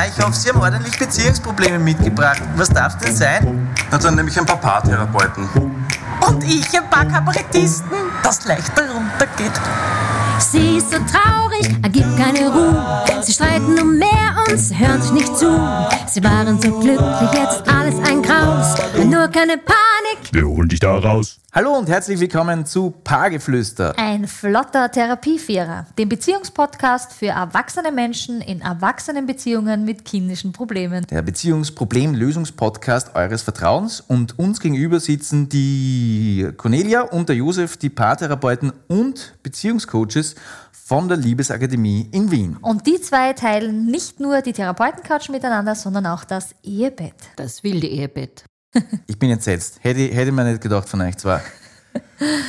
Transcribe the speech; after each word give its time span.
Na, 0.00 0.06
ich 0.06 0.18
hoffe, 0.18 0.32
Sie 0.32 0.48
haben 0.48 0.58
ordentlich 0.58 0.98
Beziehungsprobleme 0.98 1.78
mitgebracht. 1.78 2.40
Was 2.56 2.70
darf 2.70 2.96
denn 2.96 3.14
sein? 3.14 3.68
Na, 3.90 3.98
dann 3.98 4.14
nehme 4.14 4.30
ich 4.30 4.40
ein 4.40 4.46
paar 4.46 4.56
Paartherapeuten. 4.56 5.46
Und 6.26 6.42
ich 6.42 6.74
ein 6.74 6.88
paar 6.88 7.04
Kabarettisten, 7.04 7.98
das 8.22 8.46
leichter 8.46 8.84
runtergeht. 8.90 9.52
Sie 10.38 10.78
ist 10.78 10.90
so 10.90 10.96
traurig, 10.96 11.76
er 11.82 11.90
gibt 11.90 12.16
keine 12.16 12.48
Ruhe. 12.48 13.04
Sie 13.20 13.32
streiten 13.34 13.78
um 13.78 13.98
mehr 13.98 14.36
und 14.48 14.56
sie 14.56 14.78
hören 14.78 15.02
sich 15.02 15.12
nicht 15.12 15.36
zu. 15.36 15.60
Sie 16.06 16.24
waren 16.24 16.58
so 16.58 16.80
glücklich, 16.80 17.32
jetzt 17.34 17.68
alles 17.68 17.96
ein 18.08 18.22
Graus. 18.22 18.76
Nur 19.04 19.28
keine 19.28 19.58
Panik. 20.10 20.32
Wir 20.34 20.46
holen 20.46 20.68
dich 20.68 20.80
da 20.80 20.96
raus. 20.96 21.38
Hallo 21.52 21.76
und 21.76 21.88
herzlich 21.88 22.20
willkommen 22.20 22.64
zu 22.64 22.90
Paargeflüster. 22.90 23.94
Ein 23.98 24.26
flotter 24.28 24.90
Therapievierer, 24.90 25.86
dem 25.98 26.08
Beziehungspodcast 26.08 27.12
für 27.12 27.28
erwachsene 27.28 27.90
Menschen 27.90 28.40
in 28.40 28.60
erwachsenen 28.60 29.26
Beziehungen 29.26 29.84
mit 29.84 30.04
kindischen 30.04 30.52
Problemen. 30.52 31.04
Der 31.10 31.22
Beziehungsproblem-Lösungspodcast 31.22 33.16
eures 33.16 33.42
Vertrauens 33.42 34.00
und 34.00 34.38
uns 34.38 34.60
gegenüber 34.60 35.00
sitzen 35.00 35.48
die 35.48 36.48
Cornelia 36.56 37.02
und 37.02 37.28
der 37.28 37.36
Josef, 37.36 37.76
die 37.76 37.90
Paartherapeuten 37.90 38.72
und 38.88 39.34
Beziehungscoaches 39.42 40.36
von 40.72 41.08
der 41.08 41.16
Liebesakademie 41.16 42.08
in 42.12 42.30
Wien. 42.30 42.56
Und 42.60 42.86
die 42.86 43.00
zwei 43.00 43.32
teilen 43.32 43.86
nicht 43.86 44.20
nur 44.20 44.40
die 44.40 44.52
Therapeutencouch 44.52 45.28
miteinander, 45.30 45.74
sondern 45.74 46.06
auch 46.06 46.24
das 46.24 46.54
Ehebett. 46.62 47.14
Das 47.36 47.64
wilde 47.64 47.86
Ehebett. 47.86 48.44
Ich 49.06 49.18
bin 49.18 49.30
entsetzt. 49.30 49.78
Hätte, 49.82 50.00
hätte 50.00 50.32
man 50.32 50.46
nicht 50.50 50.60
gedacht 50.62 50.88
von 50.88 51.00
euch 51.00 51.16
zwei. 51.16 51.40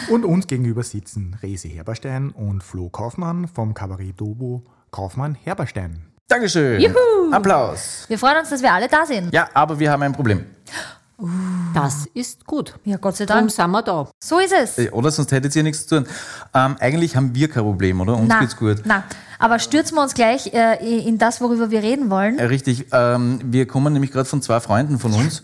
Und 0.10 0.24
uns 0.26 0.46
gegenüber 0.48 0.84
sitzen 0.84 1.36
Resi 1.42 1.70
Herberstein 1.70 2.30
und 2.30 2.64
Flo 2.64 2.90
Kaufmann 2.90 3.48
vom 3.48 3.74
Kabarett 3.74 4.20
Dobo 4.20 4.64
Kaufmann 4.92 5.36
Herberstein. 5.36 6.06
Dankeschön. 6.28 6.80
Juhu. 6.80 7.32
Applaus. 7.32 8.06
Wir 8.08 8.20
freuen 8.20 8.38
uns, 8.40 8.50
dass 8.50 8.62
wir 8.62 8.72
alle 8.72 8.88
da 8.88 9.06
sind. 9.06 9.34
Ja, 9.34 9.50
aber 9.54 9.80
wir 9.80 9.90
haben 9.92 10.04
ein 10.04 10.14
Problem. 10.14 10.46
Das 11.74 12.08
ist 12.14 12.46
gut. 12.46 12.76
Ja, 12.84 12.98
Gott 12.98 13.16
sei 13.16 13.26
Darum 13.26 13.44
Dank. 13.44 13.52
sind 13.52 13.70
wir 13.72 13.82
da. 13.84 14.10
So 14.24 14.40
ist 14.40 14.54
es. 14.54 14.78
Äh, 14.80 14.90
Oder 14.90 15.12
sonst 15.12 15.32
hättet 15.32 15.56
ihr 15.56 15.62
nichts 15.64 15.86
zu 15.86 15.98
tun. 16.02 16.08
Ähm, 16.54 16.76
eigentlich 16.80 17.16
haben 17.16 17.36
wir 17.36 17.48
kein 17.48 17.64
Problem, 17.64 18.02
oder? 18.02 18.16
Uns 18.18 18.28
Na, 18.28 18.40
geht's 18.40 18.58
gut. 18.58 18.82
Na, 18.86 19.04
aber 19.38 19.60
stürzen 19.60 19.96
wir 19.96 20.02
uns 20.02 20.14
gleich 20.16 20.52
äh, 20.54 20.78
in 21.08 21.18
das, 21.20 21.40
worüber 21.42 21.70
wir 21.70 21.84
reden 21.84 22.10
wollen. 22.10 22.40
Äh, 22.40 22.46
Richtig. 22.46 22.88
Ähm, 22.92 23.40
wir 23.46 23.68
kommen 23.68 23.94
nämlich 23.94 24.12
gerade 24.12 24.26
von 24.28 24.42
zwei 24.42 24.60
Freunden 24.60 24.98
von 25.00 25.14
uns. 25.14 25.44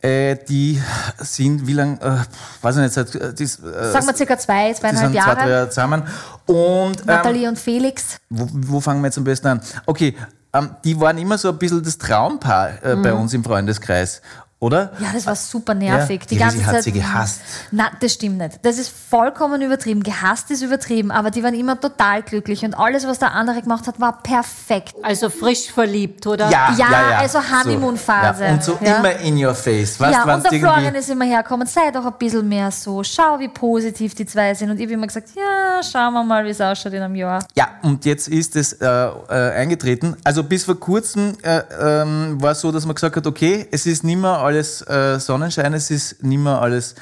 Äh, 0.00 0.36
die 0.48 0.80
sind, 1.18 1.66
wie 1.66 1.72
lang, 1.72 1.98
äh, 1.98 2.18
weiß 2.62 2.76
ich 2.76 2.82
nicht, 2.82 2.92
seit, 2.94 3.14
äh, 3.16 3.34
die, 3.34 3.42
äh, 3.42 3.46
Sagen 3.46 4.06
wir 4.06 4.14
circa 4.14 4.38
zwei, 4.38 4.72
zweieinhalb 4.72 5.12
sind 5.12 5.22
zwei, 5.22 5.34
drei 5.34 5.40
Jahre. 5.40 5.50
Jahre 5.50 5.68
zusammen. 5.70 6.02
Und 6.46 7.00
ähm, 7.00 7.06
Nathalie 7.06 7.48
und 7.48 7.58
Felix. 7.58 8.18
wo, 8.30 8.48
wo 8.52 8.80
fangen 8.80 9.00
wir 9.00 9.08
jetzt 9.08 9.18
am 9.18 9.24
besten 9.24 9.48
an? 9.48 9.60
Okay, 9.86 10.14
ähm, 10.52 10.70
die 10.84 10.98
waren 11.00 11.18
immer 11.18 11.36
so 11.36 11.48
ein 11.48 11.58
bisschen 11.58 11.82
das 11.82 11.98
Traumpaar 11.98 12.82
äh, 12.82 12.96
bei 12.96 13.12
uns 13.12 13.34
im 13.34 13.42
Freundeskreis, 13.42 14.22
oder? 14.60 14.92
Ja, 14.98 15.08
das 15.14 15.26
war 15.26 15.36
super 15.36 15.74
nervig. 15.74 16.20
Ja, 16.22 16.26
die 16.26 16.34
die 16.34 16.40
ganze 16.40 16.66
hat 16.66 16.74
Zeit. 16.76 16.84
sie 16.84 16.92
gehasst. 16.92 17.40
Na, 17.70 17.90
das 18.00 18.14
stimmt 18.14 18.38
nicht. 18.38 18.58
Das 18.62 18.78
ist 18.78 18.90
vollkommen 18.90 19.62
übertrieben. 19.62 20.02
Gehasst 20.02 20.50
ist 20.50 20.62
übertrieben, 20.62 21.10
aber 21.10 21.30
die 21.30 21.42
waren 21.44 21.54
immer 21.54 21.80
total 21.80 22.22
glücklich 22.22 22.64
und 22.64 22.74
alles, 22.74 23.06
was 23.06 23.18
der 23.18 23.32
andere 23.34 23.62
gemacht 23.62 23.86
hat, 23.86 24.00
war 24.00 24.20
perfekt. 24.22 24.94
Also 25.02 25.30
frisch 25.30 25.70
verliebt, 25.72 26.26
oder? 26.26 26.50
Ja, 26.50 26.74
also 27.18 27.38
Honeymoon-Phase. 27.40 28.38
So, 28.38 28.44
ja. 28.44 28.52
Und 28.52 28.64
so 28.64 28.78
Ja. 28.80 28.96
immer 28.98 29.12
in 29.20 29.44
your 29.44 29.54
face. 29.54 29.98
Weißt, 30.00 30.12
ja, 30.26 30.34
und 30.34 30.44
der 30.44 30.58
Florian 30.58 30.94
ist 30.94 31.08
immer 31.10 31.24
hergekommen, 31.24 31.66
sei 31.66 31.90
doch 31.92 32.04
ein 32.04 32.14
bisschen 32.18 32.48
mehr 32.48 32.70
so, 32.70 33.02
schau, 33.04 33.38
wie 33.38 33.48
positiv 33.48 34.14
die 34.14 34.26
zwei 34.26 34.54
sind. 34.54 34.70
Und 34.70 34.78
ich 34.78 34.84
habe 34.86 34.94
immer 34.94 35.06
gesagt, 35.06 35.28
ja, 35.36 35.80
schauen 35.82 36.12
wir 36.14 36.24
mal, 36.24 36.44
wie 36.44 36.50
es 36.50 36.60
ausschaut 36.60 36.92
in 36.92 37.02
einem 37.02 37.14
Jahr. 37.14 37.44
Ja, 37.54 37.68
und 37.82 38.04
jetzt 38.04 38.28
ist 38.28 38.56
es 38.56 38.72
äh, 38.74 38.86
äh, 38.86 39.10
eingetreten. 39.54 40.16
Also 40.24 40.42
bis 40.42 40.64
vor 40.64 40.78
kurzem 40.78 41.36
äh, 41.42 41.60
ähm, 41.80 42.40
war 42.40 42.52
es 42.52 42.60
so, 42.60 42.72
dass 42.72 42.84
man 42.86 42.94
gesagt 42.94 43.16
hat, 43.16 43.26
okay, 43.26 43.66
es 43.70 43.86
ist 43.86 44.04
nicht 44.04 44.20
mehr 44.20 44.38
alles 44.48 44.82
äh, 44.82 45.20
Sonnenschein, 45.20 45.74
es 45.74 45.90
ist 45.90 46.22
nicht 46.22 46.38
mehr 46.38 46.60
alles 46.60 46.94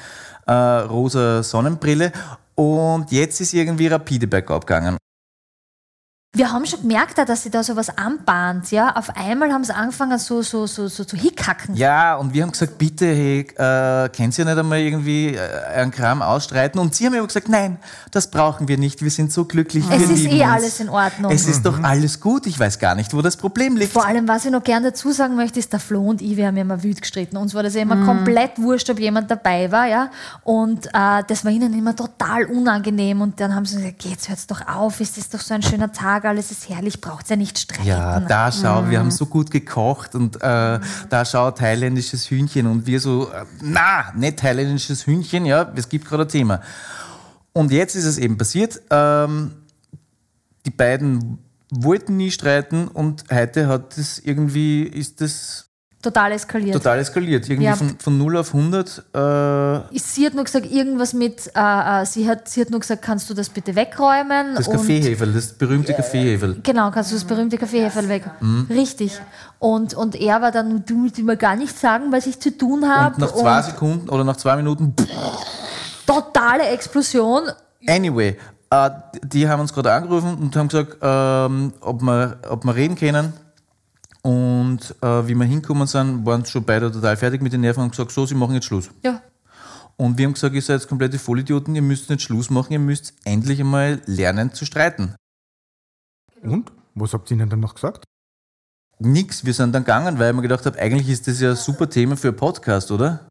äh, 0.45 0.51
rosa 0.51 1.43
Sonnenbrille. 1.43 2.11
Und 2.55 3.11
jetzt 3.11 3.39
ist 3.41 3.53
irgendwie 3.53 3.87
rapide 3.87 4.27
bergab 4.27 4.65
gegangen. 4.65 4.97
Wir 6.37 6.51
haben 6.51 6.67
schon 6.67 6.81
gemerkt, 6.81 7.17
dass 7.17 7.41
sie 7.41 7.49
da 7.49 7.63
so 7.63 7.75
was 7.75 7.97
anbahnt. 7.97 8.69
Ja? 8.69 8.95
Auf 8.95 9.09
einmal 9.15 9.51
haben 9.51 9.63
sie 9.63 9.73
angefangen, 9.73 10.19
so, 10.19 10.43
so, 10.43 10.67
so, 10.67 10.87
so 10.87 11.03
zu 11.03 11.17
hickhacken. 11.17 11.75
Ja, 11.75 12.15
und 12.15 12.31
wir 12.31 12.43
haben 12.43 12.51
gesagt, 12.51 12.77
bitte, 12.77 13.07
hey, 13.07 13.39
äh, 13.39 14.09
könnt 14.09 14.37
ihr 14.37 14.45
nicht 14.45 14.57
einmal 14.57 14.77
irgendwie 14.77 15.33
äh, 15.33 15.39
einen 15.75 15.89
Kram 15.89 16.21
ausstreiten? 16.21 16.79
Und 16.79 16.93
sie 16.93 17.07
haben 17.07 17.15
immer 17.15 17.25
gesagt, 17.25 17.49
nein, 17.49 17.79
das 18.11 18.29
brauchen 18.29 18.67
wir 18.67 18.77
nicht, 18.77 19.01
wir 19.01 19.09
sind 19.09 19.31
so 19.31 19.45
glücklich, 19.45 19.83
Es 19.89 19.99
wir 19.99 20.11
ist 20.11 20.25
eh 20.25 20.43
uns. 20.43 20.51
alles 20.51 20.79
in 20.79 20.89
Ordnung. 20.89 21.31
Es 21.31 21.47
ist 21.47 21.65
doch 21.65 21.81
alles 21.81 22.19
gut, 22.19 22.45
ich 22.45 22.59
weiß 22.59 22.77
gar 22.77 22.93
nicht, 22.93 23.15
wo 23.15 23.23
das 23.23 23.35
Problem 23.35 23.75
liegt. 23.75 23.91
Vor 23.91 24.05
allem, 24.05 24.27
was 24.27 24.45
ich 24.45 24.51
noch 24.51 24.63
gerne 24.63 24.91
dazu 24.91 25.11
sagen 25.11 25.35
möchte, 25.35 25.57
ist, 25.57 25.73
der 25.73 25.79
Flo 25.79 26.01
und 26.07 26.21
ich, 26.21 26.37
wir 26.37 26.45
haben 26.45 26.55
ja 26.55 26.61
immer 26.61 26.83
wild 26.83 27.01
gestritten. 27.01 27.37
Uns 27.37 27.55
war 27.55 27.63
das 27.63 27.73
ja 27.73 27.81
immer 27.81 28.05
komplett 28.05 28.59
wurscht, 28.59 28.91
ob 28.91 28.99
jemand 28.99 29.31
dabei 29.31 29.71
war, 29.71 29.87
ja. 29.87 30.11
Und 30.43 30.85
äh, 30.93 31.23
das 31.27 31.43
war 31.43 31.51
ihnen 31.51 31.73
immer 31.73 31.95
total 31.95 32.45
unangenehm. 32.45 33.21
Und 33.21 33.39
dann 33.39 33.55
haben 33.55 33.65
sie 33.65 33.77
gesagt, 33.77 34.03
jetzt 34.03 34.29
hört's 34.29 34.45
doch 34.45 34.67
auf, 34.67 34.99
es 34.99 35.17
ist 35.17 35.33
doch 35.33 35.39
so 35.39 35.55
ein 35.55 35.63
schöner 35.63 35.91
Tag, 35.91 36.26
alles 36.27 36.51
ist 36.51 36.69
herrlich, 36.69 37.01
braucht's 37.01 37.29
ja 37.29 37.35
nicht 37.35 37.57
streiten. 37.57 37.87
Ja, 37.87 38.19
da 38.19 38.51
schau, 38.51 38.89
wir 38.89 38.99
haben 38.99 39.11
so 39.11 39.25
gut 39.25 39.51
gekocht 39.51 40.15
und 40.15 40.37
äh, 40.37 40.39
da 40.39 41.25
schau 41.25 41.51
thailändisches 41.51 42.29
Hühnchen 42.29 42.67
und 42.67 42.85
wir 42.85 42.99
so, 42.99 43.31
äh, 43.31 43.45
na, 43.61 44.11
nicht 44.15 44.37
thailändisches 44.37 45.07
Hühnchen, 45.07 45.45
ja, 45.45 45.71
es 45.75 45.89
gibt 45.89 46.05
gerade 46.05 46.23
ein 46.23 46.29
Thema. 46.29 46.61
Und 47.53 47.71
jetzt 47.71 47.95
ist 47.95 48.05
es 48.05 48.17
eben 48.17 48.37
passiert, 48.37 48.81
ähm, 48.91 49.55
die 50.65 50.71
beiden 50.71 51.39
wollten 51.71 52.17
nie 52.17 52.31
streiten 52.31 52.87
und 52.87 53.25
heute 53.31 53.67
hat 53.67 53.97
es 53.97 54.19
irgendwie, 54.19 54.83
ist 54.83 55.21
das 55.21 55.66
Total 55.99 56.31
eskaliert. 56.31 56.73
total 56.75 56.99
eskaliert. 56.99 57.49
Irgendwie 57.49 57.65
Ja. 57.65 57.75
von, 57.75 57.97
von 57.99 58.17
0 58.19 58.37
auf 58.37 58.53
100. 58.53 58.99
Äh, 59.13 59.97
Sie 59.99 60.25
hat 60.27 60.35
nur 60.35 60.43
gesagt, 60.43 60.71
irgendwas 60.71 61.13
mit, 61.13 61.51
äh, 61.55 62.01
äh, 62.01 62.05
sie, 62.05 62.29
hat, 62.29 62.47
sie 62.47 62.61
hat 62.61 62.69
nur 62.69 62.79
gesagt, 62.79 63.01
kannst 63.01 63.27
du 63.29 63.33
das 63.33 63.49
bitte 63.49 63.75
wegräumen? 63.75 64.53
das 64.55 64.67
Und- 64.67 64.75
Kaffeeheferl, 64.75 65.33
das 65.33 65.53
berühmte 65.53 65.93
Kaffeeheferl. 65.95 66.59
Genau, 66.61 66.91
kannst 66.91 67.11
du 67.11 67.15
das 67.15 67.23
berühmte 67.23 67.57
Kaffeeheferl 67.57 68.07
weg. 68.09 68.23
Mhm. 68.39 68.67
Richtig. 68.69 69.19
Und, 69.57 69.95
und 69.95 70.15
er 70.15 70.39
war 70.41 70.51
dann, 70.51 70.85
du 70.85 70.93
musst 70.95 71.17
mir 71.17 71.35
gar 71.35 71.55
nichts 71.55 71.81
sagen, 71.81 72.11
was 72.11 72.27
ich 72.27 72.39
zu 72.39 72.55
tun 72.55 72.87
habe. 72.87 73.15
Und 73.15 73.21
nach 73.21 73.33
zwei 73.33 73.61
Sekunden 73.63 74.07
oder 74.09 74.23
nach 74.23 74.37
zwei 74.37 74.55
Minuten, 74.55 74.93
totale 76.05 76.67
Explosion. 76.67 77.43
Anyway, 77.87 78.37
äh, 78.69 78.89
die 79.23 79.47
haben 79.49 79.61
uns 79.61 79.73
gerade 79.73 79.91
angerufen 79.93 80.35
und 80.37 80.55
haben 80.55 80.67
gesagt, 80.67 80.97
ähm, 81.01 81.73
ob, 81.81 82.01
wir, 82.01 82.37
ob 82.49 82.63
wir 82.65 82.75
reden 82.75 82.95
können. 82.95 83.33
Und 84.21 84.95
äh, 85.01 85.27
wie 85.27 85.35
wir 85.35 85.45
hinkommen 85.45 85.87
sind, 85.87 86.25
waren 86.25 86.45
schon 86.45 86.63
beide 86.63 86.91
total 86.91 87.15
fertig 87.17 87.41
mit 87.41 87.53
den 87.53 87.61
Nerven 87.61 87.79
und 87.79 87.85
haben 87.85 87.91
gesagt, 87.91 88.11
so, 88.11 88.25
sie 88.25 88.35
machen 88.35 88.55
jetzt 88.55 88.65
Schluss. 88.65 88.89
Ja. 89.03 89.21
Und 89.95 90.17
wir 90.17 90.25
haben 90.25 90.33
gesagt, 90.33 90.53
ihr 90.53 90.61
seid 90.61 90.79
jetzt 90.79 90.89
komplette 90.89 91.17
Vollidioten, 91.17 91.75
ihr 91.75 91.81
müsst 91.81 92.09
nicht 92.09 92.21
Schluss 92.21 92.49
machen, 92.49 92.73
ihr 92.73 92.79
müsst 92.79 93.13
endlich 93.23 93.59
einmal 93.59 94.01
lernen 94.05 94.53
zu 94.53 94.65
streiten. 94.65 95.15
Und? 96.41 96.71
Was 96.93 97.13
habt 97.13 97.29
ihr 97.31 97.37
ihnen 97.37 97.49
dann 97.49 97.59
noch 97.59 97.75
gesagt? 97.75 98.03
Nix, 98.99 99.45
wir 99.45 99.53
sind 99.53 99.73
dann 99.73 99.83
gegangen, 99.83 100.19
weil 100.19 100.29
ich 100.29 100.35
mir 100.35 100.41
gedacht 100.41 100.65
habe, 100.65 100.79
eigentlich 100.79 101.09
ist 101.09 101.27
das 101.27 101.39
ja 101.39 101.51
ein 101.51 101.55
super 101.55 101.89
Thema 101.89 102.17
für 102.17 102.29
einen 102.29 102.37
Podcast, 102.37 102.91
oder? 102.91 103.27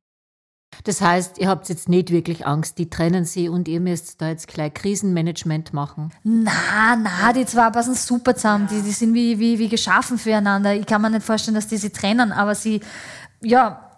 Das 0.84 1.00
heißt, 1.00 1.38
ihr 1.38 1.49
habt 1.49 1.69
jetzt 1.69 1.88
nicht 1.88 2.10
wirklich 2.10 2.47
Angst, 2.47 2.78
die 2.78 2.91
trennen 2.91 3.25
sie 3.25 3.49
und 3.49 3.66
ihr 3.66 3.81
müsst 3.81 4.21
da 4.21 4.28
jetzt 4.28 4.49
gleich 4.49 4.75
Krisenmanagement 4.75 5.72
machen. 5.72 6.12
Na, 6.22 6.97
na, 6.97 7.32
die 7.32 7.47
zwei 7.47 7.71
passen 7.71 7.94
super 7.94 8.34
zusammen. 8.34 8.69
Die, 8.71 8.82
die 8.82 8.93
sind 8.93 9.15
wie, 9.15 9.38
wie, 9.38 9.59
wie 9.59 9.69
geschaffen 9.69 10.19
füreinander. 10.19 10.75
Ich 10.75 10.87
kann 10.87 11.03
mir 11.03 11.10
nicht 11.10 11.25
vorstellen, 11.25 11.54
dass 11.54 11.66
die 11.66 11.77
sie 11.77 11.91
trennen, 11.91 12.31
aber 12.31 12.54
sie, 12.54 12.81
ja, 13.41 13.91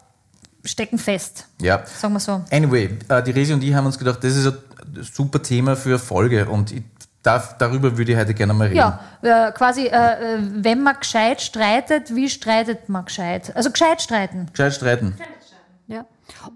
stecken 0.65 0.99
fest. 0.99 1.47
Ja. 1.61 1.85
Sagen 1.85 2.15
wir 2.15 2.21
so. 2.21 2.43
Anyway, 2.51 2.97
äh, 3.09 3.23
die 3.23 3.31
Resi 3.33 3.53
und 3.53 3.63
ich 3.63 3.75
haben 3.75 3.87
uns 3.87 3.99
gedacht, 3.99 4.23
das 4.23 4.37
ist 4.37 4.47
ein 4.47 4.57
super 5.03 5.43
Thema 5.43 5.77
für 5.77 5.99
Folge 5.99 6.47
und 6.47 6.73
ich 6.73 6.83
darf, 7.23 7.59
darüber 7.59 7.97
würde 7.97 8.13
ich 8.13 8.19
heute 8.19 8.35
gerne 8.35 8.55
mal 8.55 8.69
reden. 8.69 8.77
Ja, 8.77 9.01
äh, 9.23 9.53
quasi, 9.53 9.87
äh, 9.87 10.39
wenn 10.55 10.83
man 10.83 10.97
gescheit 10.99 11.41
streitet, 11.41 12.15
wie 12.15 12.29
streitet 12.29 12.89
man 12.89 13.05
gescheit? 13.05 13.55
Also 13.55 13.71
gescheit 13.71 14.01
streiten. 14.03 14.47
Gescheit 14.53 14.75
streiten. 14.75 15.15
Ja. 15.19 15.25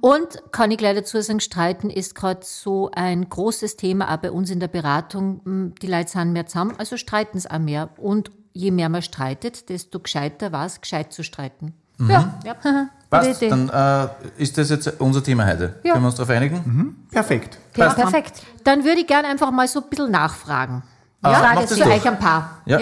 Und 0.01 0.43
kann 0.53 0.71
ich 0.71 0.79
gleich 0.79 0.97
dazu 0.97 1.21
sagen, 1.21 1.41
Streiten 1.41 1.91
ist 1.91 2.15
gerade 2.15 2.41
so 2.43 2.91
ein 2.95 3.29
großes 3.29 3.77
Thema, 3.77 4.13
auch 4.13 4.19
bei 4.19 4.31
uns 4.31 4.51
in 4.51 4.61
der 4.61 4.69
Beratung. 4.69 5.41
Hm, 5.45 5.75
Die 5.81 5.87
Leute 5.87 6.11
sind 6.11 6.33
mehr 6.33 6.47
zusammen, 6.47 6.75
also 6.79 6.97
streiten 6.97 7.39
es 7.39 7.51
auch 7.51 7.59
mehr. 7.59 7.91
Und 7.97 8.31
je 8.53 8.71
mehr 8.71 8.89
man 8.89 9.03
streitet, 9.03 9.69
desto 9.69 10.01
gescheiter 10.01 10.53
war 10.53 10.67
es, 10.67 10.81
gescheit 10.81 11.13
zu 11.13 11.23
streiten. 11.23 11.75
Ja. 11.99 12.35
Ja. 12.45 12.89
Passt, 13.11 13.43
dann 13.43 13.69
äh, 13.69 14.09
ist 14.43 14.57
das 14.57 14.71
jetzt 14.71 14.99
unser 14.99 15.23
Thema 15.23 15.47
heute. 15.47 15.79
Ja. 15.85 15.93
Können 15.93 16.05
wir 16.05 16.09
uns 16.09 16.15
darauf 16.17 16.31
einigen? 16.31 17.07
Perfekt. 17.11 17.59
Ja, 17.77 17.93
perfekt. 17.93 18.43
Dann 18.65 18.85
würde 18.85 19.01
ich 19.03 19.07
gerne 19.07 19.29
einfach 19.29 19.51
mal 19.51 19.69
so 19.69 19.83
ein 19.83 19.91
bisschen 19.91 20.11
nachfragen. 20.11 20.83
Ah, 21.21 21.31
Ja, 21.31 21.39
mach 21.43 21.61
das 21.61 21.71
das 21.71 21.79
für 21.79 21.91
euch 21.91 22.09
ein 22.09 22.19
paar. 22.19 22.63
Ja. 22.65 22.79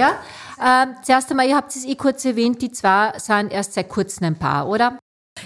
Ähm, 0.62 0.90
zuerst 1.02 1.31
einmal, 1.32 1.48
ihr 1.48 1.56
habt 1.56 1.75
es 1.75 1.84
eh 1.84 1.96
kurz 1.96 2.25
erwähnt, 2.25 2.62
die 2.62 2.70
zwei 2.70 3.12
sind 3.19 3.50
erst 3.50 3.75
seit 3.75 3.88
kurzem 3.88 4.28
ein 4.28 4.37
Paar, 4.37 4.69
oder? 4.69 4.98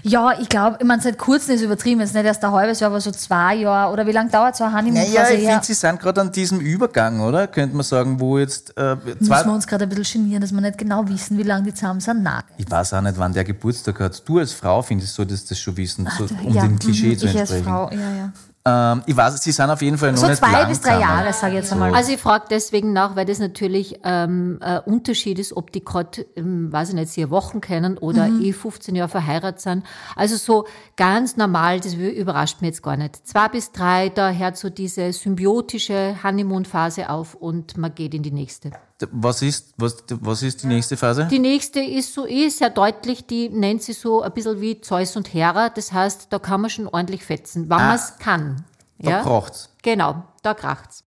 Ja, 0.03 0.33
ich 0.41 0.49
glaube, 0.49 0.79
ich 0.81 0.87
meine, 0.87 1.01
seit 1.01 1.19
kurzem 1.19 1.55
ist 1.55 1.63
übertrieben, 1.63 2.01
jetzt 2.01 2.15
nicht 2.15 2.25
erst 2.25 2.45
ein 2.45 2.53
halbes 2.53 2.81
Jahr, 2.81 2.91
aber 2.91 3.01
so 3.01 3.11
zwei 3.11 3.57
Jahre. 3.57 3.93
Oder 3.93 4.07
wie 4.07 4.13
lange 4.13 4.31
dauert 4.31 4.57
so 4.57 4.65
eine 4.65 4.77
Honeymoon-Phase? 4.77 5.15
Naja, 5.15 5.31
ich 5.31 5.49
finde, 5.49 5.65
sie 5.65 5.75
sind 5.75 6.01
gerade 6.01 6.21
an 6.21 6.33
diesem 6.33 6.61
Übergang, 6.61 7.21
oder? 7.21 7.47
Könnte 7.47 7.77
man 7.77 7.85
sagen, 7.85 8.21
wo 8.21 8.39
jetzt 8.39 8.77
äh, 8.77 8.97
Müssen 8.97 9.25
zwei, 9.25 9.45
wir 9.45 9.53
uns 9.53 9.67
gerade 9.67 9.85
ein 9.85 9.91
bisschen 9.91 10.23
genieren, 10.25 10.41
dass 10.43 10.53
wir 10.53 10.61
nicht 10.61 10.79
genau 10.79 11.09
wissen, 11.09 11.39
wie 11.39 11.43
lange 11.43 11.65
die 11.65 11.75
zusammen 11.75 12.01
sind? 12.01 12.23
Nein. 12.23 12.43
Ich 12.57 12.71
weiß 12.71 12.95
auch 12.95 13.01
nicht, 13.01 13.19
wann 13.19 13.33
der 13.33 13.45
Geburtstag 13.45 14.01
hat. 14.01 14.29
Du 14.29 14.39
als 14.39 14.53
Frau 14.53 14.83
findest, 14.83 15.15
solltest 15.15 15.51
das 15.51 15.59
schon 15.59 15.77
wissen, 15.77 16.09
so, 16.19 16.27
um 16.45 16.55
ja, 16.55 16.63
dem 16.63 16.79
Klischee 16.79 17.09
mhm, 17.09 17.19
zu 17.19 17.27
Ich 17.27 17.39
als 17.39 17.51
entsprechen. 17.51 17.65
Frau, 17.65 17.91
ja, 17.91 18.17
ja. 18.17 18.33
Ähm, 18.67 19.03
ich 19.05 19.15
weiß, 19.15 19.43
sie 19.43 19.53
sind 19.53 19.69
auf 19.69 19.83
jeden 19.83 19.99
Fall 19.99 20.13
noch 20.13 20.19
So 20.19 20.27
nicht 20.27 20.39
zwei 20.39 20.51
lang 20.53 20.69
bis 20.69 20.81
drei 20.81 20.95
zusammen. 20.95 21.03
Jahre, 21.03 21.33
sage 21.35 21.53
ich 21.53 21.61
jetzt 21.61 21.73
einmal. 21.73 21.95
Also 21.95 22.13
ich 22.13 22.19
frage 22.21 22.47
deswegen 22.49 22.95
nach, 22.95 23.15
weil 23.15 23.27
das 23.27 23.39
natürlich 23.39 24.01
ähm, 24.05 24.59
ein 24.63 24.81
Unterschied 24.87 25.39
ist, 25.39 25.55
ob 25.55 25.71
die 25.71 25.85
gerade, 25.85 26.25
ähm, 26.35 26.73
weiß 26.73 26.89
ich 26.91 26.95
nicht, 26.95 27.13
vier 27.13 27.29
Wochen 27.29 27.61
kennen 27.61 27.99
oder 27.99 28.27
Mhm. 28.27 28.43
eh 28.43 28.53
15 28.55 28.95
Jahre 28.95 29.11
verheiratet 29.11 29.61
sind. 29.61 29.85
Also 30.17 30.37
so 30.37 30.67
ganz 30.97 31.37
normal, 31.37 31.81
das 31.81 31.93
überrascht 31.95 32.63
mich 32.63 32.69
jetzt 32.71 32.83
gar 32.83 32.97
nicht. 32.97 33.27
Zwei 33.29 33.49
bis 33.49 33.71
drei, 33.71 34.09
da 34.09 34.31
hört 34.31 34.57
so 34.57 34.71
diese 34.71 35.13
symbiotische 35.13 36.17
Honeymoon-Phase 36.23 37.11
auf 37.11 37.35
und 37.35 37.77
man 37.77 37.95
geht 37.95 38.15
in 38.15 38.23
die 38.23 38.33
nächste. 38.33 38.71
Was 39.11 39.43
ist, 39.43 39.75
was, 39.77 40.05
was 40.09 40.43
ist 40.43 40.63
die 40.63 40.69
nächste 40.69 40.97
Phase? 40.97 41.27
Die 41.31 41.41
nächste 41.41 41.81
ist 41.81 42.15
so 42.15 42.27
eh 42.27 42.49
sehr 42.49 42.71
deutlich, 42.71 43.27
die 43.27 43.49
nennt 43.49 43.83
sie 43.83 43.93
so 43.93 44.23
ein 44.23 44.33
bisschen 44.33 44.61
wie 44.61 44.81
Zeus 44.81 45.17
und 45.17 45.35
Hera. 45.35 45.69
Das 45.69 45.93
heißt, 45.93 46.33
da 46.33 46.39
kann 46.39 46.61
man 46.61 46.71
schon 46.71 46.87
ordentlich 46.87 47.25
fetzen, 47.25 47.63
wenn 47.69 47.77
man 47.77 47.97
es 47.97 48.19
kann. 48.19 48.65
Da 48.99 49.11
Ja? 49.11 49.23
kracht's. 49.23 49.71
Genau, 49.83 50.23
da 50.43 50.55
kracht's. 50.55 51.03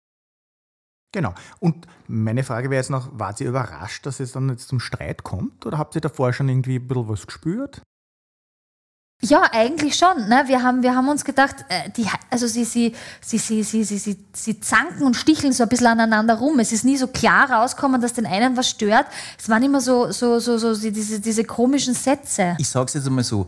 Genau. 1.12 1.32
Und 1.60 1.86
meine 2.08 2.42
Frage 2.42 2.68
wäre 2.70 2.80
jetzt 2.80 2.90
noch, 2.90 3.08
wart 3.12 3.40
ihr 3.40 3.48
überrascht, 3.48 4.04
dass 4.04 4.20
es 4.20 4.32
dann 4.32 4.48
jetzt 4.50 4.68
zum 4.68 4.80
Streit 4.80 5.22
kommt? 5.22 5.64
Oder 5.64 5.78
habt 5.78 5.94
ihr 5.94 6.00
davor 6.00 6.32
schon 6.32 6.48
irgendwie 6.48 6.76
ein 6.78 6.88
bisschen 6.88 7.08
was 7.08 7.26
gespürt? 7.26 7.80
Ja, 9.22 9.42
eigentlich 9.50 9.96
schon. 9.96 10.28
Ne? 10.28 10.44
Wir, 10.46 10.62
haben, 10.62 10.82
wir 10.82 10.94
haben 10.94 11.08
uns 11.08 11.24
gedacht, 11.24 11.56
äh, 11.70 11.88
die, 11.96 12.06
also 12.30 12.46
sie, 12.46 12.64
sie, 12.64 12.94
sie, 13.22 13.38
sie, 13.38 13.62
sie, 13.62 13.82
sie, 13.82 13.96
sie, 13.98 14.18
sie 14.32 14.60
zanken 14.60 15.04
und 15.06 15.14
sticheln 15.16 15.52
so 15.54 15.62
ein 15.62 15.68
bisschen 15.70 15.86
aneinander 15.86 16.34
rum. 16.34 16.58
Es 16.58 16.70
ist 16.70 16.84
nie 16.84 16.98
so 16.98 17.06
klar 17.06 17.50
rausgekommen, 17.50 18.00
dass 18.00 18.12
den 18.12 18.26
einen 18.26 18.56
was 18.58 18.68
stört. 18.68 19.06
Es 19.38 19.48
waren 19.48 19.62
immer 19.62 19.80
so, 19.80 20.12
so, 20.12 20.38
so, 20.38 20.58
so 20.58 20.76
die- 20.76 20.92
diese, 20.92 21.18
diese 21.18 21.44
komischen 21.44 21.94
Sätze. 21.94 22.56
Ich 22.58 22.68
sag's 22.68 22.92
jetzt 22.92 23.06
einmal 23.06 23.24
so. 23.24 23.46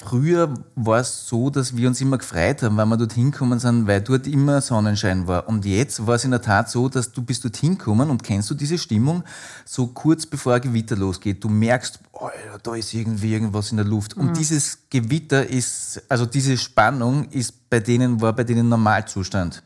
Früher 0.00 0.54
war 0.76 1.00
es 1.00 1.26
so, 1.26 1.50
dass 1.50 1.76
wir 1.76 1.88
uns 1.88 2.00
immer 2.00 2.18
gefreut 2.18 2.62
haben, 2.62 2.76
wenn 2.76 2.88
wir 2.88 2.96
dorthin 2.96 3.32
gekommen 3.32 3.58
sind, 3.58 3.88
weil 3.88 4.00
dort 4.00 4.28
immer 4.28 4.60
Sonnenschein 4.60 5.26
war. 5.26 5.48
Und 5.48 5.64
jetzt 5.64 6.06
war 6.06 6.14
es 6.14 6.24
in 6.24 6.30
der 6.30 6.40
Tat 6.40 6.70
so, 6.70 6.88
dass 6.88 7.10
du 7.10 7.20
bist 7.20 7.42
dorthin 7.42 7.76
gekommen 7.76 8.08
und 8.08 8.22
kennst 8.22 8.48
du 8.48 8.54
diese 8.54 8.78
Stimmung 8.78 9.24
so 9.64 9.88
kurz 9.88 10.24
bevor 10.24 10.54
ein 10.54 10.60
Gewitter 10.60 10.94
losgeht. 10.94 11.42
Du 11.42 11.48
merkst, 11.48 11.98
Alter, 12.12 12.60
da 12.62 12.76
ist 12.76 12.94
irgendwie 12.94 13.32
irgendwas 13.32 13.72
in 13.72 13.78
der 13.78 13.86
Luft. 13.86 14.16
Und 14.16 14.36
dieses 14.36 14.78
Gewitter 14.88 15.44
ist, 15.44 16.00
also 16.08 16.26
diese 16.26 16.56
Spannung 16.56 17.28
ist 17.30 17.68
bei 17.68 17.80
denen, 17.80 18.20
war 18.20 18.32
bei 18.32 18.44
denen 18.44 18.68
Normalzustand. 18.68 19.64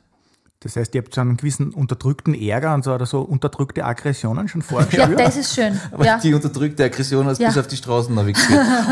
Das 0.62 0.76
heißt, 0.76 0.94
ihr 0.94 1.02
habt 1.02 1.14
so 1.14 1.20
einen 1.20 1.36
gewissen 1.36 1.70
unterdrückten 1.70 2.34
Ärger 2.34 2.74
und 2.74 2.84
so, 2.84 2.94
oder 2.94 3.06
so 3.06 3.20
unterdrückte 3.22 3.84
Aggressionen 3.84 4.48
schon 4.48 4.60
Ja, 4.60 4.66
vorgespürt? 4.66 5.18
das 5.20 5.36
ist 5.36 5.54
schön. 5.54 5.78
Aber 5.90 6.04
Ja. 6.04 6.18
die 6.18 6.32
unterdrückte 6.34 6.84
Aggression 6.84 7.26
hast 7.26 7.38
Ja. 7.40 7.48
bis 7.48 7.58
auf 7.58 7.66
die 7.66 7.76
Straßen 7.76 8.14
navigiert. 8.14 8.48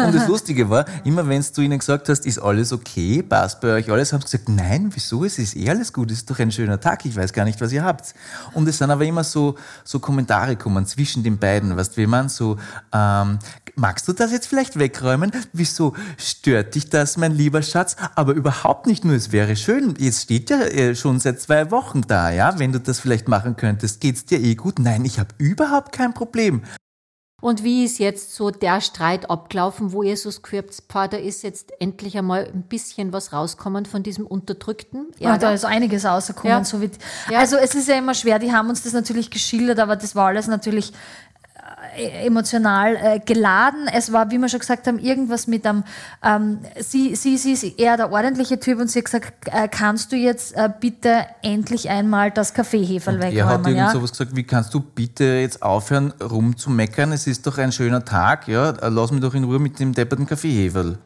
Und 0.07 0.15
das 0.15 0.27
Lustige 0.29 0.69
war, 0.69 0.85
immer 1.05 1.29
wenn 1.29 1.45
du 1.55 1.61
ihnen 1.63 1.79
gesagt 1.79 2.09
hast, 2.09 2.27
ist 2.27 2.39
alles 2.39 2.73
okay, 2.73 3.23
passt 3.23 3.61
bei 3.61 3.75
euch 3.75 3.91
alles, 3.91 4.13
haben 4.13 4.21
sie 4.23 4.37
gesagt, 4.39 4.49
nein, 4.49 4.91
wieso, 4.93 5.25
es 5.25 5.39
ist 5.39 5.57
eh 5.57 5.69
alles 5.71 5.93
gut, 5.93 6.11
es 6.11 6.19
ist 6.19 6.31
doch 6.31 6.39
ein 6.39 6.51
schöner 6.53 6.81
Tag, 6.81 7.05
ich 7.07 7.15
weiß 7.17 7.33
gar 7.33 7.45
nicht, 7.45 7.61
was 7.61 7.73
ihr 7.73 7.85
habt. 7.85 8.15
Und 8.55 8.69
es 8.69 8.79
sind 8.79 8.91
aber 8.91 9.05
immer 9.05 9.25
so, 9.25 9.55
so 9.85 9.99
Kommentare 10.01 10.57
gekommen 10.57 10.87
zwischen 10.87 11.23
den 11.23 11.39
beiden, 11.39 11.77
weißt 11.77 11.97
du, 11.97 12.01
wie 12.03 12.07
man 12.07 12.29
so, 12.29 12.57
ähm, 12.93 13.39
magst 13.81 14.07
du 14.07 14.13
das 14.13 14.31
jetzt 14.31 14.47
vielleicht 14.47 14.79
wegräumen? 14.79 15.33
Wieso 15.53 15.95
stört 16.19 16.75
dich 16.75 16.91
das, 16.91 17.17
mein 17.17 17.33
lieber 17.33 17.63
Schatz? 17.63 17.97
Aber 18.15 18.35
überhaupt 18.35 18.87
nicht 18.87 19.05
nur, 19.05 19.17
es 19.17 19.33
wäre 19.33 19.57
schön, 19.57 19.95
jetzt 19.99 20.23
steht 20.23 20.51
ja 20.51 20.61
äh, 20.61 20.95
schon 20.95 21.19
seit 21.19 21.41
zwei 21.41 21.71
Wochen 21.71 22.03
da, 22.03 22.31
ja, 22.31 22.59
wenn 22.59 22.73
du 22.73 22.79
das 22.79 23.01
vielleicht 23.01 23.27
machen 23.27 23.57
könntest, 23.57 24.01
geht's 24.01 24.27
dir 24.27 24.39
eh 24.39 24.55
gut? 24.55 24.79
Nein, 24.79 25.05
ich 25.05 25.19
habe 25.19 25.31
überhaupt 25.39 25.93
kein 25.93 26.15
Problem. 26.15 26.63
Und 27.41 27.65
wie 27.65 27.85
ist 27.85 27.99
jetzt 27.99 28.35
so 28.35 28.51
der 28.51 28.83
Streit 28.83 29.31
abgelaufen, 29.31 29.93
wo 29.93 30.03
ihr 30.03 30.17
so 30.17 30.31
gehört 30.43 30.75
da 30.93 31.17
ist 31.17 31.43
jetzt 31.43 31.73
endlich 31.81 32.19
einmal 32.19 32.51
ein 32.53 32.65
bisschen 32.65 33.15
was 33.15 33.33
rauskommen 33.33 33.87
von 33.87 34.03
diesem 34.03 34.27
Unterdrückten? 34.27 35.07
Ja, 35.19 35.39
da 35.39 35.47
Ärger? 35.47 35.55
ist 35.55 35.65
einiges 35.65 36.05
rausgekommen. 36.05 36.59
Ja. 36.59 36.65
So 36.65 36.83
wie, 36.83 36.91
Ja. 37.31 37.39
Also 37.39 37.57
es 37.57 37.75
ist 37.75 37.89
ja 37.89 37.97
immer 37.97 38.13
schwer, 38.13 38.39
die 38.39 38.53
haben 38.53 38.69
uns 38.69 38.83
das 38.83 38.93
natürlich 38.93 39.31
geschildert, 39.31 39.79
aber 39.79 39.97
das 39.97 40.15
war 40.15 40.27
alles 40.27 40.49
natürlich 40.49 40.93
emotional 42.25 42.97
äh, 42.97 43.19
geladen. 43.21 43.87
Es 43.93 44.13
war, 44.13 44.31
wie 44.31 44.39
wir 44.39 44.49
schon 44.49 44.61
gesagt 44.61 44.87
haben, 44.87 44.99
irgendwas 44.99 45.47
mit 45.47 45.67
einem, 45.67 45.85
ähm, 46.23 46.59
sie, 46.79 47.15
sie, 47.17 47.37
sie 47.37 47.53
ist 47.53 47.65
eher 47.79 47.97
der 47.97 48.13
ordentliche 48.13 48.59
Typ 48.61 48.79
und 48.81 48.91
sie 48.91 49.01
hat 49.01 49.05
gesagt, 49.07 49.33
äh, 49.47 49.69
kannst 49.69 50.13
du 50.13 50.17
jetzt 50.17 50.55
äh, 50.57 50.69
bitte 50.81 51.27
endlich 51.43 51.89
einmal 51.91 52.31
das 52.31 52.55
Kaffeeheferl 52.55 53.17
Er 53.23 53.27
hat 53.27 53.33
wegräumen? 53.35 53.67
irgend 53.67 53.79
Ja? 53.79 53.91
sowas 53.91 54.11
gesagt, 54.13 54.37
wie 54.37 54.43
kannst 54.45 54.73
du 54.75 54.81
bitte 54.81 55.25
jetzt 55.25 55.63
aufhören, 55.63 56.13
rumzumeckern? 56.23 57.13
Es 57.13 57.27
ist 57.27 57.47
doch 57.47 57.59
ein 57.59 57.73
schöner 57.73 58.05
Tag, 58.05 58.49
ja? 58.49 58.73
Lass 58.89 59.11
mich 59.11 59.21
doch 59.21 59.35
in 59.35 59.45
Ruhe 59.45 59.59
mit 59.59 59.79
dem 59.79 59.93
depperten 59.95 60.27
Kaffeeheferl. 60.27 60.99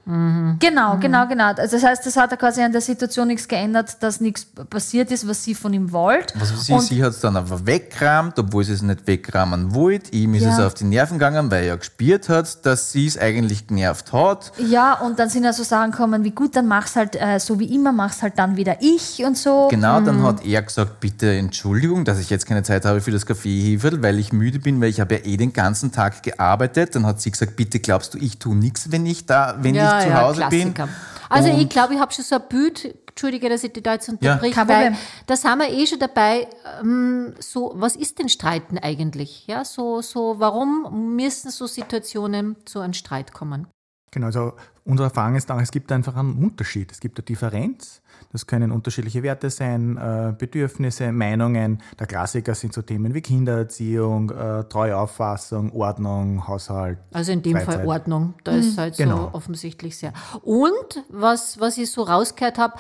Genau, 0.59 0.97
genau, 0.99 1.27
genau. 1.27 1.53
Also 1.55 1.77
das 1.77 1.85
heißt, 1.85 2.07
das 2.07 2.17
hat 2.17 2.31
er 2.31 2.37
quasi 2.37 2.63
an 2.63 2.73
der 2.73 2.81
Situation 2.81 3.29
nichts 3.29 3.49
geändert, 3.49 3.97
dass 4.03 4.21
nichts 4.21 4.47
passiert 4.71 5.11
ist, 5.11 5.27
was 5.29 5.43
sie 5.43 5.55
von 5.55 5.73
ihm 5.73 5.93
wollte. 5.93 6.35
Was 6.39 6.69
Und- 6.69 6.83
sie 6.83 7.03
hat 7.03 7.11
es 7.11 7.21
dann 7.21 7.37
aber 7.37 7.67
weggerammt, 7.67 8.39
obwohl 8.39 8.65
sie 8.65 8.73
es 8.73 8.83
nicht 8.83 9.07
wegrammen 9.07 9.75
wollte. 9.75 10.13
Ihm 10.13 10.35
ist 10.35 10.45
Ja. 10.45 10.53
es 10.53 10.61
auf 10.61 10.74
die 10.81 10.85
Nerven 10.85 11.19
gegangen, 11.19 11.51
weil 11.51 11.65
er 11.65 11.77
gespürt 11.77 12.29
hat, 12.29 12.65
dass 12.67 12.93
sie 12.93 13.07
es 13.07 13.19
eigentlich 13.19 13.67
genervt 13.67 14.13
hat. 14.13 14.53
Ja, 14.59 14.95
und 15.01 15.19
dann 15.19 15.29
sind 15.29 15.45
ja 15.45 15.53
so 15.53 15.63
Sachen 15.63 15.91
gekommen, 15.91 16.25
wie 16.25 16.31
gut, 16.31 16.57
dann 16.57 16.67
mach's 16.67 16.97
halt 16.97 17.17
äh, 17.17 17.39
so 17.41 17.59
wie 17.59 17.75
immer, 17.75 17.93
mach's 17.93 18.23
halt 18.23 18.39
dann 18.39 18.57
wieder 18.57 18.77
ich 18.81 19.25
und 19.25 19.37
so. 19.39 19.69
Genau, 19.71 20.01
dann 20.01 20.19
Mhm. 20.19 20.23
hat 20.25 20.45
er 20.45 20.63
gesagt, 20.63 21.01
bitte 21.01 21.31
Entschuldigung, 21.33 22.05
dass 22.05 22.19
ich 22.19 22.31
jetzt 22.31 22.47
keine 22.47 22.63
Zeit 22.63 22.85
habe 22.85 23.01
für 23.01 23.11
das 23.11 23.27
Kaffeeheferl, 23.27 24.03
weil 24.03 24.19
ich 24.19 24.33
müde 24.33 24.59
bin, 24.59 24.81
weil 24.81 24.89
ich 24.89 25.01
habe 25.01 25.15
ja 25.17 25.21
eh 25.25 25.37
den 25.37 25.53
ganzen 25.53 25.93
Tag 25.93 26.23
gearbeitet. 26.23 26.95
Dann 26.95 27.07
hat 27.07 27.21
sie 27.21 27.31
gesagt, 27.31 27.57
bitte 27.57 27.81
glaubst 27.81 28.15
du, 28.15 28.19
ich 28.19 28.39
tue 28.39 28.57
nichts, 28.57 28.91
wenn 28.93 29.07
ich 29.07 29.27
da, 29.27 29.57
wenn 29.61 29.75
ja, 29.75 29.99
ich 29.99 30.05
zu 30.05 30.11
ja, 30.11 30.21
Hause 30.23 30.47
bin. 30.51 30.75
Klassiker. 30.75 30.89
Also 31.29 31.51
Und- 31.51 31.61
ich 31.61 31.69
glaube, 31.69 31.95
ich 31.95 32.01
habe 32.01 32.13
schon 32.13 32.25
so 32.25 32.37
ein 32.37 32.43
Bild, 32.49 32.95
entschuldige, 33.15 33.49
dass 33.49 33.63
ich 33.63 33.73
dich 33.73 33.83
da 33.83 33.95
jetzt 33.95 34.09
unterbrich, 34.09 34.57
weil 34.57 34.67
Problem. 34.67 34.97
da 35.27 35.37
sind 35.37 35.59
wir 35.59 35.71
eh 35.71 35.87
schon 35.87 36.01
dabei, 36.01 36.49
ähm, 36.81 37.33
so, 37.39 37.73
was 37.77 37.95
ist 37.95 38.19
denn 38.19 38.29
Streiten 38.29 38.77
eigentlich? 38.79 39.47
Ja, 39.47 39.65
so, 39.65 40.03
so, 40.03 40.37
warum 40.39 41.15
müssen 41.15 41.51
so 41.51 41.67
Situationen 41.67 42.57
zu 42.65 42.81
einem 42.81 42.93
Streit 42.93 43.33
kommen? 43.33 43.69
Genau, 44.11 44.27
also 44.27 44.53
unsere 44.85 45.09
Erfahrung 45.09 45.35
ist 45.35 45.51
auch, 45.51 45.61
es 45.61 45.73
gibt 45.73 45.91
einfach 45.91 46.15
einen 46.17 46.35
Unterschied. 46.43 46.93
Es 46.93 47.01
gibt 47.01 47.19
eine 47.19 47.25
Differenz. 47.25 48.01
Das 48.31 48.47
können 48.47 48.71
unterschiedliche 48.71 49.25
Werte 49.25 49.51
sein, 49.51 49.97
äh, 49.97 50.33
Bedürfnisse, 50.39 51.11
Meinungen. 51.11 51.83
Der 51.99 52.07
Klassiker 52.07 52.55
sind 52.55 52.73
so 52.73 52.83
Themen 52.83 53.13
wie 53.13 53.21
Kindererziehung, 53.21 54.31
äh, 54.31 54.65
Treuauffassung, 54.65 55.73
Ordnung, 55.73 56.47
Haushalt. 56.47 56.99
Also 57.13 57.33
in 57.33 57.43
dem 57.43 57.55
Fall 57.55 57.65
Freizeit. 57.65 57.87
Ordnung. 57.87 58.35
Da 58.45 58.53
ist 58.53 58.79
halt 58.79 58.97
Genau. 58.97 59.17
so 59.17 59.31
offensichtlich 59.35 59.99
sehr. 59.99 60.13
Und 60.43 61.03
was, 61.09 61.59
was 61.59 61.77
ich 61.77 61.91
so 61.91 62.03
rausgehört 62.03 62.59
habe, 62.59 62.75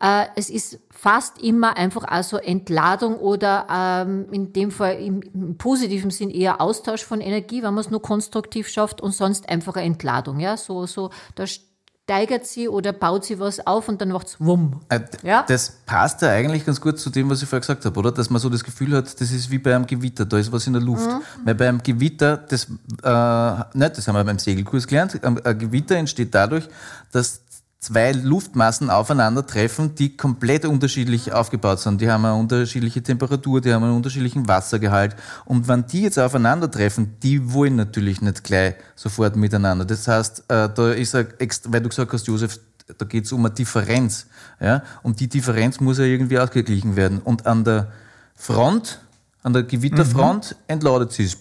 äh, 0.00 0.26
es 0.34 0.50
ist 0.50 0.80
fast 0.90 1.38
immer 1.42 1.76
einfach 1.76 2.04
also 2.04 2.38
Entladung 2.38 3.16
oder 3.16 3.66
ähm, 3.70 4.26
in 4.32 4.52
dem 4.52 4.70
Fall 4.70 4.94
im, 5.00 5.22
im 5.34 5.58
positiven 5.58 6.10
Sinn 6.10 6.30
eher 6.30 6.60
Austausch 6.60 7.04
von 7.04 7.20
Energie, 7.20 7.62
wenn 7.62 7.74
man 7.74 7.84
es 7.84 7.90
nur 7.90 8.02
konstruktiv 8.02 8.68
schafft 8.68 9.00
und 9.00 9.12
sonst 9.12 9.48
einfach 9.48 9.76
eine 9.76 9.86
Entladung. 9.86 10.40
Ja, 10.40 10.56
so, 10.56 10.86
so, 10.86 11.10
da 11.34 11.44
steigert 11.46 12.46
sie 12.46 12.68
oder 12.68 12.92
baut 12.92 13.24
sie 13.24 13.38
was 13.38 13.64
auf 13.66 13.88
und 13.88 14.00
dann 14.00 14.08
macht's 14.08 14.36
wumm. 14.40 14.80
Äh, 14.88 15.00
Ja? 15.22 15.44
Das 15.46 15.70
passt 15.86 16.22
ja 16.22 16.30
eigentlich 16.30 16.64
ganz 16.64 16.80
gut 16.80 16.98
zu 16.98 17.10
dem, 17.10 17.30
was 17.30 17.42
ich 17.42 17.48
vorher 17.48 17.60
gesagt 17.60 17.84
habe, 17.84 17.98
oder? 18.00 18.10
Dass 18.10 18.30
man 18.30 18.40
so 18.40 18.48
das 18.48 18.64
Gefühl 18.64 18.96
hat, 18.96 19.20
das 19.20 19.30
ist 19.30 19.50
wie 19.50 19.58
bei 19.58 19.76
einem 19.76 19.86
Gewitter, 19.86 20.24
da 20.24 20.38
ist 20.38 20.50
was 20.50 20.66
in 20.66 20.72
der 20.72 20.82
Luft. 20.82 21.06
Mhm. 21.08 21.20
Weil 21.44 21.54
bei 21.54 21.68
einem 21.68 21.82
Gewitter, 21.82 22.38
das, 22.38 22.64
äh, 22.64 23.78
nicht, 23.78 23.98
das 23.98 24.08
haben 24.08 24.16
wir 24.16 24.24
beim 24.24 24.38
Segelkurs 24.38 24.86
gelernt, 24.86 25.22
ein 25.22 25.58
Gewitter 25.58 25.96
entsteht 25.96 26.34
dadurch, 26.34 26.68
dass 27.12 27.42
zwei 27.80 28.12
Luftmassen 28.12 28.90
aufeinandertreffen, 28.90 29.94
die 29.94 30.14
komplett 30.14 30.66
unterschiedlich 30.66 31.32
aufgebaut 31.32 31.80
sind. 31.80 32.00
Die 32.02 32.10
haben 32.10 32.26
eine 32.26 32.34
unterschiedliche 32.34 33.02
Temperatur, 33.02 33.62
die 33.62 33.72
haben 33.72 33.84
einen 33.84 33.96
unterschiedlichen 33.96 34.46
Wassergehalt. 34.46 35.16
Und 35.46 35.66
wenn 35.66 35.86
die 35.86 36.02
jetzt 36.02 36.18
aufeinandertreffen, 36.18 37.16
die 37.22 37.52
wollen 37.52 37.76
natürlich 37.76 38.20
nicht 38.20 38.44
gleich 38.44 38.74
sofort 38.94 39.34
miteinander. 39.36 39.86
Das 39.86 40.06
heißt, 40.06 40.44
äh, 40.48 40.68
da 40.68 40.92
ist 40.92 41.14
ein, 41.14 41.28
weil 41.68 41.80
du 41.80 41.88
gesagt 41.88 42.12
hast, 42.12 42.26
Josef, 42.26 42.60
da 42.98 43.06
geht 43.06 43.24
es 43.24 43.32
um 43.32 43.46
eine 43.46 43.54
Differenz. 43.54 44.26
Ja? 44.60 44.82
Und 45.02 45.18
die 45.20 45.28
Differenz 45.28 45.80
muss 45.80 45.98
ja 45.98 46.04
irgendwie 46.04 46.38
ausgeglichen 46.38 46.96
werden. 46.96 47.18
Und 47.20 47.46
an 47.46 47.64
der 47.64 47.92
Front, 48.34 49.00
an 49.42 49.54
der 49.54 49.62
Gewitterfront 49.62 50.54
entladet 50.66 51.12
sie 51.12 51.24
es. 51.24 51.38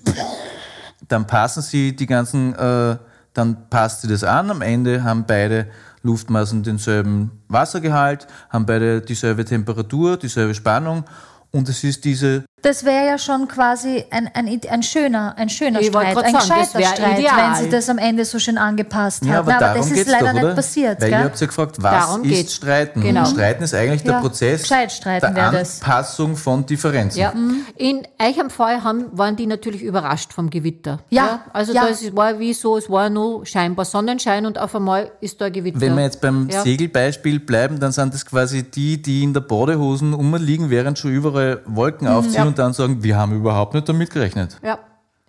Dann 1.10 1.28
passen 1.28 1.62
sie 1.62 1.94
die 1.94 2.06
ganzen, 2.06 2.56
äh, 2.56 2.98
dann 3.34 3.70
passt 3.70 4.04
sie 4.04 4.08
das 4.08 4.24
an. 4.24 4.52
Am 4.52 4.62
Ende 4.62 5.04
haben 5.04 5.26
beide 5.26 5.68
Luftmassen 6.04 6.64
denselben 6.64 7.32
Wassergehalt, 7.48 8.28
haben 8.50 8.66
beide 8.66 9.02
dieselbe 9.02 9.46
Temperatur, 9.46 10.18
dieselbe 10.18 10.54
Spannung. 10.54 11.04
Und 11.52 11.68
es 11.68 11.84
ist 11.84 12.06
diese 12.06 12.46
Das 12.62 12.84
wäre 12.84 13.06
ja 13.08 13.18
schon 13.18 13.48
quasi 13.48 14.04
ein, 14.12 14.30
ein, 14.34 14.60
ein 14.70 14.84
schöner, 14.84 15.34
ein 15.38 15.50
schöner 15.50 15.80
Ich 15.80 15.94
wollte 15.94 16.12
Streit, 16.12 16.26
ein 16.26 16.34
sagen, 16.34 16.62
gescheiter 16.62 16.96
Streit, 16.96 17.20
ideal. 17.20 17.38
wenn 17.56 17.64
sie 17.64 17.70
das 17.70 17.90
am 17.90 17.98
Ende 17.98 18.26
so 18.26 18.38
schön 18.40 18.58
angepasst 18.58 19.24
Ja, 19.26 19.34
hat. 19.34 19.40
aber 19.40 19.56
aber 19.56 19.78
das 19.80 19.92
ist 19.92 20.10
leider 20.10 20.34
doch, 20.34 20.42
nicht 20.42 20.56
passiert. 20.56 21.02
Weil 21.02 21.10
gell? 21.10 21.20
ihr 21.20 21.24
habt 21.26 21.40
ja 21.40 21.48
gefragt, 21.48 21.76
was 21.82 21.92
Darum 22.06 22.24
ist 22.24 22.30
geht's. 22.30 22.54
Streiten? 22.56 23.02
Genau. 23.02 23.22
Und 23.22 23.28
Streiten 23.28 23.64
ist 23.64 23.74
eigentlich 23.74 24.04
der 24.04 24.14
Ja, 24.14 24.20
Prozess 24.20 24.62
gescheit 24.64 24.92
streiten 24.92 25.34
der 25.34 25.52
wär 25.54 25.60
das. 25.60 25.82
Anpassung 25.82 26.36
von 26.36 26.66
Differenzen. 26.66 27.20
Ja. 27.20 27.34
In 27.78 28.06
eurem 28.22 28.50
Fall 28.50 28.84
haben, 28.84 29.06
waren 29.12 29.36
die 29.36 29.48
natürlich 29.48 29.82
überrascht 29.82 30.34
vom 30.34 30.50
Gewitter. 30.50 31.00
Ja, 31.10 31.42
Also 31.54 31.74
ja. 31.74 31.88
das 31.88 32.16
war 32.16 32.40
wie 32.40 32.54
so, 32.54 32.78
es 32.78 32.90
war 32.90 33.10
nur 33.10 33.46
scheinbar 33.46 33.86
Sonnenschein 33.86 34.46
und 34.46 34.58
auf 34.58 34.76
einmal 34.76 35.12
ist 35.22 35.40
da 35.40 35.46
ein 35.46 35.54
Gewitter. 35.54 35.80
Wenn 35.80 35.96
wir 35.96 36.04
jetzt 36.04 36.20
beim 36.22 36.50
Ja. 36.50 36.62
Segelbeispiel 36.64 37.40
bleiben, 37.40 37.80
dann 37.80 37.92
sind 37.92 38.14
das 38.14 38.26
quasi 38.26 38.64
die, 38.64 39.02
die 39.02 39.24
in 39.24 39.34
der 39.34 39.42
Badehosen 39.42 40.14
umliegen, 40.14 40.70
während 40.70 41.00
schon 41.00 41.12
überall 41.12 41.62
Wolken 41.66 42.08
Mhm. 42.08 42.14
aufziehen 42.14 42.34
Ja. 42.36 42.49
Und 42.50 42.60
dann 42.60 42.74
sagen, 42.74 43.02
wir 43.02 43.18
haben 43.18 43.36
überhaupt 43.36 43.74
nicht 43.74 43.88
damit 43.88 44.10
gerechnet. 44.12 44.58
ja, 44.64 44.78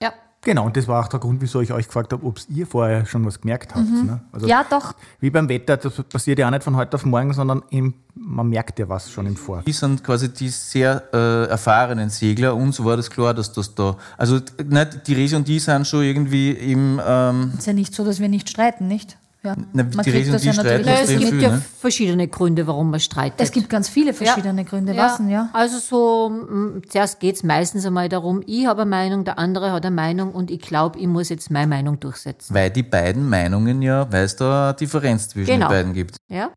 ja. 0.03 0.13
Genau, 0.43 0.65
und 0.65 0.75
das 0.75 0.89
war 0.89 1.05
auch 1.05 1.09
der 1.09 1.21
Grund, 1.21 1.43
wieso 1.43 1.61
ich 1.61 1.71
euch 1.71 1.87
gefragt 1.87 2.15
habe, 2.15 2.25
ob 2.25 2.39
ihr 2.49 2.67
vorher 2.67 3.05
schon 3.05 3.27
was 3.27 3.39
gemerkt 3.39 3.75
habt. 3.75 3.87
Ne? 3.87 4.21
Also 4.33 4.47
Ja, 4.47 4.65
doch. 4.69 4.95
Wie 5.21 5.29
beim 5.29 5.47
Wetter, 5.51 5.77
das 5.77 6.03
passiert 6.05 6.39
ja 6.39 6.47
auch 6.47 6.51
nicht 6.51 6.65
von 6.65 6.77
heute 6.77 6.95
auf 6.97 7.05
morgen, 7.05 7.35
sondern 7.35 7.63
im, 7.69 7.93
man 8.15 8.49
merkt 8.49 8.79
ja 8.79 8.89
was 8.89 9.11
schon 9.11 9.27
im 9.27 9.37
Vor. 9.37 9.63
Die 9.67 9.73
sind 9.73 10.03
quasi 10.03 10.33
die 10.33 10.49
sehr 10.49 11.03
äh, 11.13 11.45
erfahrenen 11.45 12.09
Segler. 12.09 12.57
Uns 12.57 12.83
war 12.83 12.97
das 12.97 13.11
klar, 13.11 13.35
dass 13.35 13.53
das 13.53 13.75
da. 13.75 13.99
Also 14.17 14.41
nicht, 14.65 15.07
die 15.07 15.13
Resi 15.13 15.37
und 15.37 15.47
die 15.47 15.59
sind 15.59 15.87
schon 15.87 16.05
irgendwie 16.05 16.53
im. 16.53 16.99
Ähm, 17.07 17.53
Ist 17.59 17.67
ja 17.67 17.75
nicht 17.75 17.95
so, 17.95 18.03
dass 18.03 18.19
wir 18.19 18.31
nicht 18.31 18.49
streiten, 18.49 18.89
nicht? 18.89 19.19
Ja. 19.43 19.57
Na, 19.73 19.85
Man 19.85 20.05
die 20.05 20.31
das 20.31 20.43
die 20.43 20.49
ja 20.49 20.53
streiten 20.53 20.85
natürlich. 20.85 20.87
Na, 20.87 20.93
es 21.01 21.09
gibt 21.09 21.31
viel, 21.31 21.43
ja 21.43 21.51
ne? 21.53 21.63
verschiedene 21.79 22.29
Gründe, 22.29 22.67
warum 22.67 22.91
man 22.91 23.01
streitet. 23.01 23.41
Es 23.41 23.51
gibt 23.51 23.71
ganz 23.71 23.89
viele 23.89 24.13
verschiedene 24.13 24.65
Gründe. 24.67 24.95
Was 24.97 25.17
denn, 25.17 25.31
ja? 25.31 25.49
Also 25.55 25.79
so, 25.79 26.29
mm, 26.29 26.83
zuerst 26.89 27.21
geht 27.21 27.37
es 27.37 27.43
meistens 27.43 27.87
einmal 27.87 28.11
darum, 28.11 28.43
ich 28.47 28.67
habe 28.67 28.83
eine 28.83 28.91
Meinung, 28.91 29.25
der 29.25 29.39
andere 29.39 29.73
hat 29.73 29.87
eine 29.87 29.95
Meinung 29.97 30.33
und 30.33 30.51
ich 30.51 30.61
glaube, 30.61 30.99
ich 30.99 31.07
muss 31.07 31.31
jetzt 31.31 31.51
meine 31.51 31.69
Meinung 31.69 31.99
durchsetzen. 32.01 32.55
Weil 32.55 32.69
die 32.71 32.83
beiden 32.83 33.29
Meinungen 33.31 33.81
ja, 33.81 34.13
weil 34.13 34.25
es 34.25 34.37
da 34.37 34.69
eine 34.69 34.77
Differenz 34.77 35.29
zwischen 35.29 35.47
Genau. 35.55 35.69
den 35.69 35.73
beiden 35.73 35.93
gibt. 35.95 36.17
Ja? 36.29 36.51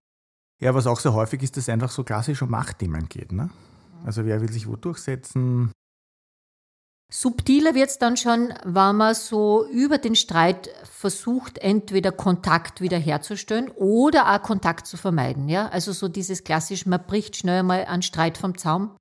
Ja, 0.60 0.74
was 0.76 0.86
auch 0.86 1.00
sehr 1.00 1.14
häufig 1.14 1.42
ist, 1.42 1.56
dass 1.56 1.64
es 1.66 1.70
einfach 1.70 1.90
so 1.90 2.04
klassisch 2.04 2.42
um 2.42 2.50
Machtthemen 2.50 3.08
geht. 3.08 3.32
Ne? 3.32 3.50
Also 4.06 4.26
wer 4.26 4.42
will 4.42 4.52
sich 4.52 4.68
wo 4.68 4.76
durchsetzen? 4.76 5.72
Subtiler 7.16 7.76
wird 7.76 7.92
es 7.92 8.00
dann 8.00 8.18
schon, 8.18 8.56
wenn 8.64 8.96
man 8.96 9.14
so 9.14 9.68
über 9.68 10.00
den 10.00 10.16
Streit 10.16 10.72
versucht, 10.84 11.60
entweder 11.60 12.12
Kontakt 12.12 12.82
wiederherzustellen 12.82 13.70
oder 13.70 14.34
auch 14.34 14.42
Kontakt 14.42 14.88
zu 14.88 14.98
vermeiden. 14.98 15.48
Ja? 15.48 15.68
Also 15.68 15.92
so 15.92 16.08
dieses 16.08 16.44
klassische, 16.44 16.90
man 16.90 17.06
bricht 17.06 17.36
schnell 17.36 17.62
mal 17.62 17.86
einen 17.86 18.02
Streit 18.02 18.40
vom 18.40 18.58
Zaum. 18.58 18.98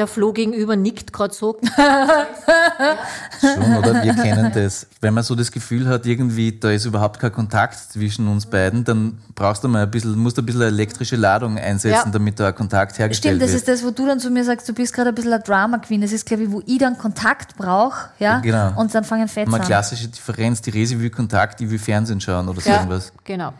Der 0.00 0.06
Flo 0.06 0.32
gegenüber 0.32 0.76
nickt 0.76 1.12
gerade 1.12 1.34
so. 1.34 1.60
Schon, 3.40 3.76
oder? 3.76 4.02
Wir 4.02 4.14
kennen 4.14 4.50
das. 4.54 4.86
Wenn 5.02 5.12
man 5.12 5.22
so 5.24 5.34
das 5.34 5.52
Gefühl 5.52 5.86
hat, 5.88 6.06
irgendwie, 6.06 6.58
da 6.58 6.70
ist 6.70 6.86
überhaupt 6.86 7.20
kein 7.20 7.32
Kontakt 7.32 7.76
zwischen 7.76 8.26
uns 8.26 8.46
beiden, 8.46 8.84
dann 8.84 9.18
brauchst 9.34 9.62
du 9.62 9.68
mal 9.68 9.82
ein 9.82 9.90
bisschen, 9.90 10.18
musst 10.18 10.38
du 10.38 10.42
ein 10.42 10.46
bisschen 10.46 10.62
elektrische 10.62 11.16
Ladung 11.16 11.58
einsetzen, 11.58 12.06
Ja. 12.06 12.10
damit 12.10 12.40
da 12.40 12.48
ein 12.48 12.54
Kontakt 12.54 12.98
hergestellt 12.98 13.34
Stimmt, 13.36 13.42
das 13.42 13.50
wird. 13.50 13.58
ist 13.60 13.68
das, 13.68 13.84
wo 13.84 13.90
du 13.90 14.06
dann 14.06 14.20
zu 14.20 14.30
mir 14.30 14.42
sagst, 14.44 14.66
du 14.68 14.72
bist 14.72 14.94
gerade 14.94 15.10
ein 15.10 15.14
bisschen 15.14 15.34
eine 15.34 15.42
Drama 15.42 15.76
Queen. 15.76 16.00
Das 16.00 16.12
ist, 16.12 16.24
glaube 16.24 16.44
ich, 16.44 16.50
wo 16.50 16.62
ich 16.64 16.78
dann 16.78 16.96
Kontakt 16.96 17.56
brauche, 17.58 18.08
ja? 18.18 18.38
Genau. 18.40 18.72
Und 18.80 18.94
dann 18.94 19.04
fangen 19.04 19.28
Mal 19.48 19.60
an. 19.60 19.66
klassische 19.66 20.08
Differenz, 20.08 20.62
die 20.62 20.70
Resi 20.70 20.98
will 20.98 21.10
Kontakt, 21.10 21.60
ich 21.60 21.68
will 21.70 21.78
Fernsehen 21.78 22.22
schauen 22.22 22.48
oder 22.48 22.60
so 22.62 22.70
Ja, 22.70 22.76
irgendwas. 22.76 23.12
genau. 23.24 23.52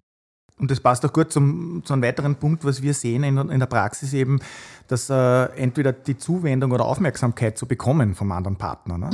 Und 0.61 0.71
das 0.71 0.81
passt 0.81 1.05
auch 1.07 1.13
gut 1.13 1.33
zum, 1.33 1.83
zu 1.85 1.93
einem 1.93 2.03
weiteren 2.03 2.37
Punkt, 2.37 2.65
was 2.65 2.83
wir 2.83 2.95
sehen 2.95 3.25
in, 3.25 3.39
in 3.39 3.59
der 3.59 3.67
Praxis 3.67 4.13
eben, 4.13 4.41
dass 4.89 5.09
äh, 5.09 5.45
entweder 5.57 5.93
die 5.93 6.19
Zuwendung 6.19 6.73
oder 6.73 6.85
Aufmerksamkeit 6.85 7.57
zu 7.57 7.67
bekommen 7.67 8.15
vom 8.15 8.31
anderen 8.33 8.57
Partner. 8.57 8.99
Ne? 8.99 9.11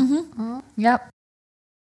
Ja, 0.76 1.00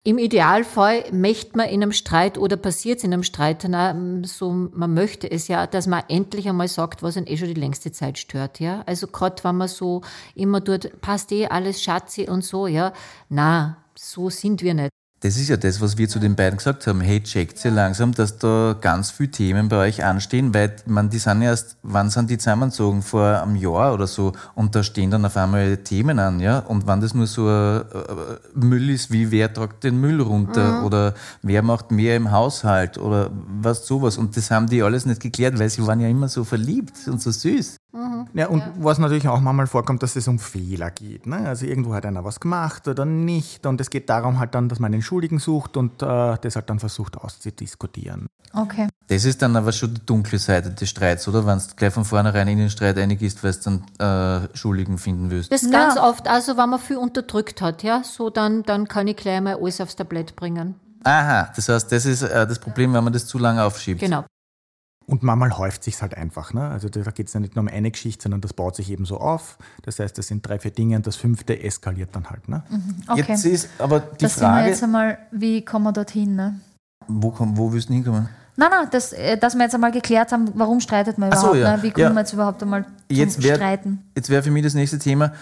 Im 0.02 0.16
Idealfall 0.16 1.04
möchte 1.12 1.58
man 1.58 1.68
in 1.68 1.82
einem 1.82 1.92
Streit 1.92 2.38
oder 2.38 2.56
passiert 2.56 2.98
es 2.98 3.04
in 3.04 3.12
einem 3.12 3.22
Streit, 3.22 3.68
mm, 3.68 4.24
so, 4.24 4.50
man 4.50 4.94
möchte 4.94 5.30
es 5.30 5.46
ja, 5.48 5.66
dass 5.66 5.86
man 5.86 6.04
endlich 6.08 6.48
einmal 6.48 6.68
sagt, 6.68 7.02
was 7.02 7.16
ihn 7.16 7.26
eh 7.26 7.36
schon 7.36 7.48
die 7.48 7.60
längste 7.60 7.92
Zeit 7.92 8.16
stört. 8.18 8.60
Ja? 8.60 8.82
Also 8.86 9.08
gerade 9.08 9.44
wenn 9.44 9.56
man 9.56 9.68
so 9.68 10.00
immer 10.34 10.60
dort, 10.62 11.02
passt 11.02 11.32
eh 11.32 11.48
alles 11.48 11.82
Schatzi 11.82 12.30
und 12.30 12.42
so, 12.44 12.66
ja. 12.66 12.94
Na, 13.28 13.76
so 13.94 14.30
sind 14.30 14.62
wir 14.62 14.72
nicht. 14.72 14.90
Das 15.22 15.36
ist 15.36 15.50
ja 15.50 15.58
das, 15.58 15.82
was 15.82 15.98
wir 15.98 16.08
zu 16.08 16.18
den 16.18 16.34
beiden 16.34 16.56
gesagt 16.56 16.86
haben. 16.86 17.02
Hey, 17.02 17.22
checkt 17.22 17.62
ihr 17.66 17.70
langsam, 17.70 18.12
dass 18.12 18.38
da 18.38 18.74
ganz 18.80 19.10
viele 19.10 19.30
Themen 19.30 19.68
bei 19.68 19.76
euch 19.76 20.02
anstehen, 20.02 20.54
weil 20.54 20.74
man, 20.86 21.10
die 21.10 21.18
sind 21.18 21.42
ja 21.42 21.50
erst, 21.50 21.76
wann 21.82 22.08
sind 22.08 22.30
die 22.30 22.38
zusammengezogen? 22.38 23.02
Vor 23.02 23.26
einem 23.26 23.54
Jahr 23.54 23.92
oder 23.92 24.06
so. 24.06 24.32
Und 24.54 24.74
da 24.74 24.82
stehen 24.82 25.10
dann 25.10 25.26
auf 25.26 25.36
einmal 25.36 25.76
Themen 25.76 26.18
an, 26.18 26.40
ja. 26.40 26.60
Und 26.60 26.86
wenn 26.86 27.02
das 27.02 27.12
nur 27.12 27.26
so 27.26 27.48
ein 27.48 27.82
äh, 27.82 28.64
Müll 28.64 28.88
ist, 28.88 29.10
wie 29.12 29.30
wer 29.30 29.52
tragt 29.52 29.84
den 29.84 30.00
Müll 30.00 30.22
runter 30.22 30.86
oder 30.86 31.12
wer 31.42 31.62
macht 31.62 31.90
mehr 31.90 32.16
im 32.16 32.30
Haushalt 32.30 32.96
oder 32.96 33.30
was 33.60 33.86
sowas. 33.86 34.16
Und 34.16 34.38
das 34.38 34.50
haben 34.50 34.68
die 34.68 34.82
alles 34.82 35.04
nicht 35.04 35.20
geklärt, 35.20 35.58
weil 35.58 35.68
sie 35.68 35.86
waren 35.86 36.00
ja 36.00 36.08
immer 36.08 36.28
so 36.28 36.44
verliebt 36.44 36.96
und 37.08 37.20
so 37.20 37.30
süß. 37.30 37.76
Ja, 38.34 38.46
und 38.46 38.62
was 38.78 38.98
natürlich 38.98 39.26
auch 39.26 39.40
manchmal 39.40 39.66
vorkommt, 39.66 40.02
dass 40.04 40.14
es 40.14 40.28
um 40.28 40.38
Fehler 40.38 40.90
geht. 40.92 41.26
Ne? 41.26 41.38
Also 41.38 41.66
irgendwo 41.66 41.92
hat 41.92 42.06
einer 42.06 42.24
was 42.24 42.38
gemacht 42.38 42.86
oder 42.86 43.04
nicht. 43.04 43.66
Und 43.66 43.80
es 43.80 43.90
geht 43.90 44.08
darum 44.08 44.38
halt 44.38 44.54
dann, 44.54 44.68
dass 44.68 44.78
man 44.78 44.92
einen 44.92 45.02
Schuldigen 45.10 45.40
sucht 45.40 45.76
und 45.76 46.02
äh, 46.02 46.36
das 46.40 46.54
halt 46.54 46.70
dann 46.70 46.78
versucht 46.78 47.16
auszudiskutieren. 47.18 48.28
okay. 48.54 48.86
Das 49.08 49.24
ist 49.24 49.42
dann 49.42 49.56
aber 49.56 49.72
schon 49.72 49.92
die 49.94 50.06
dunkle 50.06 50.38
Seite 50.38 50.70
des 50.70 50.88
Streits, 50.88 51.26
oder? 51.26 51.44
Wenn 51.44 51.58
du 51.58 51.64
gleich 51.74 51.92
von 51.92 52.04
vornherein 52.04 52.46
in 52.46 52.58
den 52.58 52.70
Streit 52.70 52.96
einig 52.96 53.20
ist, 53.22 53.42
weil 53.42 53.52
du 53.52 53.58
dann 53.98 54.44
äh, 54.44 54.56
Schuldigen 54.56 54.98
finden 54.98 55.30
willst. 55.30 55.50
Das 55.52 55.62
ist 55.64 55.72
Ja. 55.72 55.80
ganz 55.80 55.98
oft, 55.98 56.28
also 56.28 56.56
wenn 56.56 56.70
man 56.70 56.78
viel 56.78 56.96
unterdrückt 56.96 57.60
hat, 57.60 57.82
ja, 57.82 58.02
so 58.04 58.30
dann, 58.30 58.62
dann 58.62 58.86
kann 58.86 59.08
ich 59.08 59.16
gleich 59.16 59.40
mal 59.40 59.56
alles 59.60 59.80
aufs 59.80 59.96
Tablett 59.96 60.36
bringen. 60.36 60.76
Aha, 61.02 61.50
das 61.56 61.68
heißt, 61.68 61.90
das 61.90 62.06
ist 62.06 62.22
äh, 62.22 62.46
das 62.46 62.60
Problem, 62.60 62.92
wenn 62.94 63.02
man 63.02 63.12
das 63.12 63.26
zu 63.26 63.38
lange 63.38 63.64
aufschiebt. 63.64 64.00
Genau. 64.00 64.24
Und 65.10 65.22
manchmal 65.24 65.56
häuft 65.58 65.82
sich 65.82 66.00
halt 66.00 66.16
einfach. 66.16 66.54
Ne? 66.54 66.68
Also 66.68 66.88
da 66.88 67.02
geht 67.10 67.26
es 67.26 67.32
ja 67.32 67.40
nicht 67.40 67.56
nur 67.56 67.62
um 67.64 67.68
eine 67.68 67.90
Geschichte, 67.90 68.22
sondern 68.22 68.40
das 68.40 68.52
baut 68.52 68.76
sich 68.76 68.90
eben 68.90 69.04
so 69.04 69.18
auf. 69.18 69.58
Das 69.82 69.98
heißt, 69.98 70.16
das 70.16 70.28
sind 70.28 70.46
drei, 70.46 70.58
vier 70.58 70.70
Dinge 70.70 70.96
und 70.96 71.06
das 71.06 71.16
fünfte 71.16 71.60
eskaliert 71.62 72.10
dann 72.12 72.30
halt. 72.30 72.48
Ne? 72.48 72.62
okay. 73.08 73.24
Jetzt 73.26 73.44
ist 73.44 73.68
aber 73.78 74.00
die 74.00 74.18
das 74.18 74.34
sind 74.34 74.42
wir 74.42 74.48
Frage, 74.48 74.68
jetzt 74.68 74.82
einmal, 74.84 75.18
wie 75.32 75.64
kommen 75.64 75.84
wir 75.84 75.92
dorthin, 75.92 76.36
ne? 76.36 76.60
wo, 77.08 77.30
komm, 77.30 77.56
wo 77.56 77.72
willst 77.72 77.88
du 77.88 77.94
hinkommen? 77.94 78.28
Nein, 78.56 78.68
nein, 78.70 78.88
das, 78.90 79.12
äh, 79.12 79.36
dass 79.38 79.54
wir 79.56 79.62
jetzt 79.62 79.74
einmal 79.74 79.90
geklärt 79.90 80.32
haben, 80.32 80.50
warum 80.54 80.80
streitet 80.80 81.18
man 81.18 81.30
Ach 81.32 81.36
so, 81.38 81.54
überhaupt, 81.54 81.60
ja. 81.60 81.76
ne? 81.76 81.82
Wie 81.82 81.90
kommen 81.90 82.04
Ja. 82.06 82.12
wir 82.12 82.20
jetzt 82.20 82.32
überhaupt 82.32 82.62
einmal 82.62 82.84
zum 82.84 82.94
Jetzt 83.16 83.42
wär- 83.42 83.56
Streiten? 83.56 84.04
Jetzt 84.14 84.28
wäre 84.30 84.42
für 84.42 84.50
mich 84.50 84.62
das 84.62 84.74
nächste 84.74 84.98
Thema. 84.98 85.32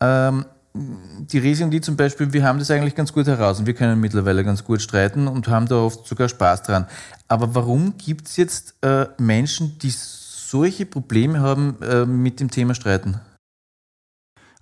Ähm, 0.00 0.44
die 0.72 1.62
und 1.62 1.70
die 1.70 1.80
zum 1.80 1.96
Beispiel, 1.96 2.32
wir 2.32 2.44
haben 2.44 2.58
das 2.58 2.70
eigentlich 2.70 2.94
ganz 2.94 3.12
gut 3.12 3.26
heraus 3.26 3.58
und 3.58 3.66
wir 3.66 3.74
können 3.74 4.00
mittlerweile 4.00 4.44
ganz 4.44 4.64
gut 4.64 4.80
streiten 4.80 5.26
und 5.26 5.48
haben 5.48 5.66
da 5.66 5.76
oft 5.76 6.06
sogar 6.06 6.28
Spaß 6.28 6.62
dran. 6.62 6.86
Aber 7.28 7.54
warum 7.54 7.96
gibt 7.96 8.28
es 8.28 8.36
jetzt 8.36 8.76
äh, 8.82 9.06
Menschen, 9.18 9.78
die 9.78 9.90
solche 9.90 10.86
Probleme 10.86 11.40
haben 11.40 11.76
äh, 11.82 12.06
mit 12.06 12.40
dem 12.40 12.50
Thema 12.50 12.74
Streiten? 12.74 13.20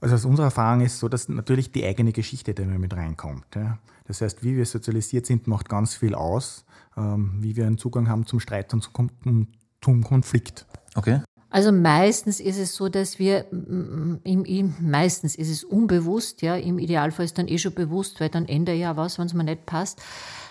Also 0.00 0.15
aus 0.15 0.25
unserer 0.25 0.47
Erfahrung 0.47 0.81
ist 0.81 0.99
so, 0.99 1.09
dass 1.09 1.29
natürlich 1.29 1.73
die 1.73 1.85
eigene 1.85 2.12
Geschichte 2.12 2.55
da 2.55 2.62
immer 2.62 2.79
mit 2.79 2.95
reinkommt. 2.95 3.47
Ja. 3.55 3.79
Das 4.07 4.21
heißt, 4.21 4.43
wie 4.43 4.57
wir 4.57 4.65
sozialisiert 4.65 5.27
sind, 5.27 5.47
macht 5.47 5.69
ganz 5.69 5.95
viel 5.95 6.15
aus, 6.15 6.65
ähm, 6.97 7.37
wie 7.41 7.57
wir 7.57 7.67
einen 7.67 7.79
Zugang 7.79 8.09
haben 8.09 8.25
zum 8.25 8.41
Streit 8.41 8.73
und 8.73 8.83
zum, 8.83 9.49
zum 9.83 10.05
Konflikt. 10.05 10.67
Okay? 10.95 11.21
Also 11.50 11.73
meistens 11.73 12.40
ist 12.40 12.59
es 12.59 12.75
so, 12.75 12.88
dass 12.88 13.19
wir, 13.19 13.47
im, 13.50 14.45
im, 14.45 14.75
meistens 14.81 15.35
ist 15.35 15.50
es 15.50 15.64
unbewusst, 15.64 16.43
ja, 16.43 16.57
im 16.57 16.78
Idealfall 16.78 17.25
ist 17.25 17.38
dann 17.38 17.49
eh 17.49 17.57
schon 17.57 17.73
bewusst, 17.73 18.21
weil 18.21 18.28
dann 18.28 18.47
ändere 18.47 18.76
ich 18.76 18.83
ja 18.83 18.97
was, 18.97 19.19
wenn 19.19 19.26
es 19.26 19.35
mir 19.35 19.45
nicht 19.45 19.64
passt, 19.64 20.02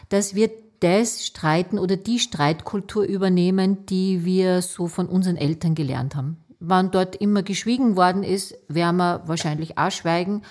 dass 0.09 0.33
wir 0.33 0.49
das 0.79 1.25
Streiten 1.25 1.77
oder 1.77 1.97
die 1.97 2.19
Streitkultur 2.19 3.03
übernehmen, 3.03 3.85
die 3.85 4.25
wir 4.25 4.61
so 4.61 4.87
von 4.87 5.07
unseren 5.07 5.37
Eltern 5.37 5.75
gelernt 5.75 6.15
haben. 6.15 6.37
Wenn 6.59 6.89
dort 6.89 7.15
immer 7.15 7.43
geschwiegen 7.43 7.95
worden 7.95 8.23
ist, 8.23 8.55
werden 8.67 8.97
wir 8.97 9.21
wahrscheinlich 9.27 9.77
auch 9.77 9.91
schweigen. 9.91 10.41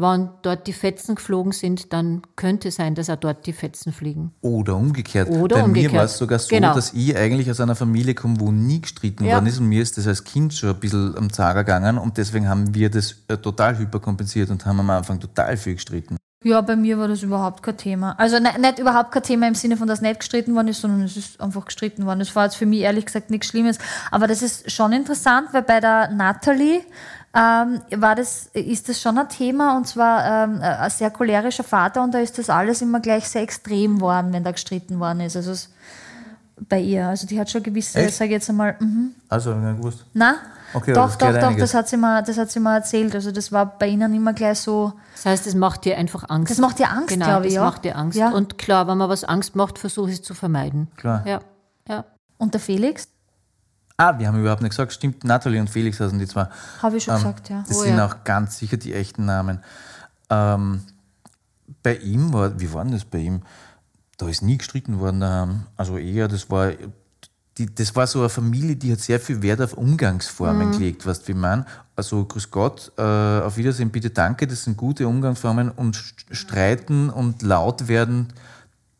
Wenn 0.00 0.30
dort 0.42 0.66
die 0.66 0.72
Fetzen 0.72 1.14
geflogen 1.14 1.52
sind, 1.52 1.92
dann 1.92 2.22
könnte 2.36 2.68
es 2.68 2.76
sein, 2.76 2.94
dass 2.94 3.10
auch 3.10 3.16
dort 3.16 3.46
die 3.46 3.52
Fetzen 3.52 3.92
fliegen. 3.92 4.32
Oder 4.40 4.76
umgekehrt. 4.76 5.28
Oder 5.30 5.56
Bei 5.56 5.62
mir 5.62 5.66
umgekehrt. 5.68 5.92
war 5.94 6.04
es 6.04 6.16
sogar 6.18 6.38
so, 6.38 6.48
Genau. 6.48 6.74
dass 6.74 6.92
ich 6.92 7.16
eigentlich 7.16 7.50
aus 7.50 7.60
einer 7.60 7.74
Familie 7.76 8.14
komme, 8.14 8.40
wo 8.40 8.50
nie 8.50 8.80
gestritten 8.80 9.24
Ja. 9.24 9.34
worden 9.34 9.46
ist 9.46 9.58
und 9.58 9.66
mir 9.68 9.82
ist 9.82 9.98
das 9.98 10.06
als 10.06 10.24
Kind 10.24 10.54
schon 10.54 10.70
ein 10.70 10.80
bisschen 10.80 11.16
am 11.16 11.32
Zager 11.32 11.64
gegangen 11.64 11.98
und 11.98 12.16
deswegen 12.18 12.48
haben 12.48 12.74
wir 12.74 12.90
das 12.90 13.16
äh, 13.28 13.36
total 13.36 13.78
hyperkompensiert 13.78 14.50
und 14.50 14.64
haben 14.66 14.80
am 14.80 14.90
Anfang 14.90 15.20
total 15.20 15.56
viel 15.56 15.74
gestritten. 15.74 16.16
Ja, 16.42 16.62
bei 16.62 16.74
mir 16.74 16.96
war 16.98 17.06
das 17.06 17.22
überhaupt 17.22 17.62
kein 17.62 17.76
Thema. 17.76 18.12
Also 18.18 18.38
ne, 18.38 18.48
nicht 18.58 18.78
überhaupt 18.78 19.12
kein 19.12 19.22
Thema 19.22 19.46
im 19.46 19.54
Sinne 19.54 19.76
von, 19.76 19.86
dass 19.86 20.00
nicht 20.00 20.20
gestritten 20.20 20.54
worden 20.54 20.68
ist, 20.68 20.80
sondern 20.80 21.02
es 21.02 21.14
ist 21.18 21.38
einfach 21.38 21.66
gestritten 21.66 22.06
worden. 22.06 22.20
Das 22.20 22.34
war 22.34 22.44
jetzt 22.44 22.56
für 22.56 22.64
mich 22.64 22.80
ehrlich 22.80 23.04
gesagt 23.04 23.28
nichts 23.28 23.48
Schlimmes. 23.48 23.78
Aber 24.10 24.26
das 24.26 24.40
ist 24.40 24.70
schon 24.72 24.92
interessant, 24.94 25.48
weil 25.52 25.60
bei 25.62 25.80
der 25.80 26.08
Natalie 26.12 26.80
ähm, 27.34 27.80
war 27.96 28.14
das, 28.14 28.46
ist 28.54 28.88
das 28.88 29.00
schon 29.00 29.18
ein 29.18 29.28
Thema 29.28 29.76
und 29.76 29.86
zwar 29.86 30.44
ähm, 30.44 30.60
ein 30.60 30.90
sehr 30.90 31.10
cholerischer 31.10 31.64
Vater 31.64 32.02
und 32.02 32.12
da 32.12 32.18
ist 32.18 32.38
das 32.38 32.50
alles 32.50 32.82
immer 32.82 33.00
gleich 33.00 33.28
sehr 33.28 33.42
extrem 33.42 34.00
worden, 34.00 34.32
wenn 34.32 34.44
da 34.44 34.50
gestritten 34.50 34.98
worden 34.98 35.20
ist. 35.20 35.36
Also 35.36 35.52
es 35.52 35.70
bei 36.68 36.80
ihr. 36.80 37.08
Also 37.08 37.26
die 37.26 37.38
hat 37.40 37.50
schon 37.50 37.62
gewisse, 37.62 38.08
sage 38.10 38.26
ich 38.26 38.30
jetzt 38.32 38.50
einmal, 38.50 38.76
mhm. 38.80 39.14
Also, 39.28 39.52
ja, 39.52 39.72
gewusst. 39.72 40.04
na, 40.12 40.36
Okay, 40.72 40.92
doch, 40.92 41.06
das 41.06 41.18
doch, 41.18 41.32
doch, 41.32 41.48
einiges. 41.48 41.72
das 41.72 41.74
hat, 41.74 41.88
sie 41.88 41.96
mal, 41.96 42.22
das 42.22 42.38
hat 42.38 42.48
sie 42.52 42.60
mal 42.60 42.76
erzählt. 42.76 43.12
Also 43.16 43.32
das 43.32 43.50
war 43.50 43.66
bei 43.66 43.88
ihnen 43.88 44.14
immer 44.14 44.32
gleich 44.32 44.60
so, 44.60 44.92
Das 45.16 45.26
heißt, 45.26 45.46
es 45.48 45.56
macht 45.56 45.84
dir 45.84 45.98
einfach 45.98 46.28
Angst. 46.28 46.52
Das 46.52 46.58
macht 46.58 46.78
dir 46.78 46.90
Angst, 46.90 47.08
genau, 47.08 47.26
glaube 47.26 47.46
ich, 47.46 47.54
das 47.54 47.56
ja. 47.56 47.64
macht 47.64 47.84
dir 47.84 47.96
Angst. 47.96 48.16
Ja. 48.16 48.30
Und 48.30 48.56
klar, 48.56 48.86
wenn 48.86 48.96
man 48.96 49.08
was 49.08 49.24
Angst 49.24 49.56
macht, 49.56 49.80
versuche 49.80 50.10
ich 50.10 50.16
es 50.16 50.22
zu 50.22 50.32
vermeiden. 50.32 50.86
Klar. 50.96 51.24
Ja, 51.26 51.40
ja. 51.88 52.04
und 52.38 52.54
der 52.54 52.60
Felix, 52.60 53.08
Ah, 54.00 54.18
wir 54.18 54.26
haben 54.28 54.40
überhaupt 54.40 54.62
nicht 54.62 54.70
gesagt, 54.70 54.92
stimmt, 54.92 55.24
Natalie 55.24 55.60
und 55.60 55.68
Felix 55.68 56.00
heißen 56.00 56.18
die 56.18 56.26
zwei. 56.26 56.48
habe 56.82 56.96
ich 56.96 57.04
schon 57.04 57.14
Ähm, 57.14 57.20
gesagt, 57.20 57.48
ja. 57.50 57.64
Das 57.68 57.76
Oh 57.76 57.82
sind 57.82 57.96
ja. 57.98 58.06
auch 58.06 58.24
ganz 58.24 58.56
sicher 58.58 58.76
die 58.78 58.94
echten 58.94 59.24
Namen. 59.26 59.60
Ähm, 60.30 60.82
bei 61.82 61.96
ihm 61.96 62.32
war, 62.32 62.58
wie 62.60 62.72
war 62.72 62.82
denn 62.84 62.92
das 62.92 63.04
bei 63.04 63.18
ihm? 63.18 63.42
Da 64.16 64.28
ist 64.28 64.42
nie 64.42 64.58
gestritten 64.58 64.98
worden 65.00 65.20
daheim. 65.20 65.62
Also 65.76 65.98
eher, 65.98 66.28
das 66.28 66.50
war, 66.50 66.72
die, 67.58 67.74
das 67.74 67.94
war 67.96 68.06
so 68.06 68.20
eine 68.20 68.28
Familie, 68.28 68.76
die 68.76 68.92
hat 68.92 69.00
sehr 69.00 69.20
viel 69.20 69.42
Wert 69.42 69.60
auf 69.60 69.74
Umgangsformen 69.74 70.68
Mhm. 70.68 70.72
gelegt, 70.72 71.06
weißt 71.06 71.24
du, 71.24 71.28
wie 71.28 71.34
man. 71.38 71.66
Also 71.96 72.24
grüß 72.24 72.50
Gott, 72.50 72.92
äh, 72.96 73.02
auf 73.02 73.56
Wiedersehen, 73.56 73.90
bitte 73.90 74.10
danke, 74.10 74.46
das 74.46 74.64
sind 74.64 74.76
gute 74.76 75.06
Umgangsformen 75.08 75.70
und 75.70 75.96
st- 75.96 76.34
streiten 76.34 77.10
und 77.10 77.42
laut 77.42 77.88
werden, 77.88 78.32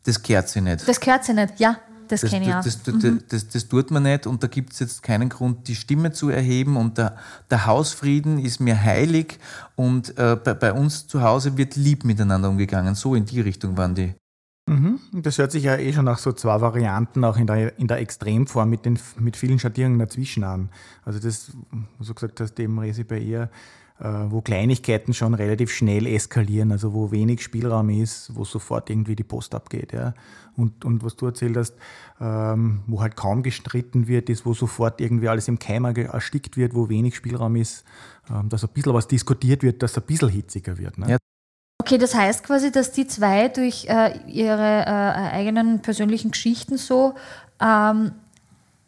das 0.03 0.21
kehrt 0.21 0.49
sie 0.49 0.61
nicht. 0.61 0.87
Das 0.87 0.99
gehört 0.99 1.23
sie 1.25 1.33
nicht, 1.33 1.59
ja, 1.59 1.77
das, 2.11 2.21
Das, 2.21 2.29
kenne 2.29 2.45
ich 2.45 2.53
auch. 2.53 2.63
das, 2.63 2.83
das, 2.83 2.95
das, 2.99 3.27
das, 3.27 3.47
das 3.47 3.67
tut 3.67 3.91
man 3.91 4.03
nicht 4.03 4.27
und 4.27 4.43
da 4.43 4.47
gibt 4.47 4.73
es 4.73 4.79
jetzt 4.79 5.03
keinen 5.03 5.29
Grund, 5.29 5.67
die 5.67 5.75
Stimme 5.75 6.11
zu 6.11 6.29
erheben 6.29 6.77
und 6.77 6.97
der, 6.97 7.17
der 7.49 7.65
Hausfrieden 7.65 8.39
ist 8.39 8.59
mir 8.59 8.81
heilig 8.81 9.39
und 9.75 10.17
äh, 10.17 10.35
bei, 10.35 10.53
bei 10.53 10.73
uns 10.73 11.07
zu 11.07 11.21
Hause 11.21 11.57
wird 11.57 11.75
lieb 11.75 12.03
miteinander 12.03 12.49
umgegangen. 12.49 12.95
So 12.95 13.15
in 13.15 13.25
die 13.25 13.41
Richtung 13.41 13.77
waren 13.77 13.95
die. 13.95 14.13
Mhm. 14.67 14.99
Das 15.11 15.37
hört 15.37 15.51
sich 15.51 15.63
ja 15.63 15.75
eh 15.75 15.91
schon 15.91 16.05
nach 16.05 16.19
so 16.19 16.31
zwei 16.31 16.61
Varianten 16.61 17.23
auch 17.23 17.37
in 17.37 17.47
der, 17.47 17.77
in 17.79 17.87
der 17.87 17.97
Extremform 17.97 18.69
mit, 18.69 18.85
den, 18.85 18.99
mit 19.17 19.35
vielen 19.35 19.59
Schattierungen 19.59 19.99
dazwischen 19.99 20.43
an. 20.43 20.69
Also 21.03 21.19
das, 21.19 21.51
was 21.97 22.07
du 22.07 22.13
gesagt 22.13 22.39
hast, 22.39 22.59
eben 22.59 22.77
Resi 22.79 23.03
bei 23.03 23.17
ihr, 23.17 23.49
wo 24.03 24.41
Kleinigkeiten 24.41 25.13
schon 25.13 25.35
relativ 25.35 25.71
schnell 25.71 26.07
eskalieren, 26.07 26.71
also 26.71 26.93
wo 26.93 27.11
wenig 27.11 27.43
Spielraum 27.43 27.89
ist, 27.89 28.35
wo 28.35 28.43
sofort 28.43 28.89
irgendwie 28.89 29.15
die 29.15 29.23
Post 29.23 29.53
abgeht. 29.53 29.93
Ja. 29.93 30.13
Und, 30.57 30.83
und 30.85 31.03
was 31.03 31.15
du 31.15 31.27
erzählt 31.27 31.55
hast, 31.55 31.75
ähm, 32.19 32.81
wo 32.87 33.01
halt 33.01 33.15
kaum 33.15 33.43
gestritten 33.43 34.07
wird, 34.07 34.29
ist, 34.29 34.45
wo 34.45 34.53
sofort 34.53 34.99
irgendwie 35.01 35.29
alles 35.29 35.47
im 35.47 35.59
Keimer 35.59 35.95
erstickt 35.95 36.57
wird, 36.57 36.75
wo 36.75 36.89
wenig 36.89 37.15
Spielraum 37.15 37.55
ist, 37.55 37.83
ähm, 38.29 38.49
dass 38.49 38.63
ein 38.63 38.71
bisschen 38.73 38.93
was 38.93 39.07
diskutiert 39.07 39.63
wird, 39.63 39.81
dass 39.81 39.91
es 39.91 39.97
ein 39.97 40.03
bisschen 40.03 40.29
hitziger 40.29 40.77
wird. 40.77 40.97
Ne? 40.97 41.11
Ja. 41.11 41.17
Okay, 41.79 41.97
das 41.97 42.13
heißt 42.13 42.43
quasi, 42.43 42.71
dass 42.71 42.91
die 42.91 43.07
zwei 43.07 43.47
durch 43.47 43.85
äh, 43.87 44.17
ihre 44.27 44.85
äh, 44.85 45.33
eigenen 45.33 45.81
persönlichen 45.81 46.31
Geschichten 46.31 46.77
so 46.77 47.15
ähm, 47.59 48.11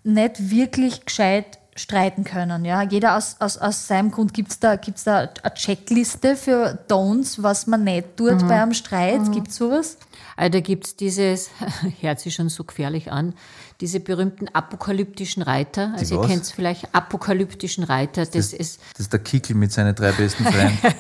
nicht 0.04 0.52
wirklich 0.52 1.06
gescheit 1.06 1.60
streiten 1.76 2.24
können. 2.24 2.66
Ja? 2.66 2.84
Jeder 2.84 3.18
aus, 3.18 3.38
aus, 3.40 3.58
aus 3.58 3.88
seinem 3.88 4.12
Grund 4.12 4.34
gibt 4.34 4.52
es 4.52 4.60
da, 4.60 4.76
gibt's 4.76 5.04
da 5.04 5.30
eine 5.42 5.54
Checkliste 5.54 6.36
für 6.36 6.80
Don'ts, 6.88 7.42
was 7.42 7.68
man 7.68 7.84
nicht 7.84 8.18
tut 8.18 8.48
bei 8.48 8.62
einem 8.62 8.74
Streit. 8.74 9.32
Gibt 9.32 9.50
es 9.50 9.56
sowas? 9.56 9.98
Also 10.36 10.52
da 10.52 10.60
gibt 10.62 10.86
es 10.86 10.96
dieses, 10.96 11.50
hört 12.02 12.20
sich 12.20 12.34
schon 12.34 12.50
so 12.50 12.64
gefährlich 12.64 13.12
an, 13.12 13.34
diese 13.82 14.00
berühmten 14.00 14.48
apokalyptischen 14.50 15.44
Reiter. 15.44 15.94
Also 15.98 16.16
ihr 16.16 16.22
was? 16.22 16.28
kennt 16.28 16.46
vielleicht 16.48 16.94
apokalyptischen 16.94 17.84
Reiter. 17.84 18.26
Das 18.26 18.54
ist, 18.54 18.80
Das 18.92 19.02
ist 19.02 19.14
der 19.14 19.20
Kickel 19.20 19.56
mit 19.56 19.72
seinen 19.72 19.96
drei 19.96 20.12
besten 20.12 20.46
Freunden. 20.46 20.78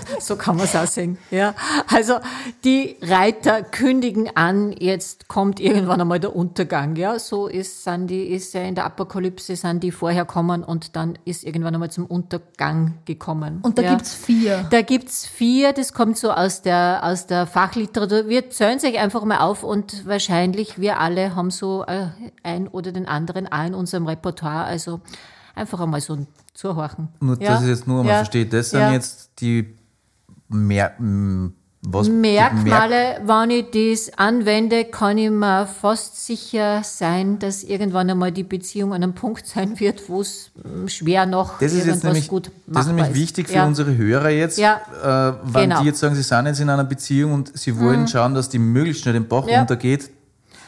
so 0.20 0.36
kann 0.36 0.56
man 0.56 0.64
es 0.66 0.76
auch 0.76 0.86
sehen. 0.86 1.18
Ja. 1.30 1.54
Also 1.88 2.14
die 2.64 2.96
Reiter 3.02 3.62
kündigen 3.62 4.30
an, 4.36 4.72
jetzt 4.72 5.28
kommt 5.28 5.60
irgendwann 5.60 6.00
einmal 6.00 6.20
der 6.20 6.34
Untergang. 6.34 6.96
Ja, 6.96 7.18
so 7.18 7.46
ist, 7.46 7.84
sind 7.84 8.08
die, 8.08 8.24
ist 8.24 8.54
ja 8.54 8.62
in 8.62 8.74
der 8.74 8.84
Apokalypse 8.84 9.56
sind 9.56 9.82
die 9.82 9.92
vorher 9.92 10.24
kommen 10.24 10.64
und 10.64 10.96
dann 10.96 11.18
ist 11.24 11.44
irgendwann 11.44 11.74
einmal 11.74 11.90
zum 11.90 12.06
Untergang 12.06 12.94
gekommen. 13.04 13.60
Und 13.62 13.78
da 13.78 13.82
ja. 13.82 13.90
gibt 13.90 14.02
es 14.02 14.14
vier. 14.14 14.66
Da 14.70 14.82
gibt's 14.82 15.26
vier, 15.26 15.72
das 15.72 15.92
kommt 15.92 16.18
so 16.18 16.32
aus 16.32 16.62
der, 16.62 17.00
aus 17.02 17.26
der 17.26 17.46
Fachliteratur. 17.46 18.28
Wir 18.28 18.50
zählen 18.50 18.78
sich 18.78 18.98
einfach 18.98 19.24
mal 19.24 19.38
auf 19.38 19.62
und 19.62 20.06
wahrscheinlich 20.06 20.80
wir 20.80 20.98
alle 21.00 21.34
haben 21.34 21.50
so 21.50 21.84
äh, 21.86 22.08
ein 22.42 22.68
oder 22.68 22.92
den 22.92 23.06
anderen 23.06 23.50
auch 23.50 23.66
in 23.66 23.74
unserem 23.74 24.06
Repertoire. 24.06 24.64
Also 24.64 25.00
einfach 25.54 25.80
einmal 25.80 26.00
so 26.00 26.14
ein 26.14 26.26
Zuhorchen. 26.54 27.08
Nur, 27.20 27.40
Ja? 27.40 27.52
dass 27.52 27.62
ich 27.62 27.68
jetzt 27.68 27.86
nur 27.86 28.00
einmal 28.00 28.12
Ja. 28.12 28.18
verstehe, 28.18 28.46
das 28.46 28.70
sind 28.70 28.80
Ja. 28.80 28.92
jetzt 28.92 29.40
die 29.40 29.76
Mer 30.52 30.92
m, 30.98 31.54
was, 31.84 32.08
Merkmale, 32.08 33.20
wenn 33.24 33.50
ich 33.50 34.06
das 34.06 34.16
anwende, 34.16 34.84
kann 34.84 35.18
ich 35.18 35.30
mir 35.30 35.66
fast 35.66 36.24
sicher 36.26 36.82
sein, 36.84 37.40
dass 37.40 37.64
irgendwann 37.64 38.08
einmal 38.08 38.30
die 38.30 38.44
Beziehung 38.44 38.92
an 38.94 39.02
einem 39.02 39.14
Punkt 39.14 39.46
sein 39.48 39.80
wird, 39.80 40.08
wo 40.08 40.20
es 40.20 40.52
mm, 40.62 40.86
schwer 40.86 41.26
noch 41.26 41.58
Das 41.58 41.72
ist 41.72 41.80
irgendwas 41.80 42.02
nämlich, 42.04 42.28
gut 42.28 42.46
das 42.46 42.52
ist 42.86 42.92
machbar 42.92 42.92
nämlich 43.06 43.14
wichtig 43.20 43.48
für 43.48 43.54
Ja. 43.54 43.66
unsere 43.66 43.96
Hörer 43.96 44.30
jetzt, 44.30 44.58
Ja. 44.58 44.80
äh, 45.02 45.34
wenn 45.42 45.62
Genau. 45.64 45.78
Mhm. 45.80 45.82
die 45.82 45.88
jetzt 45.88 45.98
sagen, 45.98 46.14
sie 46.14 46.22
sind 46.22 46.46
jetzt 46.46 46.60
in 46.60 46.70
einer 46.70 46.84
Beziehung 46.84 47.32
und 47.32 47.58
sie 47.58 47.76
wollen 47.80 48.06
schauen, 48.06 48.34
dass 48.34 48.48
die 48.48 48.60
möglichst 48.60 49.02
schnell 49.02 49.14
den 49.14 49.26
Bach 49.26 49.48
Ja. 49.48 49.58
runtergeht. 49.58 50.08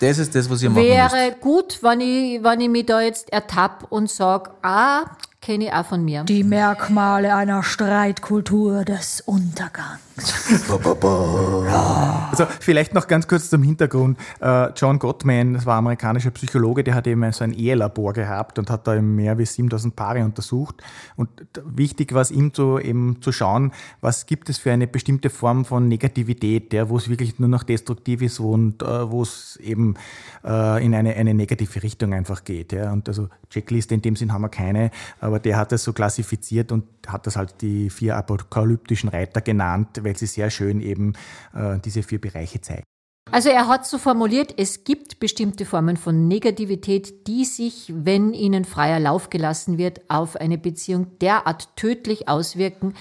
Das 0.00 0.18
ist 0.18 0.34
das, 0.34 0.50
was 0.50 0.60
ihr 0.62 0.70
machen 0.70 0.82
müsst. 0.88 1.14
Wäre 1.14 1.36
gut, 1.40 1.78
wenn 1.80 2.00
ich, 2.00 2.42
wenn 2.42 2.60
ich 2.60 2.68
mich 2.68 2.86
da 2.86 3.00
jetzt 3.00 3.32
ertappe 3.32 3.86
und 3.88 4.10
sage, 4.10 4.50
ah, 4.62 5.04
kenne 5.44 5.66
ich 5.66 5.72
auch 5.72 5.84
von 5.84 6.04
mir. 6.04 6.24
Die 6.24 6.42
Merkmale 6.42 7.34
einer 7.34 7.62
Streitkultur 7.62 8.84
des 8.84 9.20
Untergangs. 9.20 10.00
Also 12.30 12.46
vielleicht 12.60 12.94
noch 12.94 13.06
ganz 13.06 13.28
kurz 13.28 13.50
zum 13.50 13.62
Hintergrund. 13.62 14.18
Äh, 14.40 14.70
John 14.76 14.98
Gottman, 14.98 15.54
das 15.54 15.66
war 15.66 15.76
amerikanischer 15.76 16.30
Psychologe, 16.32 16.82
der 16.82 16.94
hat 16.94 17.06
eben 17.06 17.30
so 17.32 17.44
ein 17.44 17.52
Ehelabor 17.52 18.12
gehabt 18.12 18.58
und 18.58 18.70
hat 18.70 18.88
da 18.88 19.00
mehr 19.00 19.38
wie 19.38 19.46
7000 19.46 19.94
Paare 19.94 20.24
untersucht. 20.24 20.82
Und 21.16 21.28
wichtig 21.64 22.12
war 22.12 22.22
es 22.22 22.32
ihm 22.32 22.52
zu, 22.52 22.78
eben 22.78 23.22
zu 23.22 23.30
schauen, 23.30 23.72
was 24.00 24.26
gibt 24.26 24.48
es 24.48 24.58
für 24.58 24.72
eine 24.72 24.86
bestimmte 24.86 25.30
Form 25.30 25.64
von 25.64 25.86
Negativität, 25.86 26.72
ja, 26.72 26.88
wo 26.88 26.96
es 26.96 27.08
wirklich 27.08 27.38
nur 27.38 27.48
noch 27.48 27.62
destruktiv 27.62 28.22
ist 28.22 28.40
und 28.40 28.82
äh, 28.82 29.10
wo 29.10 29.22
es 29.22 29.58
eben 29.62 29.94
äh, 30.44 30.84
in 30.84 30.94
eine, 30.94 31.14
eine 31.14 31.34
negative 31.34 31.82
Richtung 31.82 32.12
einfach 32.12 32.44
geht. 32.44 32.72
Ja. 32.72 32.92
Und 32.92 33.08
also 33.08 33.28
Checkliste 33.50 33.94
in 33.94 34.02
dem 34.02 34.16
Sinn 34.16 34.32
haben 34.32 34.42
wir 34.42 34.48
keine, 34.48 34.90
aber 35.20 35.38
der 35.38 35.56
hat 35.56 35.72
das 35.72 35.84
so 35.84 35.92
klassifiziert 35.92 36.72
und 36.72 36.84
hat 37.06 37.26
das 37.26 37.36
halt 37.36 37.60
die 37.60 37.90
vier 37.90 38.16
apokalyptischen 38.16 39.08
Reiter 39.08 39.40
genannt, 39.40 40.00
weil 40.04 40.16
sie 40.16 40.26
sehr 40.26 40.50
schön 40.50 40.80
eben 40.80 41.14
äh, 41.54 41.78
diese 41.84 42.02
vier 42.02 42.20
Bereiche 42.20 42.60
zeigen. 42.60 42.84
Also 43.30 43.48
er 43.48 43.68
hat 43.68 43.86
so 43.86 43.98
formuliert, 43.98 44.54
es 44.58 44.84
gibt 44.84 45.18
bestimmte 45.18 45.64
Formen 45.64 45.96
von 45.96 46.28
Negativität, 46.28 47.26
die 47.26 47.44
sich, 47.44 47.92
wenn 47.94 48.34
ihnen 48.34 48.64
freier 48.64 49.00
Lauf 49.00 49.30
gelassen 49.30 49.78
wird, 49.78 50.02
auf 50.08 50.36
eine 50.36 50.58
Beziehung 50.58 51.18
derart 51.18 51.74
tödlich 51.76 52.28
auswirken, 52.28 52.94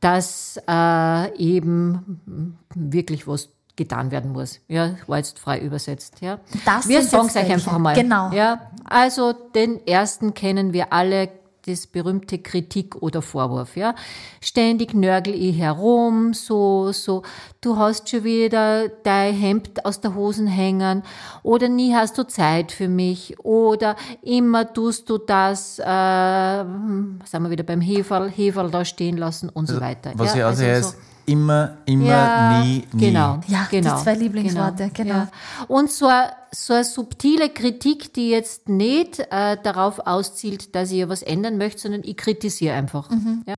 dass 0.00 0.60
äh, 0.68 1.36
eben 1.36 2.60
wirklich 2.74 3.26
was 3.26 3.50
getan 3.78 4.10
werden 4.10 4.32
muss. 4.32 4.60
Ja, 4.68 4.96
war 5.06 5.18
jetzt 5.18 5.38
frei 5.38 5.60
übersetzt. 5.60 6.20
Ja. 6.20 6.40
Das 6.64 6.88
wir 6.88 7.02
sagen 7.02 7.28
es 7.28 7.36
euch 7.36 7.50
einfach 7.50 7.78
mal. 7.78 7.94
Genau. 7.94 8.30
Ja, 8.32 8.70
also 8.84 9.32
den 9.32 9.86
ersten 9.86 10.34
kennen 10.34 10.72
wir 10.72 10.92
alle, 10.92 11.30
das 11.68 11.86
berühmte 11.86 12.38
Kritik 12.38 12.96
oder 13.02 13.22
Vorwurf, 13.22 13.76
ja. 13.76 13.94
Ständig 14.40 14.94
nörgel 14.94 15.34
ich 15.34 15.58
herum, 15.58 16.32
so, 16.34 16.92
so, 16.92 17.22
du 17.60 17.76
hast 17.76 18.08
schon 18.08 18.24
wieder 18.24 18.88
dein 18.88 19.34
Hemd 19.34 19.84
aus 19.84 20.00
der 20.00 20.14
Hosen 20.14 20.46
hängen 20.46 21.02
oder 21.42 21.68
nie 21.68 21.94
hast 21.94 22.16
du 22.18 22.26
Zeit 22.26 22.72
für 22.72 22.88
mich 22.88 23.38
oder 23.40 23.96
immer 24.22 24.72
tust 24.72 25.10
du 25.10 25.18
das, 25.18 25.78
äh, 25.78 25.84
sind 25.84 27.42
wir 27.42 27.50
wieder 27.50 27.64
beim 27.64 27.80
Heferl, 27.80 28.30
Heferl 28.30 28.70
da 28.70 28.84
stehen 28.84 29.16
lassen 29.16 29.48
und 29.48 29.66
so 29.66 29.80
weiter. 29.80 30.12
Was 30.14 30.34
ja, 30.34 30.38
ich 30.38 30.44
also 30.44 30.64
also 30.64 30.88
heißt, 30.88 30.98
immer, 31.26 31.76
immer, 31.84 32.06
ja, 32.06 32.62
nie, 32.62 32.86
nie. 32.92 33.06
Genau, 33.06 33.40
Ja, 33.48 33.66
die 33.70 33.80
genau, 33.80 33.98
zwei 33.98 34.14
Lieblingsworte, 34.14 34.90
genau. 34.94 35.14
Ja. 35.14 35.28
Und 35.66 35.90
so 35.90 36.06
eine, 36.06 36.32
so 36.52 36.72
eine 36.72 36.84
subtile 36.84 37.50
Kritik, 37.50 38.14
die 38.14 38.30
jetzt 38.30 38.68
nicht 38.68 39.18
äh, 39.18 39.56
darauf 39.62 39.98
auszielt, 40.00 40.74
dass 40.74 40.90
ich 40.90 40.98
ja 40.98 41.08
was 41.08 41.22
ändern 41.22 41.58
möchte, 41.58 41.82
sondern 41.82 42.02
ich 42.04 42.16
kritisiere 42.16 42.74
einfach. 42.74 43.10
Mhm. 43.10 43.42
Ja. 43.46 43.54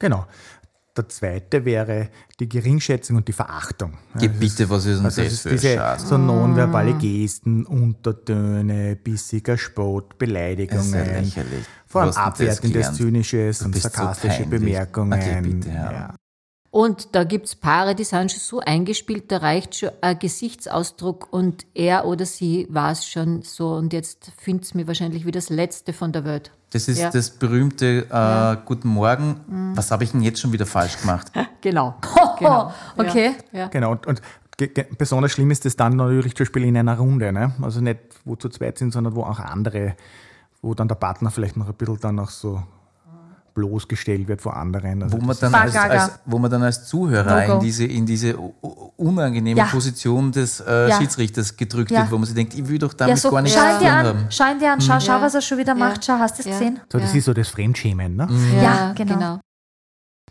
Genau. 0.00 0.26
Der 0.96 1.08
zweite 1.08 1.64
wäre 1.64 2.08
die 2.38 2.48
Geringschätzung 2.48 3.16
und 3.16 3.26
die 3.26 3.32
Verachtung. 3.32 3.98
Ja, 4.20 4.28
bitte, 4.28 4.70
was 4.70 4.86
ist 4.86 4.98
denn 4.98 5.04
Also 5.06 5.22
das 5.22 5.32
es 5.32 5.32
ist 5.32 5.42
für 5.42 5.48
diese 5.50 5.96
so 5.98 6.16
nonverbale 6.16 6.94
Gesten, 6.94 7.66
Untertöne, 7.66 8.94
bissiger 8.94 9.58
Spott, 9.58 10.04
Das 10.10 10.14
ist 10.14 10.20
ja 10.20 10.26
Beleidigungen, 10.26 10.92
lächerlich. 11.24 11.64
vor 11.86 12.02
allem 12.02 12.12
abwertendes, 12.12 12.92
zynisches 12.94 13.62
und 13.62 13.74
so 13.74 13.80
sarkastische 13.80 14.42
peinlich. 14.42 14.60
Bemerkungen. 14.60 15.12
Okay, 15.20 15.40
bitte, 15.40 15.68
ja. 15.68 15.92
ja. 15.92 16.14
Und 16.70 17.14
da 17.14 17.22
gibt's 17.24 17.54
Paare, 17.54 17.94
die 17.94 18.02
sind 18.04 18.32
schon 18.32 18.40
so 18.40 18.60
eingespielt, 18.60 19.30
da 19.30 19.38
reicht 19.38 19.76
schon 19.76 19.90
ein 20.00 20.18
Gesichtsausdruck 20.18 21.32
und 21.32 21.66
er 21.74 22.04
oder 22.04 22.26
sie 22.26 22.66
war 22.68 22.90
es 22.92 23.06
schon 23.06 23.42
so 23.42 23.74
und 23.74 23.92
jetzt 23.92 24.32
findet's 24.38 24.74
mir 24.74 24.86
wahrscheinlich 24.86 25.24
wie 25.24 25.30
das 25.30 25.50
Letzte 25.50 25.92
von 25.92 26.12
der 26.12 26.24
Welt. 26.24 26.50
Das 26.74 26.88
ist 26.88 26.98
Ja. 26.98 27.08
das 27.08 27.30
berühmte 27.30 28.06
äh, 28.10 28.56
Guten 28.66 28.88
Morgen. 28.88 29.72
Was 29.76 29.92
habe 29.92 30.02
ich 30.02 30.10
denn 30.10 30.22
jetzt 30.22 30.40
schon 30.40 30.52
wieder 30.52 30.66
falsch 30.66 31.00
gemacht? 31.00 31.30
Genau. 31.60 31.94
Oh, 32.16 32.70
okay. 32.98 33.36
Ja. 33.50 33.68
Genau, 33.68 33.92
und, 33.92 34.06
und 34.06 34.20
besonders 34.98 35.32
schlimm 35.32 35.50
ist 35.50 35.64
das 35.64 35.76
dann 35.76 35.96
natürlich 35.96 36.34
zum 36.34 36.44
Beispiel 36.44 36.64
in 36.64 36.76
einer 36.76 36.98
Runde. 36.98 37.32
Ne? 37.32 37.54
Also 37.62 37.80
nicht, 37.80 38.00
wo 38.26 38.36
zu 38.36 38.50
zweit 38.50 38.76
sind, 38.76 38.92
sondern 38.92 39.14
wo 39.14 39.22
auch 39.22 39.38
andere, 39.40 39.94
wo 40.60 40.74
dann 40.74 40.88
der 40.88 40.96
Partner 40.96 41.30
vielleicht 41.30 41.56
noch 41.56 41.68
ein 41.68 41.74
bisschen 41.74 41.98
dann 42.00 42.18
auch 42.18 42.28
so 42.28 42.62
bloßgestellt 43.54 44.26
wird 44.28 44.40
vor 44.42 44.56
anderen. 44.56 45.02
Also 45.02 45.16
Wo 45.20 45.24
man, 45.24 45.36
dann 45.40 45.54
als, 45.54 45.76
als, 45.76 46.18
wo 46.26 46.38
man 46.38 46.50
dann 46.50 46.62
als 46.62 46.86
Zuhörer 46.86 47.40
No-go. 47.42 47.54
in 47.54 47.60
diese, 47.60 47.84
in 47.84 48.04
diese 48.06 48.36
unangenehme 48.96 49.58
Ja. 49.60 49.66
Position 49.66 50.32
des 50.32 50.60
äh, 50.60 50.88
Ja. 50.88 50.98
Schiedsrichters 50.98 51.56
gedrückt 51.56 51.90
Ja. 51.90 52.00
wird, 52.00 52.10
wo 52.12 52.16
man 52.18 52.26
sich 52.26 52.34
denkt, 52.34 52.54
ich 52.54 52.66
will 52.68 52.78
doch 52.78 52.92
Ja, 52.92 52.96
damit 53.06 53.18
so, 53.18 53.30
gar 53.30 53.42
nichts 53.42 53.58
schau 53.58 53.70
tun 53.70 53.78
dir 53.80 53.92
an, 53.92 54.06
haben. 54.06 54.26
schau 54.30 54.44
ihn 54.52 54.58
dir 54.58 54.72
an, 54.72 54.80
schau, 54.80 55.00
schau, 55.00 55.12
Ja. 55.12 55.22
was 55.22 55.34
er 55.34 55.40
schon 55.42 55.58
wieder 55.58 55.72
Ja. 55.72 55.78
macht, 55.78 56.04
schau, 56.04 56.14
hast 56.18 56.36
du 56.36 56.40
es 56.40 56.46
Ja. 56.46 56.52
gesehen? 56.52 56.80
so, 56.90 56.98
das 56.98 57.12
Ja. 57.12 57.18
ist 57.18 57.24
so 57.24 57.32
das 57.32 57.48
Fremdschämen. 57.48 58.16
Ne? 58.16 58.28
Ja, 58.62 58.92
genau. 58.94 59.38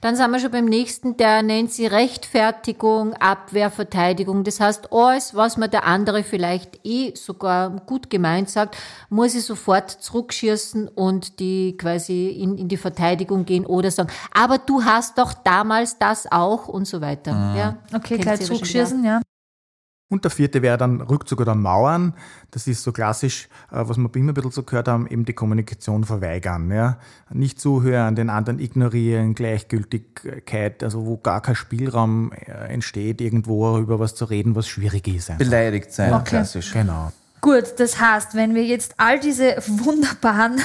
Dann 0.04 0.18
sind 0.18 0.32
wir 0.32 0.40
schon 0.42 0.52
beim 0.52 0.66
nächsten, 0.66 1.16
der 1.16 1.44
nennt 1.44 1.72
sie 1.72 1.86
Rechtfertigung, 1.86 3.14
Abwehr, 3.14 3.72
Verteidigung. 3.72 4.44
Das 4.44 4.60
heißt, 4.60 4.92
alles, 4.92 5.34
was 5.34 5.56
mir 5.56 5.70
der 5.70 5.86
andere 5.86 6.24
vielleicht 6.24 6.86
eh 6.86 7.16
sogar 7.16 7.70
gut 7.86 8.10
gemeint 8.10 8.50
sagt, 8.50 8.76
muss 9.08 9.34
ich 9.34 9.46
sofort 9.46 9.90
zurückschießen 9.90 10.90
und 10.90 11.40
die 11.40 11.78
quasi 11.78 12.28
in, 12.32 12.58
in 12.58 12.68
die 12.68 12.76
Verteidigung 12.76 13.46
gehen 13.46 13.66
oder 13.66 13.92
sagen, 13.92 14.12
aber 14.34 14.58
du 14.58 14.84
hast 14.84 15.18
doch 15.18 15.34
damals 15.34 15.98
das 16.00 16.30
auch 16.30 16.68
und 16.68 16.86
so 16.86 17.00
weiter. 17.00 17.32
Ja, 17.58 17.78
Okay, 17.94 18.16
kennt 18.16 18.24
gleich 18.24 18.42
zurückschießen, 18.42 19.06
ja. 19.06 19.22
Und 20.14 20.24
der 20.24 20.32
vierte 20.32 20.62
wäre 20.62 20.78
dann 20.78 21.02
Rückzug 21.02 21.42
oder 21.42 21.56
Mauern. 21.56 22.14
Das 22.52 22.68
ist 22.68 22.84
so 22.84 22.92
klassisch, 22.92 23.50
äh, 23.72 23.78
was 23.82 23.98
wir 23.98 24.16
immer 24.16 24.30
ein 24.32 24.34
bisschen 24.36 24.52
so 24.52 24.62
gehört 24.62 24.88
haben, 24.88 25.08
eben 25.08 25.26
die 25.26 25.34
Kommunikation 25.34 26.04
verweigern. 26.04 26.72
Ja? 26.72 27.00
Nicht 27.32 27.60
zuhören, 27.60 28.16
den 28.16 28.30
anderen 28.30 28.60
ignorieren, 28.60 29.34
Gleichgültigkeit, 29.34 30.84
also 30.84 31.08
wo 31.08 31.18
gar 31.18 31.42
kein 31.42 31.56
Spielraum 31.56 32.32
äh, 32.32 32.52
entsteht, 32.72 33.22
irgendwo 33.22 33.80
über 33.80 34.00
was 34.00 34.14
zu 34.14 34.26
reden, 34.26 34.56
was 34.56 34.68
schwierig 34.68 35.08
ist. 35.08 35.32
einfach. 35.32 35.44
Beleidigt 35.44 35.92
sein, 35.92 36.14
Okay. 36.14 36.24
klassisch. 36.26 36.72
Genau. 36.74 37.12
Gut, 37.42 37.74
das 37.78 38.00
heißt, 38.00 38.36
wenn 38.36 38.54
wir 38.54 38.64
jetzt 38.64 38.94
all 38.98 39.20
diese 39.20 39.56
wunderbaren 39.68 40.62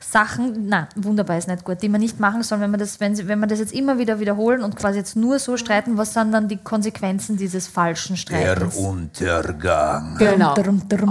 Sachen, 0.00 0.66
na, 0.68 0.88
wunderbar 0.96 1.38
ist 1.38 1.48
nicht 1.48 1.64
gut, 1.64 1.82
die 1.82 1.88
man 1.88 2.00
nicht 2.00 2.20
machen 2.20 2.42
soll, 2.42 2.60
wenn 2.60 2.70
wir 2.70 2.78
das, 2.78 3.00
wenn, 3.00 3.14
sie- 3.14 3.28
wenn 3.28 3.38
wir 3.40 3.46
das 3.46 3.58
jetzt 3.58 3.72
immer 3.72 3.98
wieder 3.98 4.20
wiederholen 4.20 4.62
und 4.62 4.76
quasi 4.76 4.98
jetzt 4.98 5.16
nur 5.16 5.38
so 5.38 5.56
streiten, 5.56 5.96
was 5.98 6.14
sind 6.14 6.32
dann 6.32 6.48
die 6.48 6.56
Konsequenzen 6.56 7.36
dieses 7.36 7.66
falschen 7.68 8.16
Streitens? 8.16 8.76
Untergang. 8.76 10.16
Genau. 10.18 10.54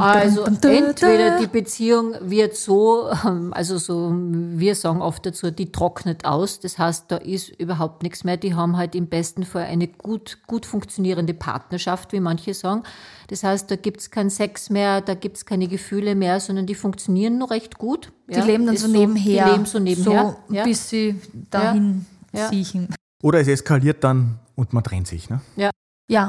Also 0.01 0.43
entweder 0.89 1.37
die 1.39 1.47
Beziehung 1.47 2.15
wird 2.21 2.55
so, 2.55 3.09
ähm, 3.25 3.53
also 3.53 3.77
so, 3.77 4.11
wir 4.13 4.75
sagen 4.75 5.01
oft 5.01 5.25
dazu, 5.25 5.51
die 5.51 5.71
trocknet 5.71 6.25
aus. 6.25 6.59
Das 6.59 6.77
heißt, 6.77 7.05
da 7.09 7.17
ist 7.17 7.49
überhaupt 7.59 8.03
nichts 8.03 8.23
mehr. 8.23 8.37
Die 8.37 8.55
haben 8.55 8.77
halt 8.77 8.95
im 8.95 9.07
besten 9.07 9.43
Fall 9.43 9.63
eine 9.65 9.87
gut, 9.87 10.39
gut 10.47 10.65
funktionierende 10.65 11.33
Partnerschaft, 11.33 12.13
wie 12.13 12.19
manche 12.19 12.53
sagen. 12.53 12.83
Das 13.29 13.43
heißt, 13.43 13.69
da 13.69 13.75
gibt's 13.75 14.09
keinen 14.09 14.31
Sex 14.31 14.71
mehr, 14.71 15.01
da 15.01 15.13
gibt's 15.13 15.45
keine 15.45 15.67
Gefühle 15.67 16.15
mehr, 16.15 16.39
sondern 16.39 16.65
die 16.65 16.73
funktionieren 16.73 17.37
noch 17.37 17.51
recht 17.51 17.77
gut. 17.77 18.11
Die 18.27 18.33
Ja, 18.33 18.43
leben 18.43 18.65
dann 18.65 18.73
ist 18.73 18.81
so 18.81 18.87
nebenher. 18.87 19.45
Die 19.45 19.51
leben 19.51 19.65
so 19.65 19.77
nebenher. 19.77 20.35
So, 20.47 20.53
ja. 20.53 20.63
bis 20.63 20.89
sie 20.89 21.15
dahin 21.51 22.05
Ja. 22.33 22.49
siechen. 22.49 22.87
Oder 23.21 23.39
es 23.41 23.47
eskaliert 23.47 24.03
dann 24.03 24.39
und 24.55 24.73
man 24.73 24.83
trennt 24.83 25.07
sich. 25.07 25.29
Ne? 25.29 25.41
Ja, 25.57 25.69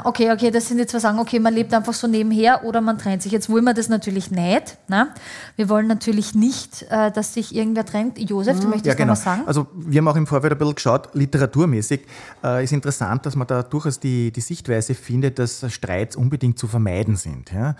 okay, 0.05 0.31
okay, 0.31 0.51
das 0.51 0.69
sind 0.69 0.79
jetzt 0.79 0.93
wir 0.93 1.01
sagen, 1.01 1.19
okay, 1.19 1.40
man 1.40 1.55
lebt 1.55 1.73
einfach 1.73 1.95
so 1.95 2.07
nebenher 2.07 2.64
oder 2.64 2.83
man 2.83 2.99
trennt 2.99 3.23
sich. 3.23 3.33
Jetzt 3.33 3.49
wollen 3.49 3.64
wir 3.64 3.73
das 3.73 3.88
natürlich 3.88 4.31
nicht. 4.31 4.77
Ne? 4.88 5.09
Wir 5.57 5.71
wollen 5.71 5.87
natürlich 5.87 6.35
nicht, 6.35 6.87
äh, 6.90 7.11
dass 7.11 7.33
sich 7.33 7.55
irgendwer 7.55 7.87
trennt. 7.87 8.19
Josef, 8.19 8.61
du 8.61 8.69
möchtest 8.69 8.87
Ja, 8.87 8.93
noch 8.93 8.99
genau. 8.99 9.12
was 9.12 9.25
sagen? 9.25 9.43
Also 9.47 9.69
wir 9.75 9.99
haben 9.99 10.09
auch 10.09 10.16
im 10.16 10.27
Vorfeld 10.27 10.53
ein 10.53 10.59
bisschen 10.59 10.75
geschaut, 10.75 11.09
literaturmäßig 11.14 12.03
äh, 12.45 12.62
ist 12.62 12.73
interessant, 12.73 13.25
dass 13.25 13.37
man 13.37 13.47
da 13.47 13.62
durchaus 13.62 13.99
die, 13.99 14.31
die 14.31 14.43
Sichtweise 14.43 14.95
findet, 14.95 15.38
dass 15.38 15.64
Streits 15.73 16.14
unbedingt 16.14 16.59
zu 16.59 16.69
vermeiden 16.69 17.16
sind. 17.16 17.51
Ja? 17.51 17.75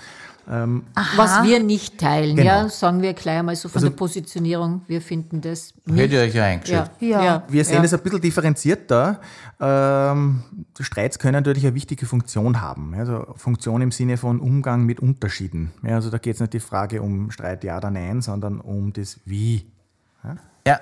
Was 0.47 1.43
wir 1.45 1.61
nicht 1.63 1.99
teilen, 1.99 2.35
Genau. 2.37 2.63
ja, 2.63 2.69
sagen 2.69 3.03
wir 3.03 3.15
gleich 3.15 3.39
einmal 3.39 3.55
so 3.57 3.69
von 3.69 3.77
Also- 3.79 3.89
der 3.91 3.97
Positionierung. 3.97 4.83
Wir 4.89 5.01
finden 5.01 5.41
das 5.41 5.73
nicht. 5.87 5.99
Hätte 5.99 6.15
ihr 6.17 6.21
euch 6.23 6.35
ja 6.35 6.45
eingeschaltet. 6.45 6.93
ja. 7.01 7.23
Ja. 7.23 7.43
Wir 7.49 7.65
sehen 7.65 7.77
ja. 7.77 7.85
es 7.85 7.95
ein 7.95 8.01
bisschen 8.01 8.21
differenzierter. 8.21 9.21
Ähm, 9.61 10.43
Streits 10.79 11.19
können 11.19 11.35
natürlich 11.35 11.65
eine 11.67 11.75
wichtige 11.75 12.07
Funktion 12.07 12.61
haben. 12.61 12.95
Also 12.95 13.27
Funktion 13.37 13.81
im 13.83 13.93
Sinne 13.93 14.17
von 14.17 14.41
Umgang 14.41 14.85
mit 14.87 15.01
Unterschieden. 15.01 15.71
Ja, 15.83 15.97
also 15.97 16.11
da 16.11 16.19
geht 16.19 16.35
es 16.35 16.41
nicht 16.41 16.53
die 16.55 16.61
Frage 16.61 17.03
um 17.03 17.31
Streit 17.31 17.63
ja 17.65 17.77
oder 17.77 17.91
nein, 17.91 18.23
sondern 18.23 18.61
um 18.61 18.93
das 18.93 19.21
Wie. 19.25 19.67
Ja, 20.67 20.81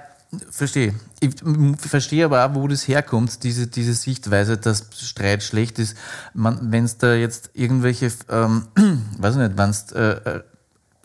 verstehe. 0.50 0.94
Ich 1.20 1.34
verstehe 1.78 2.24
aber 2.26 2.44
auch, 2.44 2.54
wo 2.54 2.68
das 2.68 2.86
herkommt, 2.86 3.42
diese, 3.42 3.66
diese 3.66 3.94
Sichtweise, 3.94 4.56
dass 4.58 4.86
Streit 4.98 5.42
schlecht 5.42 5.78
ist. 5.78 5.96
Wenn 6.34 6.84
es 6.84 6.98
da 6.98 7.14
jetzt 7.14 7.50
irgendwelche, 7.54 8.12
ähm, 8.28 8.64
weiß 9.18 9.34
ich 9.34 9.40
nicht, 9.40 9.58
wenn 9.58 9.70
es 9.70 9.92
äh, 9.92 10.10
äh, 10.10 10.42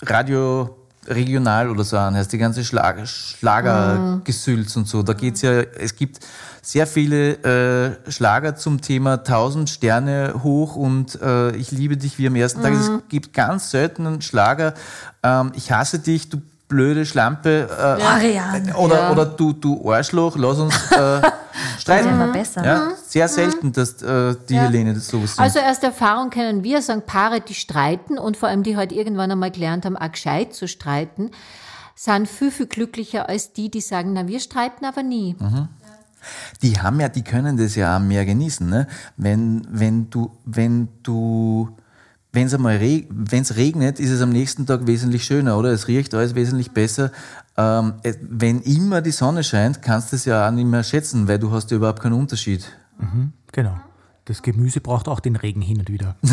Radio 0.01 0.77
regional 1.07 1.69
oder 1.69 1.83
so 1.83 1.97
anhörst, 1.97 2.31
die 2.31 2.37
ganze 2.37 2.63
Schlag 2.63 3.05
Schlagergesülz 3.07 4.75
und 4.77 4.87
so, 4.87 5.03
da 5.03 5.13
geht's 5.13 5.41
ja, 5.41 5.51
es 5.51 5.95
gibt 5.95 6.19
sehr 6.61 6.87
viele 6.87 7.97
äh, 8.05 8.11
Schlager 8.11 8.55
zum 8.55 8.79
Thema 8.79 9.15
1000 9.15 9.69
Sterne 9.69 10.33
hoch 10.43 10.77
und 10.77 11.21
äh, 11.21 11.53
ich 11.57 11.71
liebe 11.71 11.97
dich 11.97 12.17
wie 12.19 12.27
am 12.27 12.35
ersten 12.35 12.61
Tag. 12.61 12.73
Es 12.73 12.89
gibt 13.09 13.33
ganz 13.33 13.69
selten 13.69 14.07
einen 14.07 14.21
Schlager, 14.21 14.73
ähm, 15.23 15.51
ich 15.55 15.73
hasse 15.73 15.99
dich, 15.99 16.29
du 16.29 16.41
blöde 16.73 17.05
Schlampe. 17.05 17.69
Äh, 17.69 18.03
Ariane. 18.03 18.75
oder, 18.75 18.95
Ja. 18.99 19.11
oder 19.11 19.25
du, 19.25 19.53
du 19.53 19.91
Arschloch, 19.91 20.35
lass 20.37 20.57
uns 20.57 20.73
äh, 20.91 21.21
streiten. 21.79 22.09
Immer 22.09 22.31
besser. 22.33 22.65
Ja, 22.65 22.91
sehr 23.05 23.27
selten, 23.27 23.71
dass 23.71 24.01
äh, 24.01 24.35
die 24.49 24.57
Helene 24.59 24.93
das 24.95 25.07
sowas 25.07 25.35
singt. 25.35 25.39
Also 25.39 25.59
aus 25.59 25.77
Erfahrung 25.79 26.29
kennen 26.31 26.63
wir, 26.63 26.81
sagen 26.81 27.03
Paare, 27.05 27.41
die 27.41 27.53
streiten 27.53 28.17
und 28.17 28.37
vor 28.37 28.49
allem 28.49 28.63
die 28.63 28.75
halt 28.75 28.91
irgendwann 28.91 29.31
einmal 29.31 29.51
gelernt 29.51 29.85
haben, 29.85 29.95
auch 29.97 30.11
gescheit 30.11 30.53
zu 30.55 30.67
streiten, 30.67 31.29
sind 31.95 32.27
viel, 32.27 32.49
viel 32.51 32.65
glücklicher 32.65 33.29
als 33.29 33.53
die, 33.53 33.69
die 33.69 33.81
sagen, 33.81 34.13
na, 34.13 34.27
wir 34.27 34.39
streiten 34.39 34.83
aber 34.85 35.03
nie. 35.03 35.35
die 36.63 36.79
haben 36.81 36.99
ja, 36.99 37.07
die 37.09 37.21
können 37.23 37.55
das 37.57 37.75
ja 37.75 37.95
auch 37.97 38.01
mehr 38.01 38.25
genießen, 38.25 38.67
ne? 38.67 38.87
Wenn, 39.15 39.67
wenn 39.69 40.09
du, 40.09 40.31
wenn 40.45 40.87
du, 41.03 41.69
wenn 42.33 42.47
es 42.47 42.53
einmal 42.53 42.77
reg 42.77 43.07
wenn's 43.09 43.55
regnet, 43.55 43.99
ist 43.99 44.09
es 44.09 44.21
am 44.21 44.31
nächsten 44.31 44.65
Tag 44.65 44.85
wesentlich 44.87 45.23
schöner, 45.23 45.57
oder? 45.57 45.69
Es 45.69 45.87
riecht 45.87 46.13
alles 46.13 46.35
wesentlich 46.35 46.71
besser. 46.71 47.11
Ähm, 47.55 47.93
es- 48.03 48.17
wenn 48.21 48.59
immer 48.61 49.01
die 49.01 49.11
Sonne 49.11 49.43
scheint, 49.43 49.81
kannst 49.81 50.11
du 50.11 50.15
es 50.17 50.25
ja 50.25 50.47
auch 50.47 50.51
nicht 50.51 50.65
mehr 50.67 50.83
schätzen, 50.83 51.27
weil 51.27 51.39
du 51.39 51.51
hast 51.51 51.71
ja 51.71 51.77
überhaupt 51.77 52.01
keinen 52.01 52.13
Unterschied. 52.13 52.65
Genau. 53.51 53.75
Das 54.25 54.41
Gemüse 54.41 54.79
braucht 54.81 55.07
auch 55.09 55.19
den 55.19 55.35
Regen 55.35 55.61
hin 55.61 55.79
und 55.79 55.89
wieder. 55.89 56.15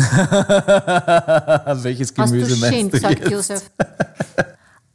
Welches 1.83 2.13
Hast 2.17 2.31
Gemüse 2.31 2.53
du 2.55 2.59
meinst 2.61 2.75
schön 2.75 2.85
du 2.87 2.91
gesagt, 2.91 3.19
jetzt? 3.19 3.31
Josef. 3.31 3.71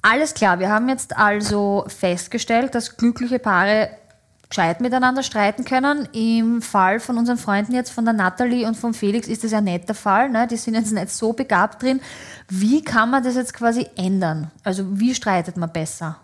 Alles 0.03 0.35
klar, 0.35 0.59
wir 0.61 0.71
haben 0.71 0.89
jetzt 0.89 1.17
also 1.17 1.85
festgestellt, 1.89 2.75
dass 2.75 2.97
glückliche 2.97 3.39
Paare 3.39 3.91
gescheit 4.49 4.81
miteinander 4.81 5.23
streiten 5.23 5.65
können. 5.65 6.09
Im 6.13 6.63
Fall 6.63 7.01
von 7.01 7.19
unseren 7.19 7.39
Freunden 7.39 7.75
jetzt, 7.75 7.91
von 7.91 8.05
der 8.05 8.15
Natalie 8.15 8.67
und 8.67 8.77
vom 8.77 8.95
Felix, 8.95 9.29
ist 9.29 9.45
das 9.45 9.53
ja 9.53 9.61
nicht 9.61 9.89
der 9.89 9.95
Fall. 9.95 10.31
Ne? 10.31 10.47
Die 10.47 10.57
sind 10.57 10.75
jetzt 10.75 10.93
nicht 10.93 11.11
so 11.11 11.33
begabt 11.33 11.83
drin. 11.83 12.01
Wie 12.49 12.83
kann 12.83 13.11
man 13.11 13.23
das 13.23 13.35
jetzt 13.35 13.55
quasi 13.55 13.87
ändern? 13.97 14.51
Also 14.63 14.99
wie 14.99 15.15
streitet 15.15 15.57
man 15.57 15.73
besser? 15.73 16.19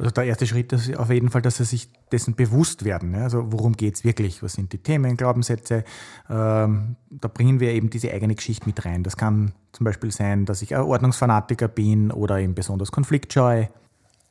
Also 0.00 0.12
der 0.12 0.24
erste 0.24 0.46
Schritt 0.46 0.72
ist 0.72 0.96
auf 0.96 1.10
jeden 1.10 1.28
Fall, 1.28 1.42
dass 1.42 1.58
sie 1.58 1.64
sich 1.64 1.90
dessen 2.10 2.34
bewusst 2.34 2.86
werden. 2.86 3.14
Also 3.14 3.52
worum 3.52 3.74
geht 3.74 3.96
es 3.96 4.04
wirklich? 4.04 4.42
Was 4.42 4.54
sind 4.54 4.72
die 4.72 4.78
Themen, 4.78 5.18
Glaubenssätze? 5.18 5.84
Ähm, 6.30 6.96
da 7.10 7.28
bringen 7.28 7.60
wir 7.60 7.72
eben 7.72 7.90
diese 7.90 8.10
eigene 8.10 8.34
Geschichte 8.34 8.66
mit 8.66 8.82
rein. 8.86 9.02
Das 9.02 9.18
kann 9.18 9.52
zum 9.72 9.84
Beispiel 9.84 10.10
sein, 10.10 10.46
dass 10.46 10.62
ich 10.62 10.74
ein 10.74 10.82
Ordnungsfanatiker 10.82 11.68
bin 11.68 12.10
oder 12.10 12.38
eben 12.38 12.54
besonders 12.54 12.92
konfliktscheu. 12.92 13.66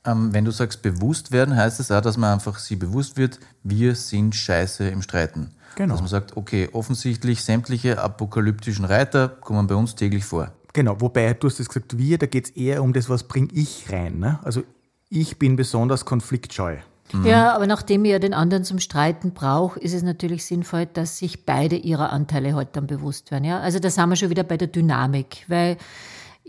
Ähm, 0.05 0.33
wenn 0.33 0.45
du 0.45 0.51
sagst 0.51 0.81
bewusst 0.81 1.31
werden, 1.31 1.55
heißt 1.55 1.79
das 1.79 1.91
auch, 1.91 2.01
dass 2.01 2.17
man 2.17 2.33
einfach 2.33 2.57
sich 2.57 2.79
bewusst 2.79 3.17
wird, 3.17 3.39
wir 3.63 3.95
sind 3.95 4.33
scheiße 4.33 4.87
im 4.87 5.01
Streiten. 5.01 5.51
Genau. 5.75 5.93
Dass 5.93 6.01
man 6.01 6.09
sagt, 6.09 6.37
okay, 6.37 6.69
offensichtlich 6.71 7.43
sämtliche 7.43 8.01
apokalyptischen 8.01 8.85
Reiter 8.85 9.27
kommen 9.27 9.67
bei 9.67 9.75
uns 9.75 9.95
täglich 9.95 10.25
vor. 10.25 10.51
Genau, 10.73 11.01
wobei 11.01 11.33
du 11.33 11.47
hast 11.47 11.59
jetzt 11.59 11.69
gesagt, 11.69 11.97
wir, 11.97 12.17
da 12.17 12.25
geht 12.25 12.45
es 12.45 12.51
eher 12.51 12.83
um 12.83 12.93
das, 12.93 13.09
was 13.09 13.23
bringe 13.23 13.49
ich 13.53 13.91
rein. 13.91 14.19
Ne? 14.19 14.39
Also 14.43 14.63
ich 15.09 15.37
bin 15.39 15.55
besonders 15.55 16.05
konfliktscheu. 16.05 16.77
Ja, 17.23 17.55
aber 17.55 17.65
nachdem 17.65 18.05
ich 18.05 18.11
ja 18.11 18.19
den 18.19 18.35
anderen 18.35 18.63
zum 18.63 18.79
Streiten 18.79 19.31
brauche, 19.31 19.79
ist 19.79 19.93
es 19.93 20.03
natürlich 20.03 20.45
sinnvoll, 20.45 20.85
dass 20.85 21.17
sich 21.17 21.45
beide 21.45 21.75
ihrer 21.75 22.11
Anteile 22.11 22.53
halt 22.53 22.69
dann 22.73 22.85
bewusst 22.85 23.31
werden. 23.31 23.45
Ja? 23.45 23.59
Also 23.59 23.79
da 23.79 23.89
sind 23.89 24.09
wir 24.09 24.15
schon 24.15 24.29
wieder 24.29 24.43
bei 24.43 24.57
der 24.57 24.67
Dynamik, 24.67 25.45
weil 25.47 25.77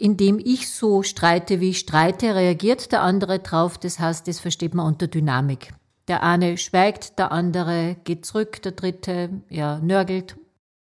indem 0.00 0.38
ich 0.38 0.70
so 0.70 1.02
streite, 1.02 1.60
wie 1.60 1.70
ich 1.70 1.78
streite, 1.78 2.34
reagiert 2.34 2.90
der 2.92 3.02
andere 3.02 3.38
drauf. 3.38 3.78
Das 3.78 3.98
heißt, 3.98 4.26
das 4.26 4.40
versteht 4.40 4.74
man 4.74 4.86
unter 4.86 5.06
Dynamik. 5.06 5.72
Der 6.08 6.22
eine 6.22 6.56
schweigt, 6.56 7.18
der 7.18 7.30
andere 7.30 7.96
geht 8.04 8.24
zurück, 8.24 8.62
der 8.62 8.72
dritte 8.72 9.30
ja, 9.48 9.78
nörgelt. 9.78 10.36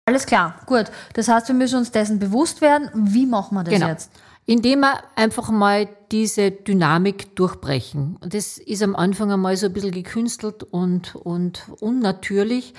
Alles 0.05 0.25
klar, 0.25 0.55
gut. 0.67 0.85
Das 1.13 1.27
heißt, 1.27 1.47
wir 1.47 1.55
müssen 1.55 1.79
uns 1.79 1.91
dessen 1.91 2.19
bewusst 2.19 2.61
werden. 2.61 2.89
Wie 2.93 3.25
machen 3.25 3.55
wir 3.55 3.63
das 3.63 3.73
Genau. 3.73 3.87
jetzt? 3.87 4.11
Indem 4.45 4.81
wir 4.81 4.99
einfach 5.15 5.49
mal 5.49 5.87
diese 6.11 6.51
Dynamik 6.51 7.35
durchbrechen. 7.35 8.17
Das 8.21 8.57
ist 8.57 8.83
am 8.83 8.95
Anfang 8.95 9.31
einmal 9.31 9.55
so 9.57 9.67
ein 9.67 9.73
bisschen 9.73 9.91
gekünstelt 9.91 10.63
und, 10.63 11.15
und 11.15 11.65
unnatürlich. 11.79 12.73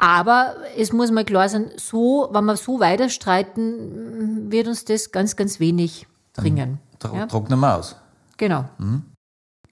Aber 0.00 0.54
es 0.76 0.92
muss 0.92 1.10
mal 1.10 1.24
klar 1.24 1.48
sein, 1.48 1.72
so, 1.76 2.28
wenn 2.30 2.44
wir 2.44 2.56
so 2.56 2.78
weiter 2.78 3.08
streiten, 3.08 4.48
wird 4.50 4.68
uns 4.68 4.84
das 4.84 5.10
ganz, 5.10 5.34
ganz 5.34 5.58
wenig 5.58 6.06
bringen. 6.34 6.78
Tro 7.00 7.16
Ja. 7.16 7.26
Trocknen 7.26 7.58
wir 7.58 7.76
aus. 7.76 7.96
Genau. 8.36 8.64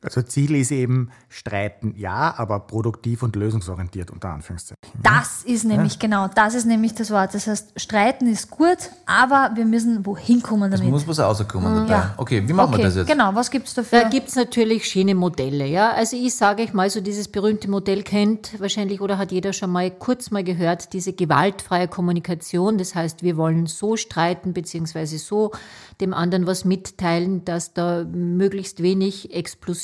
Also 0.02 0.22
Ziel 0.22 0.54
ist 0.54 0.70
eben 0.70 1.10
streiten, 1.28 1.94
ja, 1.96 2.34
aber 2.36 2.60
produktiv 2.60 3.22
und 3.22 3.34
lösungsorientiert 3.34 4.10
unter 4.10 4.28
Anführungszeichen. 4.28 4.76
Das 5.02 5.42
ist 5.42 5.64
nämlich 5.64 5.98
genau, 5.98 6.28
das 6.28 6.54
ist 6.54 6.66
nämlich 6.66 6.94
das 6.94 7.10
Wort. 7.10 7.34
Das 7.34 7.46
heißt, 7.46 7.80
streiten 7.80 8.26
ist 8.26 8.50
gut, 8.50 8.76
aber 9.06 9.52
wir 9.54 9.64
müssen 9.64 10.04
wohin 10.04 10.42
kommen 10.42 10.72
Es 10.72 10.78
damit. 10.80 10.92
muss 10.92 11.08
was 11.08 11.18
rauskommen 11.18 11.74
dabei. 11.74 11.90
Ja. 11.90 12.14
Okay, 12.18 12.46
wie 12.46 12.52
machen 12.52 12.74
okay, 12.74 12.78
wir 12.78 12.84
das 12.84 12.96
jetzt? 12.96 13.08
genau, 13.08 13.34
was 13.34 13.50
gibt 13.50 13.68
es 13.68 13.74
dafür? 13.74 14.02
Da 14.02 14.08
gibt 14.08 14.28
es 14.28 14.36
natürlich 14.36 14.86
schöne 14.86 15.14
Modelle, 15.14 15.66
ja. 15.66 15.92
Also 15.92 16.16
ich 16.16 16.34
sage 16.34 16.62
euch 16.62 16.72
mal, 16.72 16.88
so 16.90 17.00
dieses 17.00 17.28
berühmte 17.28 17.68
Modell 17.70 18.02
kennt 18.02 18.60
wahrscheinlich 18.60 19.00
oder 19.00 19.18
hat 19.18 19.32
jeder 19.32 19.52
schon 19.52 19.70
mal 19.70 19.90
kurz 19.90 20.30
mal 20.30 20.44
gehört, 20.44 20.92
diese 20.92 21.14
gewaltfreie 21.14 21.88
Kommunikation. 21.88 22.78
Das 22.78 22.94
heißt, 22.94 23.22
wir 23.22 23.36
wollen 23.36 23.66
so 23.66 23.96
streiten, 23.96 24.52
beziehungsweise 24.52 25.18
so 25.18 25.52
dem 26.00 26.12
anderen 26.12 26.46
was 26.46 26.64
mitteilen, 26.64 27.44
dass 27.44 27.72
da 27.72 28.04
möglichst 28.04 28.82
wenig 28.82 29.34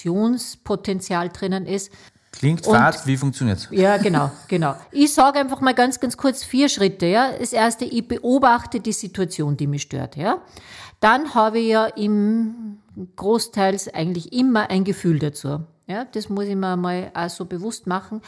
Explosionspotenzial 0.02 1.28
drinnen 1.30 1.66
ist. 1.66 1.92
Klingt 2.32 2.66
Und- 2.66 2.74
fad, 2.74 3.06
wie 3.06 3.16
funktioniert's? 3.16 3.68
Ja, 3.70 3.98
genau, 3.98 4.30
genau. 4.48 4.74
Ich 4.90 5.12
sage 5.12 5.38
einfach 5.38 5.60
mal 5.60 5.74
ganz, 5.74 6.00
ganz 6.00 6.16
kurz 6.16 6.42
vier 6.42 6.68
Schritte. 6.70 7.06
Ja. 7.06 7.32
Das 7.38 7.52
erste, 7.52 7.84
ich 7.84 8.08
beobachte 8.08 8.80
die 8.80 8.92
Situation, 8.92 9.56
die 9.56 9.66
mich 9.66 9.82
stört. 9.82 10.16
Ja. 10.16 10.38
Dann 11.00 11.34
habe 11.34 11.58
ich 11.58 11.68
ja 11.68 11.86
im 11.86 12.78
Großteils 13.16 13.92
eigentlich 13.92 14.32
immer 14.32 14.70
ein 14.70 14.84
Gefühl 14.84 15.18
dazu. 15.18 15.60
Ja, 15.86 16.04
das 16.06 16.30
muss 16.30 16.46
ich 16.46 16.54
mir 16.56 16.76
mal 16.76 17.10
auch 17.12 17.28
so 17.28 17.44
bewusst 17.44 17.86
machen. 17.86 18.22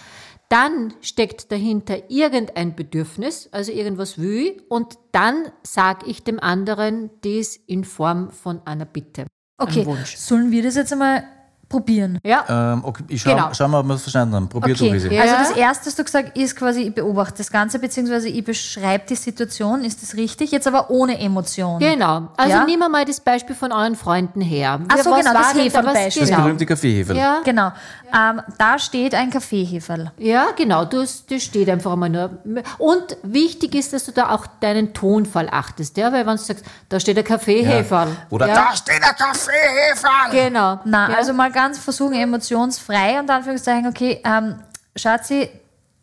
Dann 0.50 0.92
steckt 1.00 1.50
dahinter 1.50 2.10
irgendein 2.10 2.76
Bedürfnis, 2.76 3.48
also 3.52 3.72
irgendwas 3.72 4.18
will 4.18 4.38
ich, 4.48 4.70
und 4.70 4.98
dann 5.12 5.46
sage 5.62 6.06
ich 6.06 6.22
dem 6.22 6.40
anderen 6.40 7.10
das 7.22 7.56
in 7.56 7.84
Form 7.84 8.30
von 8.30 8.60
einer 8.66 8.84
Bitte. 8.84 9.26
okay, 9.56 9.86
sollen 10.16 10.50
wir 10.50 10.62
das 10.62 10.74
jetzt 10.74 10.92
einmal 10.92 11.24
probieren? 11.68 12.18
Ja, 12.24 12.44
Ähm, 12.48 12.84
okay, 12.84 13.04
ich 13.08 13.22
schau, 13.22 13.30
Genau. 13.34 13.48
schau 13.52 13.68
mal, 13.68 13.80
ob 13.80 13.86
wir 13.86 13.94
es 13.94 14.02
verstanden 14.02 14.34
haben. 14.34 14.48
Probier 14.48 14.74
Okay, 14.74 14.98
du. 14.98 15.14
Ja. 15.14 15.22
also 15.22 15.34
das 15.36 15.50
erste, 15.52 15.86
was 15.86 15.94
du 15.96 16.04
gesagt 16.04 16.36
ist 16.36 16.56
quasi, 16.56 16.82
ich 16.82 16.94
beobachte 16.94 17.38
das 17.38 17.50
Ganze, 17.50 17.78
beziehungsweise 17.78 18.28
ich 18.28 18.44
beschreibe 18.44 19.04
die 19.08 19.14
Situation, 19.16 19.84
ist 19.84 20.02
das 20.02 20.14
richtig? 20.14 20.50
Jetzt 20.50 20.66
aber 20.66 20.90
ohne 20.90 21.18
Emotion. 21.18 21.78
genau. 21.80 22.28
Also 22.36 22.50
Ja? 22.56 22.64
nehmen 22.64 22.80
wir 22.80 22.88
mal 22.88 23.04
das 23.04 23.20
Beispiel 23.20 23.56
von 23.56 23.72
euren 23.72 23.96
Freunden 23.96 24.40
her. 24.40 24.80
Ach 24.88 24.98
so, 24.98 25.10
genau, 25.14 25.32
das 25.32 25.54
Heferl-Beispiel. 25.54 26.22
Das 26.22 26.30
Genau. 26.30 26.42
berühmte 26.42 26.66
Kaffeeheferl. 26.66 27.16
Ja, 27.16 27.40
Genau. 27.44 27.72
Ähm, 28.16 28.40
da 28.58 28.78
steht 28.78 29.14
ein 29.14 29.30
Kaffeeheferl. 29.30 30.12
Ja, 30.18 30.46
genau, 30.56 30.84
das, 30.84 31.26
das 31.26 31.42
steht 31.42 31.68
einfach 31.68 31.92
einmal 31.92 32.10
nur. 32.10 32.30
Und 32.78 33.16
wichtig 33.24 33.74
ist, 33.74 33.92
dass 33.92 34.04
du 34.04 34.12
da 34.12 34.30
auch 34.30 34.46
deinen 34.60 34.94
Tonfall 34.94 35.48
achtest, 35.50 35.96
ja, 35.96 36.12
weil 36.12 36.24
wenn 36.26 36.36
du 36.36 36.42
sagst, 36.42 36.64
da 36.88 37.00
steht 37.00 37.16
der 37.16 37.24
Kaffeeheferl. 37.24 38.08
Oder 38.30 38.46
ja, 38.48 38.54
da 38.54 38.76
steht 38.76 39.02
der 39.02 39.14
Kaffeeheferl! 39.14 40.30
Genau. 40.30 40.80
Na, 40.84 41.10
ja. 41.10 41.16
also 41.16 41.32
mal 41.32 41.50
ganz 41.54 41.78
versuchen, 41.78 42.12
emotionsfrei 42.14 43.18
und 43.18 43.30
Anführungszeichen, 43.30 43.86
okay, 43.88 44.20
ähm, 44.24 44.56
Schatzi, 44.94 45.48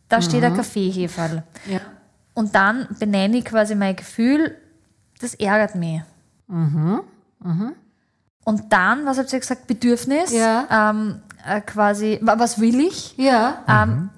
da 0.09 0.21
steht 0.21 0.43
ein 0.43 0.55
Kaffeeheferl. 0.55 1.43
Ja. 1.67 1.79
Und 2.33 2.55
dann 2.55 2.87
benenne 2.99 3.37
ich 3.37 3.45
quasi 3.45 3.75
mein 3.75 3.95
Gefühl, 3.95 4.57
das 5.21 5.35
ärgert 5.35 5.75
mich. 5.75 6.01
Und 8.43 8.73
dann, 8.73 9.05
was 9.05 9.17
habt 9.19 9.31
ihr 9.31 9.39
gesagt, 9.39 9.67
Bedürfnis? 9.67 10.31
Ja. 10.31 10.89
Ähm, 10.89 11.21
äh, 11.47 11.61
quasi, 11.61 12.19
wa- 12.21 12.39
was 12.39 12.59
will 12.59 12.79
ich? 12.79 13.15
Ja. 13.17 13.63
Ähm, 13.67 14.09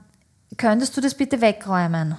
könntest 0.58 0.96
du 0.96 1.02
das 1.02 1.14
bitte 1.16 1.42
wegräumen? 1.42 2.16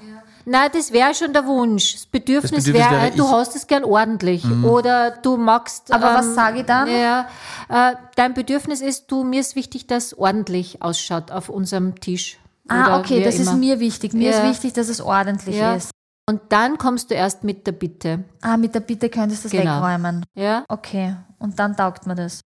Nein, 0.47 0.71
das 0.73 0.93
wäre 0.93 1.15
schon 1.15 1.33
der 1.33 1.47
Wunsch. 1.47 1.95
Das 1.95 2.07
Bedürfnis, 2.07 2.65
Bedürfnis 2.65 2.75
wäre, 2.91 3.03
wäre, 3.03 3.11
du 3.17 3.25
ich- 3.25 3.31
hast 3.33 3.57
es 3.57 3.67
gern 3.67 3.85
ordentlich. 3.85 4.45
Oder 4.65 5.13
du 5.13 5.37
magst. 5.37 5.93
Aber 5.93 6.11
ähm, 6.11 6.17
was 6.17 6.35
sage 6.35 6.61
ich 6.61 6.67
dann? 6.67 6.89
Ja, 6.89 7.29
äh, 7.69 7.95
dein 8.17 8.35
Bedürfnis 8.35 8.81
ist, 8.81 9.11
du, 9.11 9.25
mir 9.25 9.41
ist 9.41 9.57
wichtig, 9.57 9.87
dass 9.87 10.07
es 10.07 10.19
ordentlich 10.19 10.83
ausschaut 10.83 11.31
auf 11.31 11.49
unserem 11.49 11.99
Tisch. 12.01 12.39
Ah, 12.69 12.87
Oder 12.87 12.99
okay, 13.01 13.23
das 13.25 13.35
ist 13.37 13.49
immer. 13.49 13.57
mir 13.57 13.81
wichtig. 13.81 14.13
Mir 14.15 14.31
Ja. 14.31 14.39
ist 14.41 14.49
wichtig, 14.51 14.73
dass 14.75 14.89
es 14.89 15.01
ordentlich 15.01 15.57
Ja. 15.57 15.75
ist. 15.75 15.91
Und 16.27 16.41
dann 16.49 16.79
kommst 16.79 17.11
du 17.11 17.15
erst 17.15 17.45
mit 17.45 17.67
der 17.67 17.73
Bitte. 17.73 18.25
Ah, 18.41 18.57
mit 18.57 18.75
der 18.75 18.81
Bitte 18.81 19.11
könntest 19.11 19.45
du 19.45 19.49
das 19.51 19.53
Genau. 19.61 19.77
wegräumen. 19.83 20.25
Ja. 20.35 20.65
Okay, 20.69 21.17
und 21.39 21.59
dann 21.59 21.77
taugt 21.77 22.07
mir 22.07 22.15
das. 22.15 22.41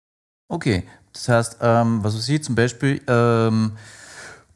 Okay, 0.48 0.82
das 1.12 1.28
heißt, 1.28 1.56
ähm, 1.60 2.02
was 2.02 2.16
weiß 2.16 2.28
ich, 2.30 2.42
zum 2.42 2.56
Beispiel, 2.56 3.00
ähm, 3.06 3.72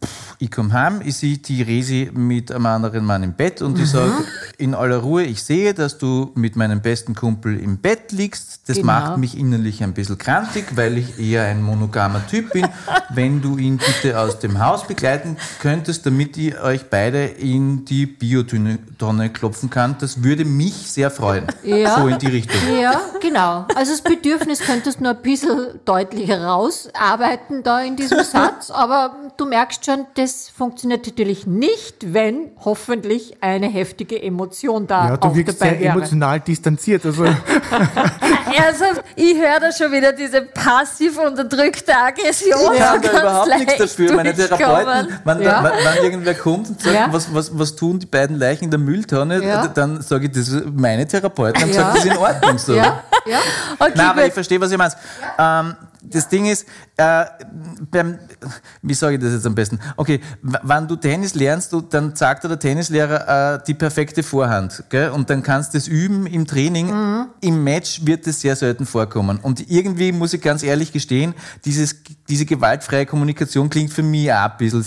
pff, 0.05 0.32
ich 0.43 0.51
komme 0.51 0.73
heim, 0.73 1.03
ich 1.05 1.17
sehe 1.17 1.39
die 1.39 1.63
Resi 1.63 2.11
mit 2.13 2.51
einem 2.51 2.67
anderen 2.67 3.05
Mann 3.05 3.23
im 3.23 3.35
Bett 3.35 3.63
und 3.63 3.79
ich 3.79 3.89
sage 3.91 4.13
in 4.59 4.75
aller 4.75 4.97
Ruhe, 4.99 5.23
ich 5.23 5.41
sehe, 5.45 5.73
dass 5.73 5.99
du 5.99 6.33
mit 6.35 6.57
meinem 6.57 6.81
besten 6.81 7.15
Kumpel 7.15 7.61
im 7.61 7.77
Bett 7.79 8.11
liegst. 8.11 8.69
Das 8.69 8.77
Genau. 8.79 8.87
macht 8.89 9.19
mich 9.19 9.39
innerlich 9.39 9.85
ein 9.85 9.93
bisschen 9.95 10.19
krantig, 10.19 10.65
weil 10.75 10.99
ich 10.99 11.17
eher 11.19 11.45
ein 11.45 11.63
monogamer 11.63 12.27
Typ 12.27 12.53
bin. 12.53 12.67
Wenn 13.11 13.41
du 13.41 13.57
ihn 13.57 13.77
bitte 13.79 14.19
aus 14.19 14.41
dem 14.41 14.59
Haus 14.59 14.85
begleiten 14.87 15.37
könntest, 15.61 16.07
damit 16.07 16.37
ich 16.37 16.59
euch 16.61 16.91
beide 16.91 17.25
in 17.25 17.85
die 17.85 18.07
Biotonne 18.07 19.31
klopfen 19.31 19.71
kann, 19.71 19.95
das 20.01 20.25
würde 20.25 20.45
mich 20.45 20.75
sehr 20.91 21.13
freuen. 21.13 21.47
Ja. 21.63 22.01
So 22.01 22.09
in 22.09 22.19
die 22.19 22.27
Richtung. 22.27 22.61
Ja, 22.81 23.01
genau. 23.21 23.67
Also 23.77 23.93
das 23.93 24.01
Bedürfnis 24.03 24.59
könntest 24.61 24.99
du 24.99 25.05
nur 25.05 25.13
ein 25.13 25.23
bisschen 25.23 25.79
deutlicher 25.85 26.45
rausarbeiten 26.45 27.63
da 27.63 27.81
in 27.81 27.95
diesem 27.95 28.19
Satz, 28.25 28.71
aber 28.71 29.15
du 29.37 29.47
merkst 29.47 29.85
schon, 29.85 30.07
das 30.15 30.32
funktioniert 30.55 31.07
natürlich 31.07 31.47
nicht, 31.47 32.13
wenn 32.15 32.51
hoffentlich 32.65 33.37
eine 33.41 33.67
heftige 33.69 34.21
Emotion 34.23 34.87
da 34.87 35.09
Ja, 35.11 35.17
du 35.17 35.29
auch 35.29 35.35
wirkst 35.35 35.61
dabei 35.61 35.71
sehr 35.73 35.81
wäre. 35.81 35.93
emotional 35.95 36.41
distanziert. 36.41 37.05
Also 37.07 37.25
Ernsthaft, 37.25 39.05
ich 39.17 39.37
höre 39.37 39.61
da 39.61 39.73
schon 39.73 39.93
wieder 39.93 40.13
diese 40.13 40.43
passiv 40.43 41.19
unterdrückte 41.19 41.93
Aggression. 41.97 42.73
Ich 42.75 42.79
ganz 42.81 43.07
da 43.11 43.21
überhaupt 43.21 43.49
nichts 43.59 43.77
dafür. 43.79 44.13
Meine. 44.15 44.35
Therapeuten, 44.35 45.19
wenn, 45.25 45.43
Ja. 45.43 45.63
da, 45.63 45.65
wenn, 45.65 45.85
wenn 45.97 46.05
irgendwer 46.05 46.35
kommt 46.35 46.69
und 46.69 46.81
sagt, 46.81 46.95
Ja. 46.95 47.09
was, 47.13 47.33
was, 47.35 47.59
was 47.59 47.77
tun 47.77 47.99
die 47.99 48.07
beiden 48.07 48.39
Leichen 48.39 48.65
in 48.65 48.71
der 48.71 48.81
Mülltonne, 48.81 49.43
Ja. 49.45 49.67
dann 49.69 50.01
sage 50.03 50.27
ich, 50.27 50.33
das 50.33 50.49
ist 50.49 50.65
meine 50.75 51.07
Therapeuten 51.07 51.63
haben 51.63 51.71
Ja. 51.71 51.77
gesagt, 51.93 51.97
das 51.97 52.05
ist 52.05 52.11
in 52.13 52.19
Ordnung 52.19 52.59
so. 52.59 52.75
Ja, 52.75 53.03
ja. 53.27 53.39
Okay, 53.79 53.93
Nein, 53.95 54.07
aber 54.07 54.21
gut. 54.21 54.29
ich 54.29 54.35
verstehe, 54.35 54.61
was 54.61 54.71
ihr 54.73 54.79
meint. 54.79 54.97
Ähm, 55.39 55.77
das 56.03 56.29
Ding 56.29 56.47
ist, 56.47 56.67
äh, 56.97 57.25
beim, 57.91 58.19
wie 58.83 58.95
sage 58.95 59.17
ich 59.17 59.21
das 59.21 59.33
jetzt 59.33 59.47
am 59.47 59.55
besten? 59.55 59.79
Okay, 59.97 60.21
wenn 60.43 60.89
du 60.89 60.97
Tennis 60.97 61.35
lernst, 61.35 61.73
du, 61.73 61.81
dann 61.81 62.15
sagt 62.17 62.45
dir 62.45 62.49
der 62.49 62.59
Tennislehrer 62.59 63.55
äh, 63.55 63.61
die 63.67 63.75
perfekte 63.75 64.23
Vorhand. 64.23 64.85
Gell? 64.89 65.11
Und 65.11 65.31
dann 65.31 65.43
kannst 65.43 65.75
du 65.75 65.79
das 65.79 65.89
üben 65.89 66.27
im 66.27 66.47
Training. 66.47 66.89
Mhm. 66.89 67.27
Im 67.41 67.65
Match 67.65 68.05
wird 68.05 68.27
es 68.27 68.41
sehr 68.41 68.57
selten 68.57 68.87
vorkommen. 68.87 69.39
Und 69.41 69.71
irgendwie 69.71 70.13
muss 70.13 70.35
ich 70.35 70.41
ganz 70.41 70.63
ehrlich 70.63 70.93
gestehen, 70.93 71.35
dieses, 71.65 71.97
diese 72.29 72.47
gewaltfreie 72.47 73.07
Kommunikation 73.07 73.71
klingt 73.71 73.93
für 73.93 74.03
mich 74.03 74.33
auch 74.33 74.51
ein 74.51 74.57
bisschen 74.59 74.85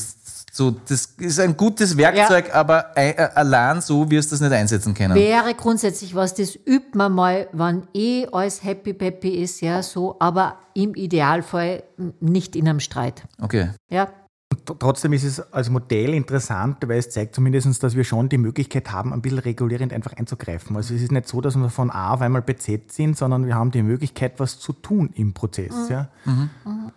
so, 0.55 0.71
das 0.71 1.15
ist 1.17 1.37
ein 1.41 1.57
gutes 1.57 1.97
Werkzeug, 1.97 2.55
aber 2.55 2.95
ein- 2.95 3.17
äh, 3.17 3.29
allein 3.35 3.81
so 3.81 4.09
wirst 4.09 4.31
du 4.31 4.35
das 4.35 4.39
nicht 4.41 4.53
einsetzen 4.53 4.93
können. 4.93 5.13
Wäre 5.13 5.53
grundsätzlich 5.53 6.15
was, 6.15 6.33
das 6.33 6.55
übt 6.55 6.91
man 6.97 7.11
mal, 7.11 7.49
wann 7.51 7.87
eh 7.93 8.25
alles 8.31 8.63
happy 8.63 8.93
peppy 8.93 9.31
ist, 9.43 9.59
ja, 9.59 9.83
so, 9.83 10.15
aber 10.19 10.59
im 10.73 10.95
Idealfall 10.95 11.83
nicht 12.21 12.55
in 12.55 12.69
einem 12.69 12.79
Streit. 12.79 13.23
Okay. 13.41 13.71
Ja. 13.89 14.07
Tr- 14.55 14.75
Trotzdem 14.79 15.13
ist 15.13 15.23
es 15.23 15.39
als 15.53 15.69
Modell 15.69 16.13
interessant, 16.13 16.77
weil 16.87 16.99
es 16.99 17.09
zeigt 17.09 17.35
zumindest, 17.35 17.81
dass 17.83 17.95
wir 17.95 18.03
schon 18.03 18.29
die 18.29 18.37
Möglichkeit 18.37 18.91
haben, 18.91 19.13
ein 19.13 19.21
bisschen 19.21 19.39
regulierend 19.39 19.93
einfach 19.93 20.13
einzugreifen. 20.13 20.75
Also 20.75 20.93
es 20.93 21.01
ist 21.01 21.11
nicht 21.11 21.27
so, 21.27 21.41
dass 21.41 21.55
wir 21.55 21.69
von 21.69 21.89
A 21.91 22.13
auf 22.13 22.21
einmal 22.21 22.43
Z 22.57 22.91
sind, 22.91 23.17
sondern 23.17 23.45
wir 23.47 23.55
haben 23.55 23.71
die 23.71 23.83
Möglichkeit, 23.83 24.33
was 24.39 24.59
zu 24.59 24.73
tun 24.73 25.09
im 25.15 25.33
Prozess. 25.33 25.73
Ja? 25.89 26.09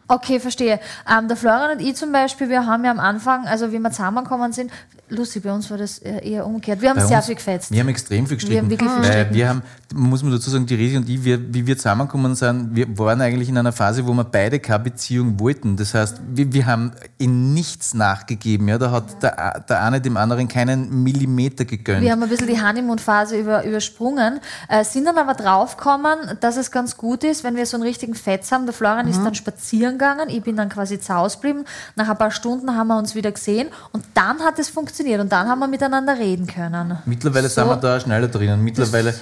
Okay, 0.07 0.41
verstehe. 0.41 0.81
Ähm, 1.11 1.29
der 1.29 1.37
Florian 1.37 1.79
und 1.79 1.81
ich 1.87 1.95
zum 1.97 2.13
Beispiel, 2.13 2.49
wir 2.49 2.67
haben 2.67 2.85
ja 2.85 2.91
am 2.91 3.01
Anfang, 3.01 3.47
also 3.47 3.73
wie 3.73 3.79
wir 3.79 3.91
zusammengekommen 3.91 4.53
sind, 4.53 4.71
lustig, 5.11 5.43
bei 5.43 5.53
uns 5.53 5.71
war 5.71 5.79
das 5.79 5.99
eher 5.99 6.47
umgekehrt. 6.47 6.81
Wir 6.83 6.91
haben 6.91 6.97
Bei 6.99 7.07
sehr 7.07 7.17
uns- 7.19 7.27
viel 7.27 7.35
gefetzt. 7.35 7.71
Wir 7.71 7.81
haben 7.81 7.89
extrem 7.89 8.27
viel 8.27 8.37
gestritten. 8.37 8.53
Wir 8.55 8.61
haben 8.63 8.71
wirklich 8.71 8.91
viel 8.91 8.99
weil 9.03 9.07
gestritten. 9.09 9.35
wir 9.35 9.49
haben, 9.49 9.63
muss 9.95 10.23
man 10.23 10.33
dazu 10.33 10.51
sagen, 10.51 10.67
die 10.67 10.75
Resi 10.75 10.97
und 10.97 11.09
ich, 11.09 11.25
wir, 11.25 11.53
wie 11.55 11.67
wir 11.67 11.77
zusammengekommen 11.77 12.35
sind, 12.35 12.75
wir 12.75 12.99
waren 12.99 13.21
eigentlich 13.21 13.49
in 13.49 13.57
einer 13.59 13.73
Phase, 13.73 14.07
wo 14.07 14.13
wir 14.13 14.25
beide 14.25 14.59
keine 14.61 14.85
Beziehung 14.85 15.39
wollten. 15.41 15.77
Das 15.77 15.95
heißt, 15.95 16.21
wir, 16.35 16.53
wir 16.53 16.67
haben 16.67 16.93
in 17.19 17.48
nichts 17.55 17.95
nachgegeben. 17.95 18.69
Ja? 18.69 18.79
Da 18.79 18.91
hat 18.91 19.23
der, 19.23 19.65
der 19.69 19.83
eine 19.83 20.01
dem 20.01 20.17
anderen 20.17 20.49
keinen 20.49 21.03
Millimeter 21.03 21.65
gegönnt. 21.65 22.03
Wir 22.03 22.13
haben 22.13 22.23
ein 22.23 22.29
bisschen 22.29 22.47
die 22.49 22.61
Honeymoon-Phase 22.61 23.37
über, 23.39 23.65
übersprungen, 23.65 24.41
äh, 24.69 24.85
sind 24.85 25.05
dann 25.07 25.19
aber 25.19 25.35
draufgekommen, 25.35 26.37
dass 26.41 26.57
es 26.57 26.71
ganz 26.71 26.97
gut 26.97 27.25
ist, 27.25 27.45
wenn 27.45 27.57
wir 27.57 27.67
so 27.67 27.77
einen 27.77 27.85
richtigen 27.85 28.15
Fetz 28.15 28.53
haben. 28.53 28.67
Der 28.67 28.75
Florian 28.75 29.07
Mhm. 29.07 29.13
ist 29.13 29.25
dann 29.25 29.35
spazieren 29.35 29.93
gegangen, 29.99 30.29
ich 30.29 30.43
bin 30.43 30.57
dann 30.57 30.69
quasi 30.69 31.01
zu 31.01 31.15
Hause 31.15 31.37
geblieben. 31.37 31.65
Nach 31.97 32.09
ein 32.09 32.19
paar 32.19 32.31
Stunden 32.31 32.77
haben 32.77 32.89
wir 32.89 32.99
uns 32.99 33.15
wieder 33.15 33.33
gesehen 33.33 33.69
und 33.93 34.05
dann 34.15 34.41
hat 34.41 34.59
es 34.59 34.69
funktioniert 34.69 35.21
und 35.21 35.31
dann 35.33 35.49
haben 35.49 35.59
wir 35.59 35.69
miteinander 35.69 36.19
reden 36.19 36.47
können. 36.47 36.99
Mittlerweile 37.07 37.49
So. 37.49 37.61
sind 37.63 37.71
wir 37.71 37.77
da 37.77 38.01
schneller 38.01 38.29
drinnen. 38.29 38.63
Mittlerweile 38.63 39.15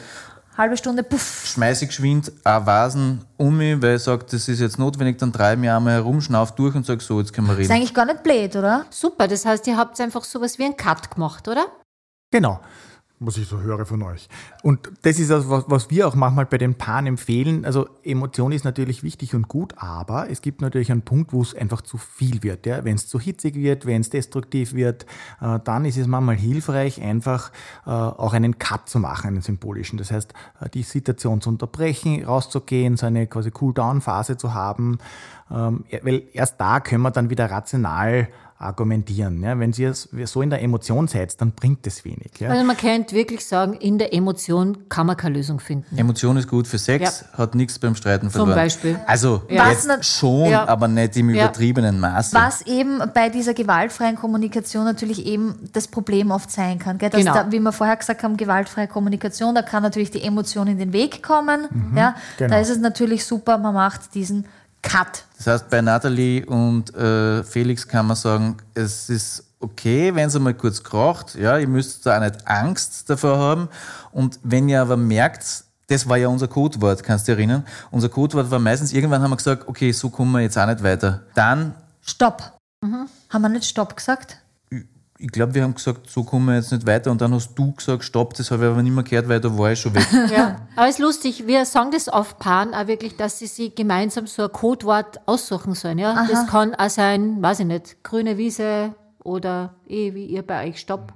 halbe 0.56 0.76
Stunde, 0.76 1.02
puff. 1.02 1.46
schmeiße 1.46 1.84
ich 1.84 1.90
geschwind 1.90 2.32
auch 2.44 2.64
Vasen 2.66 3.24
um 3.36 3.56
mich, 3.56 3.80
weil 3.82 3.96
ich 3.96 4.02
sage, 4.02 4.24
das 4.30 4.48
ist 4.48 4.60
jetzt 4.60 4.78
notwendig, 4.78 5.18
dann 5.18 5.32
treibe 5.32 5.54
ich 5.54 5.60
mich 5.60 5.70
einmal 5.70 5.94
herum, 5.94 6.20
schnauf 6.20 6.54
durch 6.54 6.74
und 6.74 6.86
sage, 6.86 7.02
so, 7.02 7.20
jetzt 7.20 7.32
können 7.32 7.46
wir 7.46 7.54
Ist 7.54 7.58
reden. 7.60 7.72
eigentlich 7.72 7.94
gar 7.94 8.06
nicht 8.06 8.22
blöd, 8.22 8.56
oder? 8.56 8.86
Super, 8.90 9.28
das 9.28 9.44
heißt, 9.44 9.66
ihr 9.66 9.76
habt 9.76 10.00
einfach 10.00 10.24
sowas 10.24 10.58
wie 10.58 10.64
einen 10.64 10.76
Cut 10.76 11.10
gemacht, 11.10 11.46
oder? 11.48 11.66
Genau, 12.30 12.60
was 13.18 13.38
ich 13.38 13.48
so 13.48 13.60
höre 13.60 13.86
von 13.86 14.02
euch. 14.02 14.28
Und 14.62 14.90
das 15.02 15.18
ist 15.18 15.30
also, 15.30 15.48
was, 15.48 15.64
was 15.68 15.90
wir 15.90 16.06
auch 16.06 16.14
manchmal 16.14 16.44
bei 16.44 16.58
den 16.58 16.74
Paaren 16.74 17.06
empfehlen. 17.06 17.64
Also 17.64 17.88
Emotion 18.02 18.52
ist 18.52 18.64
natürlich 18.64 19.02
wichtig 19.02 19.34
und 19.34 19.48
gut, 19.48 19.74
aber 19.78 20.28
es 20.30 20.42
gibt 20.42 20.60
natürlich 20.60 20.92
einen 20.92 21.02
Punkt, 21.02 21.32
wo 21.32 21.40
es 21.40 21.54
einfach 21.54 21.80
zu 21.80 21.96
viel 21.96 22.42
wird. 22.42 22.66
Ja? 22.66 22.84
Wenn 22.84 22.96
es 22.96 23.08
zu 23.08 23.18
hitzig 23.18 23.54
wird, 23.54 23.86
wenn 23.86 24.02
es 24.02 24.10
destruktiv 24.10 24.74
wird, 24.74 25.06
äh, 25.40 25.58
dann 25.64 25.86
ist 25.86 25.96
es 25.96 26.06
manchmal 26.06 26.36
hilfreich, 26.36 27.00
einfach 27.00 27.52
äh, 27.86 27.90
auch 27.90 28.34
einen 28.34 28.58
Cut 28.58 28.88
zu 28.88 28.98
machen, 28.98 29.28
einen 29.28 29.42
symbolischen. 29.42 29.96
Das 29.96 30.10
heißt, 30.10 30.34
äh, 30.60 30.68
die 30.68 30.82
Situation 30.82 31.40
zu 31.40 31.48
unterbrechen, 31.48 32.22
rauszugehen, 32.22 32.98
so 32.98 33.06
eine 33.06 33.26
quasi 33.26 33.50
Cool-Down-Phase 33.58 34.36
zu 34.36 34.52
haben, 34.52 34.98
ähm, 35.50 35.84
weil 36.02 36.24
erst 36.32 36.60
da 36.60 36.80
können 36.80 37.02
wir 37.02 37.10
dann 37.10 37.30
wieder 37.30 37.50
rational 37.50 38.28
argumentieren. 38.58 39.42
Ja? 39.42 39.58
Wenn 39.58 39.72
ihr 39.72 39.92
so 39.94 40.42
in 40.42 40.50
der 40.50 40.62
Emotion 40.62 41.08
seid, 41.08 41.38
dann 41.40 41.52
bringt 41.52 41.86
es 41.86 42.04
wenig. 42.04 42.30
Ja? 42.38 42.50
Also 42.50 42.64
man 42.64 42.76
könnte 42.76 43.14
wirklich 43.14 43.44
sagen, 43.44 43.74
in 43.74 43.98
der 43.98 44.14
Emotion 44.14 44.88
kann 44.88 45.06
man 45.06 45.16
keine 45.16 45.36
Lösung 45.36 45.60
finden. 45.60 45.96
Emotion 45.98 46.36
ist 46.36 46.48
gut 46.48 46.66
für 46.66 46.78
Sex, 46.78 47.24
hat 47.34 47.54
nichts 47.54 47.78
beim 47.78 47.94
Streiten 47.94 48.26
Zum 48.30 48.30
verloren. 48.32 48.54
Beispiel. 48.56 48.98
Also 49.06 49.42
schon, 50.00 50.50
Ja. 50.50 50.66
aber 50.68 50.88
nicht 50.88 51.16
im 51.16 51.30
Ja. 51.30 51.44
übertriebenen 51.44 52.00
Maße. 52.00 52.34
Was 52.36 52.62
eben 52.62 53.00
bei 53.12 53.28
dieser 53.28 53.52
gewaltfreien 53.54 54.16
Kommunikation 54.16 54.84
natürlich 54.84 55.26
eben 55.26 55.68
das 55.72 55.88
Problem 55.88 56.30
oft 56.30 56.50
sein 56.50 56.78
kann. 56.78 56.98
Gell? 56.98 57.10
Dass 57.10 57.20
Genau. 57.20 57.34
da, 57.34 57.52
wie 57.52 57.60
wir 57.60 57.72
vorher 57.72 57.96
gesagt 57.96 58.22
haben, 58.22 58.36
gewaltfreie 58.36 58.88
Kommunikation, 58.88 59.54
da 59.54 59.62
kann 59.62 59.82
natürlich 59.82 60.10
die 60.10 60.22
Emotion 60.22 60.66
in 60.66 60.78
den 60.78 60.92
Weg 60.92 61.22
kommen. 61.22 61.68
ja? 61.94 62.14
genau. 62.38 62.50
Da 62.54 62.60
ist 62.60 62.70
es 62.70 62.78
natürlich 62.78 63.24
super, 63.24 63.58
man 63.58 63.74
macht 63.74 64.14
diesen 64.14 64.46
Cut. 64.86 65.24
Das 65.36 65.46
heißt, 65.46 65.70
bei 65.70 65.80
Nathalie 65.80 66.46
und 66.46 66.94
äh, 66.94 67.42
Felix 67.42 67.86
kann 67.86 68.06
man 68.06 68.16
sagen, 68.16 68.56
es 68.74 69.10
ist 69.10 69.44
okay, 69.60 70.14
wenn 70.14 70.28
es 70.28 70.36
einmal 70.36 70.54
kurz 70.54 70.82
kracht. 70.82 71.34
Ja, 71.34 71.58
ihr 71.58 71.68
müsst 71.68 72.06
da 72.06 72.16
auch 72.16 72.20
nicht 72.20 72.46
Angst 72.46 73.10
davor 73.10 73.38
haben. 73.38 73.68
Und 74.12 74.38
wenn 74.42 74.68
ihr 74.68 74.80
aber 74.80 74.96
merkt, 74.96 75.64
das 75.88 76.08
war 76.08 76.16
ja 76.16 76.28
unser 76.28 76.48
Codewort, 76.48 77.02
kannst 77.02 77.26
du 77.26 77.32
dich 77.32 77.38
erinnern? 77.38 77.64
Unser 77.90 78.08
Codewort 78.08 78.50
war 78.50 78.58
meistens, 78.58 78.92
irgendwann 78.92 79.22
haben 79.22 79.30
wir 79.30 79.36
gesagt, 79.36 79.68
okay, 79.68 79.92
so 79.92 80.10
kommen 80.10 80.32
wir 80.32 80.40
jetzt 80.40 80.58
auch 80.58 80.66
nicht 80.66 80.82
weiter. 80.82 81.22
Dann, 81.34 81.74
Stopp. 82.00 82.52
Haben 82.82 83.42
wir 83.42 83.48
nicht 83.48 83.64
Stopp 83.64 83.96
gesagt? 83.96 84.38
Ich 85.18 85.28
glaube, 85.28 85.54
wir 85.54 85.62
haben 85.62 85.74
gesagt, 85.74 86.10
so 86.10 86.24
kommen 86.24 86.46
wir 86.46 86.56
jetzt 86.56 86.72
nicht 86.72 86.86
weiter. 86.86 87.10
Und 87.10 87.20
dann 87.20 87.32
hast 87.32 87.54
du 87.54 87.72
gesagt, 87.72 88.04
stopp, 88.04 88.34
das 88.34 88.50
habe 88.50 88.64
ich 88.64 88.70
aber 88.70 88.82
nicht 88.82 88.92
mehr 88.92 89.04
gehört, 89.04 89.28
weil 89.28 89.40
da 89.40 89.56
war 89.56 89.72
ich 89.72 89.80
schon 89.80 89.94
weg. 89.94 90.06
Ja. 90.30 90.56
Aber 90.74 90.88
es 90.88 90.96
ist 90.96 91.00
lustig, 91.00 91.46
wir 91.46 91.64
sagen 91.64 91.90
das 91.90 92.08
auf 92.08 92.38
Paaren 92.38 92.74
auch 92.74 92.86
wirklich, 92.86 93.16
dass 93.16 93.38
sie 93.38 93.46
sich 93.46 93.74
gemeinsam 93.74 94.26
so 94.26 94.44
ein 94.44 94.52
Codewort 94.52 95.20
aussuchen 95.26 95.74
sollen. 95.74 95.98
Ja? 95.98 96.26
Das 96.28 96.46
kann 96.46 96.74
auch 96.74 96.90
sein, 96.90 97.42
weiß 97.42 97.60
ich 97.60 97.66
nicht, 97.66 98.02
grüne 98.02 98.36
Wiese 98.36 98.94
oder 99.22 99.74
eh 99.88 100.14
wie 100.14 100.26
ihr 100.26 100.42
bei 100.42 100.68
euch 100.68 100.80
Stopp. 100.80 101.12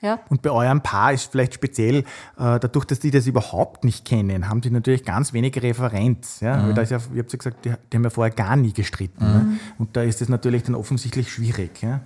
Ja? 0.00 0.20
Und 0.28 0.42
bei 0.42 0.50
eurem 0.50 0.82
Paar 0.82 1.12
ist 1.12 1.30
vielleicht 1.30 1.54
speziell, 1.54 1.98
äh, 1.98 2.04
dadurch, 2.36 2.84
dass 2.84 3.00
die 3.00 3.10
das 3.10 3.26
überhaupt 3.26 3.84
nicht 3.84 4.04
kennen, 4.04 4.48
haben 4.48 4.60
die 4.60 4.70
natürlich 4.70 5.04
ganz 5.04 5.32
wenige 5.32 5.62
Referenz. 5.62 6.40
Ja? 6.40 6.62
Weil 6.62 6.74
da 6.74 6.82
ist 6.82 6.90
ja, 6.90 6.98
ihr 7.14 7.22
habt 7.22 7.32
ja 7.32 7.38
gesagt, 7.38 7.64
die, 7.64 7.72
die 7.92 7.96
haben 7.96 8.04
ja 8.04 8.10
vorher 8.10 8.34
gar 8.34 8.56
nie 8.56 8.72
gestritten. 8.72 9.24
Ne? 9.24 9.58
Und 9.78 9.96
da 9.96 10.02
ist 10.02 10.20
es 10.20 10.28
natürlich 10.28 10.64
dann 10.64 10.74
offensichtlich 10.74 11.32
schwierig. 11.32 11.82
Ja? 11.82 12.00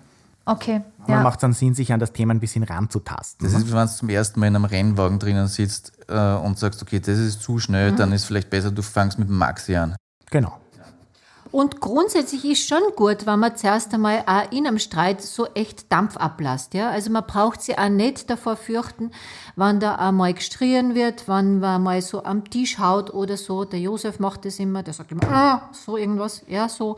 Okay. 0.44 0.82
Man 1.06 1.08
Ja. 1.18 1.22
macht 1.22 1.42
dann 1.42 1.52
Sinn, 1.52 1.74
sich 1.74 1.92
an 1.92 2.00
das 2.00 2.12
Thema 2.12 2.34
ein 2.34 2.40
bisschen 2.40 2.62
ranzutasten. 2.64 3.44
Das 3.46 3.56
ist, 3.56 3.66
wie 3.68 3.72
wenn 3.72 3.86
du 3.86 3.92
zum 3.92 4.08
ersten 4.08 4.40
Mal 4.40 4.46
in 4.46 4.56
einem 4.56 4.64
Rennwagen 4.64 5.18
drinnen 5.18 5.46
sitzt 5.48 5.92
äh, 6.08 6.34
und 6.34 6.58
sagst, 6.58 6.82
okay, 6.82 7.00
das 7.00 7.18
ist 7.18 7.42
zu 7.42 7.58
schnell, 7.58 7.92
dann 7.92 8.12
ist 8.12 8.24
vielleicht 8.24 8.50
besser, 8.50 8.70
du 8.70 8.82
fängst 8.82 9.18
mit 9.18 9.28
dem 9.28 9.38
Maxi 9.38 9.74
an. 9.76 9.96
Genau. 10.30 10.58
Und 11.50 11.80
grundsätzlich 11.82 12.46
ist 12.46 12.66
schon 12.66 12.80
gut, 12.96 13.26
wenn 13.26 13.38
man 13.38 13.54
zuerst 13.56 13.92
einmal 13.92 14.24
auch 14.26 14.50
in 14.52 14.66
einem 14.66 14.78
Streit 14.78 15.20
so 15.20 15.46
echt 15.52 15.92
Dampf 15.92 16.16
ablässt. 16.16 16.72
Ja? 16.72 16.88
Also 16.88 17.10
man 17.10 17.24
braucht 17.26 17.60
sich 17.60 17.78
auch 17.78 17.90
nicht 17.90 18.30
davor 18.30 18.56
fürchten, 18.56 19.10
wenn 19.54 19.78
da 19.78 19.96
einmal 19.96 20.32
gestrien 20.32 20.94
wird, 20.94 21.28
wenn 21.28 21.58
man 21.58 21.82
mal 21.82 22.00
so 22.00 22.24
am 22.24 22.48
Tisch 22.48 22.78
haut 22.78 23.12
oder 23.12 23.36
so. 23.36 23.66
Der 23.66 23.80
Josef 23.80 24.18
macht 24.18 24.46
das 24.46 24.58
immer, 24.60 24.82
der 24.82 24.94
sagt 24.94 25.12
immer, 25.12 25.30
ah, 25.30 25.68
so 25.72 25.98
irgendwas, 25.98 26.42
ja, 26.48 26.70
so. 26.70 26.96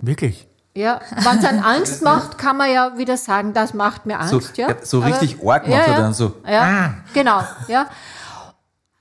Wirklich. 0.00 0.48
Ja, 0.76 1.00
wenn 1.22 1.38
es 1.38 1.44
einen 1.44 1.62
Angst 1.62 2.02
macht, 2.10 2.36
kann 2.36 2.56
man 2.56 2.72
ja 2.72 2.98
wieder 2.98 3.16
sagen, 3.16 3.52
das 3.52 3.74
macht 3.74 4.06
mir 4.06 4.18
So, 4.26 4.36
Angst. 4.36 4.56
ja? 4.58 4.68
ja, 4.70 4.74
so 4.82 4.98
Aber- 4.98 5.06
richtig 5.06 5.38
arg 5.46 5.68
macht 5.68 5.86
er 5.88 5.96
dann 5.96 6.12
so. 6.14 6.34
Ja, 6.46 6.94
genau, 7.12 7.42
ja. 7.68 7.86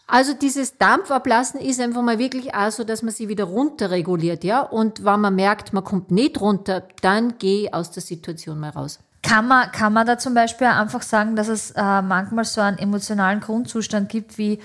Also 0.06 0.34
dieses 0.34 0.78
Dampfablassen 0.78 1.60
ist 1.60 1.80
einfach 1.80 2.04
mal 2.04 2.20
wirklich 2.20 2.54
auch 2.54 2.70
so, 2.70 2.84
dass 2.84 3.02
man 3.02 3.12
sie 3.14 3.30
wieder 3.30 3.46
runterreguliert, 3.46 4.44
ja. 4.44 4.62
Und 4.62 5.04
wenn 5.04 5.20
man 5.22 5.34
merkt, 5.34 5.74
man 5.74 5.84
kommt 5.84 6.12
nicht 6.12 6.40
runter, 6.40 6.84
dann 7.02 7.36
geh 7.40 7.72
aus 7.72 7.90
der 7.90 8.04
Situation 8.04 8.60
mal 8.60 8.70
raus. 8.70 9.00
Kann 9.24 9.48
man, 9.48 9.72
kann 9.72 9.94
man 9.94 10.06
da 10.06 10.18
zum 10.20 10.34
Beispiel 10.36 10.68
einfach 10.68 11.02
sagen, 11.02 11.36
dass 11.36 11.48
es 11.48 11.72
äh, 11.72 12.02
manchmal 12.02 12.44
so 12.46 12.62
einen 12.62 12.78
emotionalen 12.78 13.40
Grundzustand 13.40 14.10
gibt, 14.10 14.38
wie 14.38 14.60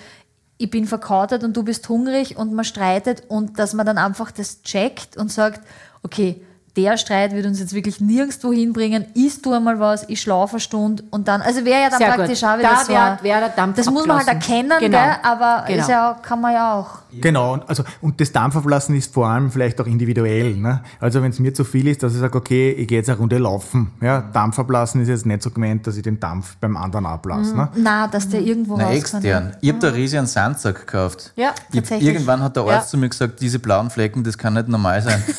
ich 0.59 0.69
bin 0.69 0.87
verkatert 0.87 1.45
und 1.45 1.57
du 1.57 1.63
bist 1.63 1.89
hungrig 1.89 2.37
und 2.37 2.53
man 2.53 2.65
streitet 2.65 3.23
und 3.29 3.59
dass 3.61 3.73
man 3.73 3.87
dann 3.87 3.97
einfach 3.97 4.33
das 4.33 4.63
checkt 4.63 5.17
und 5.17 5.31
sagt, 5.33 5.63
okay, 6.03 6.45
der 6.77 6.97
Streit 6.97 7.33
wird 7.35 7.47
uns 7.47 7.59
jetzt 7.59 7.73
wirklich 7.75 8.01
nirgendwo 8.01 8.53
hinbringen, 8.53 9.07
isst 9.15 9.45
du 9.47 9.53
einmal 9.53 9.81
was, 9.81 10.05
ich 10.09 10.21
schlafe 10.21 10.53
eine 10.55 10.61
Stunde 10.61 11.03
und 11.11 11.27
dann, 11.27 11.41
also 11.43 11.65
wäre 11.65 11.83
ja 11.83 11.91
dann 11.91 11.99
Sehr 11.99 12.13
praktisch 12.13 12.41
gut. 12.41 12.49
auch 12.51 12.59
wieder 12.59 12.69
Da 12.71 12.85
so, 12.85 12.93
wär- 12.93 13.19
wär 13.23 13.41
der 13.41 13.49
Dampf 13.51 13.77
das 13.77 13.91
muss 13.91 14.07
man 14.07 14.19
halt 14.19 14.29
erkennen, 14.29 14.73
Genau. 14.79 14.99
gell? 14.99 15.17
aber 15.23 15.65
Genau. 15.67 15.81
ist 15.81 15.89
ja, 15.89 16.17
kann 16.23 16.41
man 16.41 16.53
ja 16.53 16.75
auch. 16.75 16.99
Genau, 17.21 17.55
und, 17.55 17.69
also, 17.69 17.85
und 18.03 18.21
das 18.21 18.31
Dampfablassen 18.33 18.95
ist 18.95 19.15
vor 19.15 19.27
allem 19.29 19.51
vielleicht 19.51 19.81
auch 19.81 19.87
individuell. 19.87 20.57
Ne? 20.57 20.83
Also 21.01 21.23
wenn 21.23 21.31
es 21.31 21.39
mir 21.39 21.55
zu 21.55 21.65
viel 21.65 21.89
ist, 21.89 22.03
dass 22.03 22.13
ich 22.15 22.21
sage, 22.21 22.37
okay, 22.37 22.71
ich 22.73 22.87
gehe 22.87 22.99
jetzt 22.99 23.09
eine 23.09 23.19
Runde 23.19 23.39
laufen. 23.39 23.91
Ja? 24.03 24.21
Dampfablassen 24.21 25.01
ist 25.01 25.09
jetzt 25.09 25.25
nicht 25.25 25.43
so 25.43 25.51
gemeint, 25.51 25.87
dass 25.87 25.97
ich 25.97 26.03
den 26.03 26.21
Dampf 26.21 26.57
beim 26.61 26.77
anderen 26.77 27.07
ablasse. 27.07 27.57
Ne? 27.57 27.69
Na, 27.77 28.07
dass 28.09 28.29
der 28.29 28.43
irgendwo 28.43 28.77
Na, 28.77 28.85
raus 28.89 28.95
extern. 28.97 29.57
Ich 29.63 29.71
habe 29.71 29.79
da 29.81 29.89
riesig 29.89 30.19
einen 30.19 30.27
Sandsack 30.29 30.81
gekauft. 30.87 31.33
Ja, 31.37 31.55
ich, 31.73 31.81
tatsächlich. 31.81 32.09
Irgendwann 32.13 32.43
hat 32.43 32.55
der 32.57 32.65
Arzt 32.65 32.73
Ja. 32.89 32.91
zu 32.91 32.99
mir 32.99 33.09
gesagt, 33.09 33.41
diese 33.41 33.59
blauen 33.59 33.89
Flecken, 33.89 34.23
das 34.23 34.37
kann 34.37 34.53
nicht 34.55 34.69
normal 34.69 35.01
sein. 35.03 35.23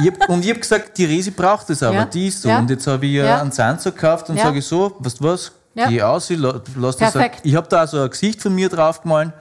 ich 0.00 0.10
hab, 0.10 0.28
und 0.28 0.44
ich 0.44 0.50
habe 0.50 0.60
gesagt, 0.60 0.96
die 0.98 1.04
Resi 1.04 1.30
braucht 1.30 1.68
das 1.70 1.82
aber, 1.82 1.94
Ja. 1.96 2.04
die 2.04 2.28
ist 2.28 2.42
so. 2.42 2.48
Ja. 2.48 2.58
Und 2.58 2.70
jetzt 2.70 2.86
habe 2.86 3.04
ich 3.06 3.12
ja, 3.14 3.24
Ja. 3.24 3.40
einen 3.40 3.52
Sandsack 3.52 3.94
gekauft 3.94 4.28
und 4.30 4.38
sage 4.38 4.62
so, 4.62 4.96
weißt 4.98 5.20
du 5.20 5.24
was, 5.24 5.52
Ja. 5.74 5.88
geh 5.88 6.02
aus, 6.02 6.30
ich 6.30 6.38
la- 6.38 6.60
lass 6.76 6.96
das. 6.96 7.12
Perfekt. 7.12 7.40
Ich 7.44 7.54
habe 7.54 7.68
da 7.68 7.78
also 7.80 8.02
ein 8.02 8.10
Gesicht 8.10 8.40
von 8.42 8.54
mir 8.54 8.68
draufgemalt 8.68 9.32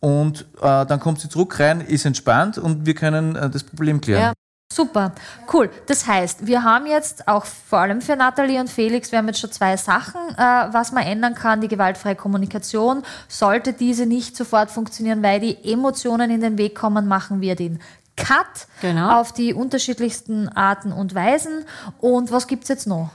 und 0.00 0.42
äh, 0.60 0.86
dann 0.86 1.00
kommt 1.00 1.20
sie 1.20 1.28
zurück 1.28 1.58
rein, 1.60 1.80
ist 1.80 2.04
entspannt 2.04 2.58
und 2.58 2.84
wir 2.86 2.94
können 2.94 3.36
äh, 3.36 3.48
das 3.50 3.62
Problem 3.64 4.00
klären. 4.00 4.32
Super, 4.72 5.12
cool. 5.52 5.70
Das 5.86 6.06
heißt, 6.06 6.46
wir 6.46 6.64
haben 6.64 6.86
jetzt 6.86 7.28
auch 7.28 7.44
vor 7.44 7.78
allem 7.80 8.00
für 8.00 8.16
Nathalie 8.16 8.58
und 8.58 8.68
Felix, 8.68 9.12
wir 9.12 9.18
haben 9.18 9.28
jetzt 9.28 9.38
schon 9.38 9.52
zwei 9.52 9.76
Sachen, 9.76 10.20
äh, 10.36 10.42
was 10.72 10.90
man 10.90 11.04
ändern 11.04 11.34
kann. 11.34 11.60
Die 11.60 11.68
gewaltfreie 11.68 12.16
Kommunikation. 12.16 13.02
Sollte 13.28 13.72
diese 13.72 14.04
nicht 14.06 14.36
sofort 14.36 14.70
funktionieren, 14.72 15.22
weil 15.22 15.38
die 15.38 15.56
Emotionen 15.72 16.30
in 16.30 16.40
den 16.40 16.58
Weg 16.58 16.74
kommen, 16.74 17.06
machen 17.06 17.40
wir 17.40 17.54
den 17.54 17.78
Cut 18.16 18.66
Genau. 18.80 19.20
auf 19.20 19.32
die 19.32 19.54
unterschiedlichsten 19.54 20.48
Arten 20.48 20.92
und 20.92 21.14
Weisen. 21.14 21.64
Und 21.98 22.30
was 22.32 22.46
gibt's 22.46 22.68
jetzt 22.68 22.86
noch? 22.86 23.10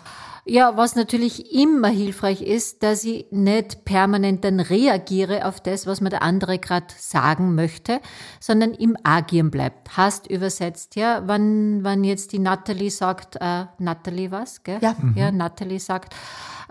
Ja, 0.45 0.75
was 0.77 0.95
natürlich 0.95 1.53
immer 1.53 1.89
hilfreich 1.89 2.41
ist, 2.41 2.81
dass 2.81 3.03
ich 3.03 3.27
nicht 3.29 3.85
permanent 3.85 4.43
dann 4.43 4.59
reagiere 4.59 5.45
auf 5.45 5.59
das, 5.61 5.85
was 5.85 6.01
mir 6.01 6.09
der 6.09 6.23
andere 6.23 6.57
gerade 6.57 6.87
sagen 6.97 7.53
möchte, 7.53 7.99
sondern 8.39 8.73
im 8.73 8.97
Agieren 9.03 9.51
bleibt. 9.51 9.95
Hast 9.95 10.25
übersetzt, 10.27 10.95
ja, 10.95 11.27
wenn, 11.27 11.83
wenn 11.83 12.03
jetzt 12.03 12.31
die 12.31 12.39
Natalie 12.39 12.89
sagt, 12.89 13.35
äh, 13.39 13.65
Natalie 13.77 14.31
was, 14.31 14.63
gell? 14.63 14.79
Ja. 14.81 14.95
Ja, 15.13 15.31
Natalie 15.31 15.79
sagt, 15.79 16.15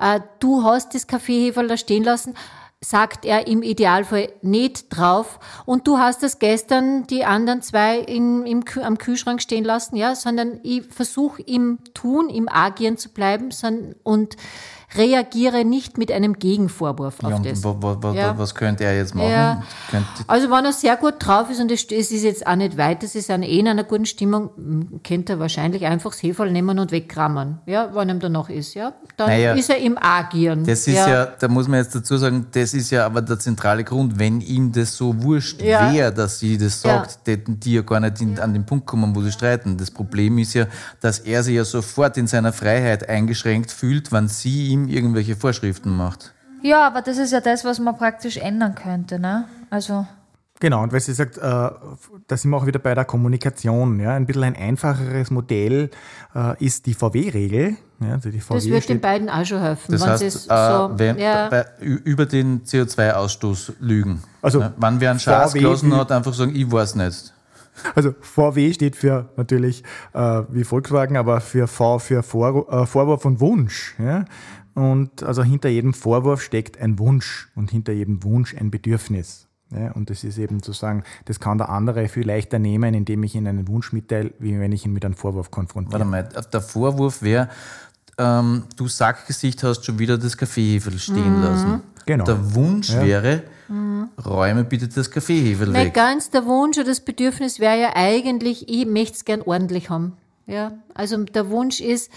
äh, 0.00 0.20
du 0.40 0.64
hast 0.64 0.94
das 0.96 1.06
Kaffeeheferl 1.06 1.68
da 1.68 1.76
stehen 1.76 2.02
lassen, 2.02 2.34
sagt 2.80 3.24
er 3.24 3.48
im 3.48 3.62
Idealfall 3.62 4.32
nicht 4.42 4.86
drauf. 4.90 5.40
Und 5.66 5.88
du 5.88 5.98
hast 5.98 6.22
das 6.22 6.38
gestern 6.38 7.06
die 7.06 7.24
anderen 7.24 7.60
zwei 7.60 7.98
in, 7.98 8.46
im, 8.46 8.64
am 8.82 8.98
Kühlschrank 8.98 9.42
stehen 9.42 9.64
lassen, 9.64 9.96
ja, 9.96 10.14
sondern 10.14 10.60
ich 10.62 10.84
versuche 10.86 11.42
im 11.42 11.78
Tun, 11.94 12.28
im 12.28 12.48
Agieren 12.48 12.96
zu 12.96 13.08
bleiben 13.08 13.50
son- 13.50 13.96
und 14.04 14.36
reagiere 14.96 15.64
nicht 15.64 15.98
mit 15.98 16.10
einem 16.10 16.34
Gegenvorwurf 16.38 17.22
auf 17.22 17.30
Ja, 17.30 17.38
das. 17.38 17.62
wa, 17.62 17.76
wa, 17.80 18.12
Ja. 18.14 18.38
was 18.38 18.54
könnte 18.54 18.84
er 18.84 18.96
jetzt 18.96 19.14
machen? 19.14 19.30
Ja. 19.30 19.62
Also 20.26 20.50
wenn 20.50 20.64
er 20.64 20.72
sehr 20.72 20.96
gut 20.96 21.14
drauf 21.18 21.50
ist 21.50 21.60
und 21.60 21.70
es 21.70 21.84
ist 21.84 22.10
jetzt 22.24 22.46
auch 22.46 22.56
nicht 22.56 22.76
weit, 22.78 23.02
es 23.02 23.14
ist 23.14 23.28
eh 23.28 23.34
in 23.58 23.68
einer 23.68 23.84
guten 23.84 24.06
Stimmung, 24.06 25.00
könnte 25.04 25.34
er 25.34 25.38
wahrscheinlich 25.40 25.84
einfach 25.84 26.10
das 26.12 26.22
Heferl 26.22 26.50
nehmen 26.50 26.78
und 26.78 26.90
wegkramen, 26.90 27.58
ja, 27.66 27.90
wenn 27.94 28.08
ihm 28.08 28.20
danach 28.20 28.48
ist, 28.48 28.74
ja. 28.74 28.94
Dann 29.16 29.28
Naja, 29.28 29.52
ist 29.52 29.68
er 29.68 29.78
im 29.78 29.98
Agieren. 29.98 30.64
Das 30.64 30.86
ist 30.86 30.94
ja. 30.96 31.26
da 31.38 31.48
muss 31.48 31.68
man 31.68 31.80
jetzt 31.80 31.94
dazu 31.94 32.16
sagen, 32.16 32.46
das 32.52 32.72
ist 32.72 32.90
ja 32.90 33.04
aber 33.04 33.20
der 33.20 33.38
zentrale 33.38 33.84
Grund. 33.84 34.18
Wenn 34.18 34.40
ihm 34.40 34.72
das 34.72 34.96
so 34.96 35.22
wurscht 35.22 35.60
Ja. 35.60 35.92
wäre, 35.92 36.12
dass 36.12 36.38
sie 36.38 36.56
das 36.56 36.82
Ja. 36.82 36.98
sagt, 36.98 37.24
täten 37.24 37.60
die 37.60 37.74
ja 37.74 37.82
gar 37.82 38.00
nicht 38.00 38.20
in, 38.20 38.38
an 38.38 38.52
den 38.54 38.64
Punkt 38.64 38.86
kommen, 38.86 39.14
wo 39.14 39.20
sie 39.22 39.32
streiten. 39.32 39.76
Das 39.76 39.90
Problem 39.90 40.38
ist 40.38 40.54
ja, 40.54 40.66
dass 41.00 41.18
er 41.20 41.42
sich 41.42 41.56
ja 41.56 41.64
sofort 41.64 42.16
in 42.16 42.26
seiner 42.26 42.52
Freiheit 42.52 43.08
eingeschränkt 43.08 43.70
fühlt, 43.70 44.12
wenn 44.12 44.28
sie 44.28 44.68
ihm 44.68 44.77
irgendwelche 44.86 45.34
Vorschriften 45.34 45.96
macht. 45.96 46.34
Ja, 46.62 46.86
aber 46.86 47.02
das 47.02 47.18
ist 47.18 47.32
ja 47.32 47.40
das, 47.40 47.64
was 47.64 47.78
man 47.78 47.96
praktisch 47.96 48.36
ändern 48.36 48.74
könnte, 48.74 49.18
ne? 49.18 49.46
Also. 49.70 50.06
Genau, 50.60 50.82
und 50.82 50.92
weil 50.92 51.00
sie 51.00 51.12
sagt, 51.12 51.38
äh, 51.38 51.40
da 51.40 52.36
sind 52.36 52.50
wir 52.50 52.56
auch 52.56 52.66
wieder 52.66 52.80
bei 52.80 52.92
der 52.92 53.04
Kommunikation. 53.04 54.00
Ja? 54.00 54.14
Ein 54.14 54.26
bisschen 54.26 54.42
ein 54.42 54.56
einfacheres 54.56 55.30
Modell 55.30 55.90
äh, 56.34 56.64
ist 56.64 56.86
die 56.86 56.94
VW-Regel. 56.94 57.76
Ja, 58.00 58.14
also 58.14 58.30
die 58.30 58.40
VW 58.40 58.54
Das 58.54 58.68
wird 58.68 58.88
den 58.88 59.00
beiden 59.00 59.30
auch 59.30 59.44
schon 59.44 59.60
helfen. 59.60 59.92
Das 59.92 60.02
wenn 60.02 60.08
heißt, 60.10 60.50
äh, 60.50 60.72
so, 60.72 60.90
wenn, 60.98 61.18
ja, 61.18 61.48
bei, 61.48 61.64
über 61.80 62.26
den 62.26 62.64
CO2-Ausstoß 62.64 63.74
lügen. 63.80 64.22
Also, 64.42 64.58
Ne? 64.58 64.72
Wann 64.76 65.00
wer 65.00 65.10
einen 65.12 65.20
Schatz 65.20 65.52
gelassen 65.52 65.94
hat, 65.94 66.10
einfach 66.10 66.34
sagen, 66.34 66.54
ich 66.54 66.70
weiß 66.70 66.96
nicht. 66.96 67.32
Also 67.94 68.14
VW 68.20 68.72
steht 68.72 68.96
für 68.96 69.28
natürlich 69.36 69.84
äh, 70.12 70.42
wie 70.48 70.64
Volkswagen, 70.64 71.16
aber 71.16 71.40
für 71.40 71.66
V 71.66 71.98
für 71.98 72.22
Vor, 72.22 72.66
äh, 72.72 72.86
Vorwurf 72.86 73.24
und 73.24 73.40
Wunsch. 73.40 73.94
Ja? 73.98 74.24
Und 74.78 75.22
also 75.24 75.42
hinter 75.42 75.68
jedem 75.68 75.92
Vorwurf 75.92 76.40
steckt 76.42 76.80
ein 76.80 76.98
Wunsch 76.98 77.48
und 77.56 77.70
hinter 77.70 77.92
jedem 77.92 78.22
Wunsch 78.22 78.54
ein 78.54 78.70
Bedürfnis. 78.70 79.46
Ja? 79.70 79.90
Und 79.92 80.08
das 80.08 80.22
ist 80.22 80.38
eben 80.38 80.62
zu 80.62 80.72
sagen, 80.72 81.02
das 81.24 81.40
kann 81.40 81.58
der 81.58 81.68
andere 81.68 82.08
viel 82.08 82.26
leichter 82.26 82.58
nehmen, 82.60 82.94
indem 82.94 83.24
ich 83.24 83.34
ihn 83.34 83.46
einen 83.48 83.66
Wunsch 83.66 83.92
mitteile, 83.92 84.32
wie 84.38 84.58
wenn 84.58 84.70
ich 84.72 84.84
ihn 84.86 84.92
mit 84.92 85.04
einem 85.04 85.14
Vorwurf 85.14 85.50
konfrontiere. 85.50 86.00
Warte 86.00 86.10
mal, 86.10 86.42
der 86.52 86.60
Vorwurf 86.60 87.22
wäre, 87.22 87.48
ähm, 88.18 88.64
du 88.76 88.86
Sackgesicht 88.88 89.62
hast 89.64 89.84
schon 89.84 89.98
wieder 89.98 90.16
das 90.16 90.36
Kaffeehefe 90.36 90.96
stehen 90.98 91.42
lassen. 91.42 91.80
Genau. 92.06 92.24
Der 92.24 92.54
Wunsch 92.54 92.90
Ja. 92.90 93.04
wäre, 93.04 93.42
räume 94.24 94.64
bitte 94.64 94.88
das 94.88 95.10
Kaffeehefe 95.10 95.64
nicht 95.66 95.74
weg. 95.74 95.94
ganz 95.94 96.30
der 96.30 96.46
Wunsch 96.46 96.78
oder 96.78 96.86
das 96.86 97.00
Bedürfnis 97.00 97.58
wäre 97.60 97.78
ja 97.80 97.90
eigentlich, 97.94 98.68
ich 98.68 98.86
möchte 98.86 99.16
es 99.16 99.24
gern 99.24 99.42
ordentlich 99.42 99.90
haben. 99.90 100.12
Ja, 100.46 100.72
also 100.94 101.22
der 101.24 101.50
Wunsch 101.50 101.80
ist, 101.82 102.10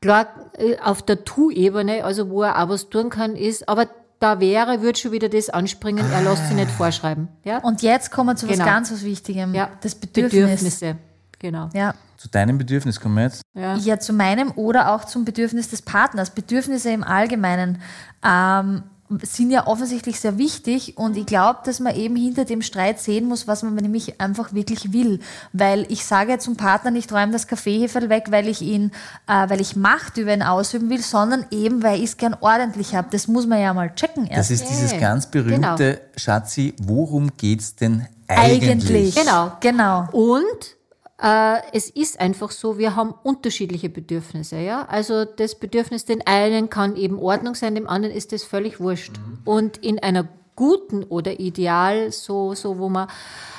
klar, 0.00 0.26
äh, 0.58 0.78
auf 0.78 1.02
der 1.02 1.24
Tu-Ebene, 1.24 2.04
also 2.04 2.28
wo 2.30 2.42
er 2.42 2.62
auch 2.62 2.68
was 2.68 2.88
tun 2.90 3.10
kann, 3.10 3.36
ist, 3.36 3.68
aber 3.68 3.86
da 4.18 4.38
wäre, 4.40 4.82
würde 4.82 4.98
schon 4.98 5.12
wieder 5.12 5.28
das 5.30 5.48
anspringen, 5.48 6.04
er 6.12 6.22
lässt 6.22 6.46
sich 6.46 6.56
nicht 6.56 6.70
vorschreiben. 6.70 7.28
Ja, 7.44 7.58
Und 7.58 7.80
jetzt 7.82 8.10
kommen 8.10 8.28
wir 8.30 8.36
zu 8.36 8.46
was 8.48 8.54
Genau. 8.58 8.66
ganz 8.66 8.92
was 8.92 9.02
Wichtigem. 9.04 9.54
ja. 9.54 9.70
Das 9.80 9.94
Bedürfnis. 9.94 10.40
Bedürfnisse. 10.40 10.96
Genau. 11.38 11.70
Ja. 11.72 11.94
Zu 12.18 12.28
deinem 12.28 12.58
Bedürfnis 12.58 13.00
kommen 13.00 13.14
wir 13.16 13.22
jetzt. 13.24 13.40
Ja. 13.54 13.76
ja, 13.76 13.98
zu 13.98 14.12
meinem 14.12 14.50
oder 14.56 14.92
auch 14.94 15.06
zum 15.06 15.24
Bedürfnis 15.24 15.70
des 15.70 15.80
Partners. 15.80 16.28
Bedürfnisse 16.30 16.90
im 16.90 17.02
Allgemeinen 17.02 17.80
ähm, 18.22 18.82
sind 19.22 19.50
ja 19.50 19.66
offensichtlich 19.66 20.20
sehr 20.20 20.38
wichtig 20.38 20.96
und 20.96 21.16
ich 21.16 21.26
glaube, 21.26 21.60
dass 21.64 21.80
man 21.80 21.94
eben 21.96 22.14
hinter 22.16 22.44
dem 22.44 22.62
Streit 22.62 23.00
sehen 23.00 23.26
muss, 23.26 23.48
was 23.48 23.62
man 23.62 23.74
nämlich 23.74 24.20
einfach 24.20 24.52
wirklich 24.52 24.92
will. 24.92 25.20
Weil 25.52 25.86
ich 25.88 26.04
sage 26.04 26.38
zum 26.38 26.56
Partner 26.56 26.90
nicht, 26.90 27.12
räume 27.12 27.32
das 27.32 27.46
Kaffeeheferl 27.46 28.08
weg, 28.08 28.26
weil 28.30 28.48
ich 28.48 28.62
ihn, 28.62 28.92
äh, 29.26 29.48
weil 29.48 29.60
ich 29.60 29.74
Macht 29.76 30.16
über 30.16 30.32
ihn 30.32 30.42
ausüben 30.42 30.90
will, 30.90 31.00
sondern 31.02 31.46
eben, 31.50 31.82
weil 31.82 31.96
ich 31.98 32.04
es 32.04 32.16
gern 32.16 32.36
ordentlich 32.40 32.94
habe. 32.94 33.08
Das 33.10 33.26
muss 33.26 33.46
man 33.46 33.60
ja 33.60 33.74
mal 33.74 33.94
checken 33.94 34.26
Das 34.28 34.50
erst. 34.50 34.62
ist 34.62 34.70
dieses 34.70 34.98
ganz 35.00 35.26
berühmte, 35.26 36.00
Schatzi, 36.16 36.74
worum 36.82 37.30
geht's 37.36 37.74
denn 37.74 38.06
eigentlich. 38.28 38.70
eigentlich? 38.70 39.14
Genau. 39.14 39.52
Genau. 39.60 40.08
Und 40.12 40.76
es 41.20 41.90
ist 41.90 42.18
einfach 42.18 42.50
so, 42.50 42.78
wir 42.78 42.96
haben 42.96 43.14
unterschiedliche 43.22 43.90
Bedürfnisse. 43.90 44.58
Ja? 44.58 44.86
Also 44.86 45.24
das 45.24 45.54
Bedürfnis, 45.54 46.04
den 46.06 46.26
einen 46.26 46.70
kann 46.70 46.96
eben 46.96 47.18
Ordnung 47.18 47.54
sein, 47.54 47.74
dem 47.74 47.88
anderen 47.88 48.14
ist 48.14 48.32
das 48.32 48.42
völlig 48.42 48.80
wurscht. 48.80 49.12
Und 49.44 49.76
in 49.78 49.98
einer 49.98 50.28
guten 50.56 51.04
oder 51.04 51.40
ideal, 51.40 52.12
so, 52.12 52.54
so 52.54 52.78
wo 52.78 52.88
man 52.88 53.08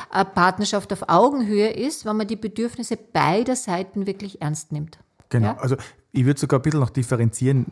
eine 0.09 0.25
Partnerschaft 0.25 0.91
auf 0.93 1.09
Augenhöhe 1.09 1.69
ist, 1.69 2.05
wenn 2.05 2.17
man 2.17 2.27
die 2.27 2.35
Bedürfnisse 2.35 2.97
beider 2.97 3.55
Seiten 3.55 4.05
wirklich 4.07 4.41
ernst 4.41 4.71
nimmt. 4.71 4.99
Genau. 5.29 5.47
Ja? 5.47 5.57
Also 5.57 5.77
ich 6.13 6.25
würde 6.25 6.39
sogar 6.39 6.59
ein 6.59 6.63
bisschen 6.63 6.81
noch 6.81 6.89
differenzieren. 6.89 7.65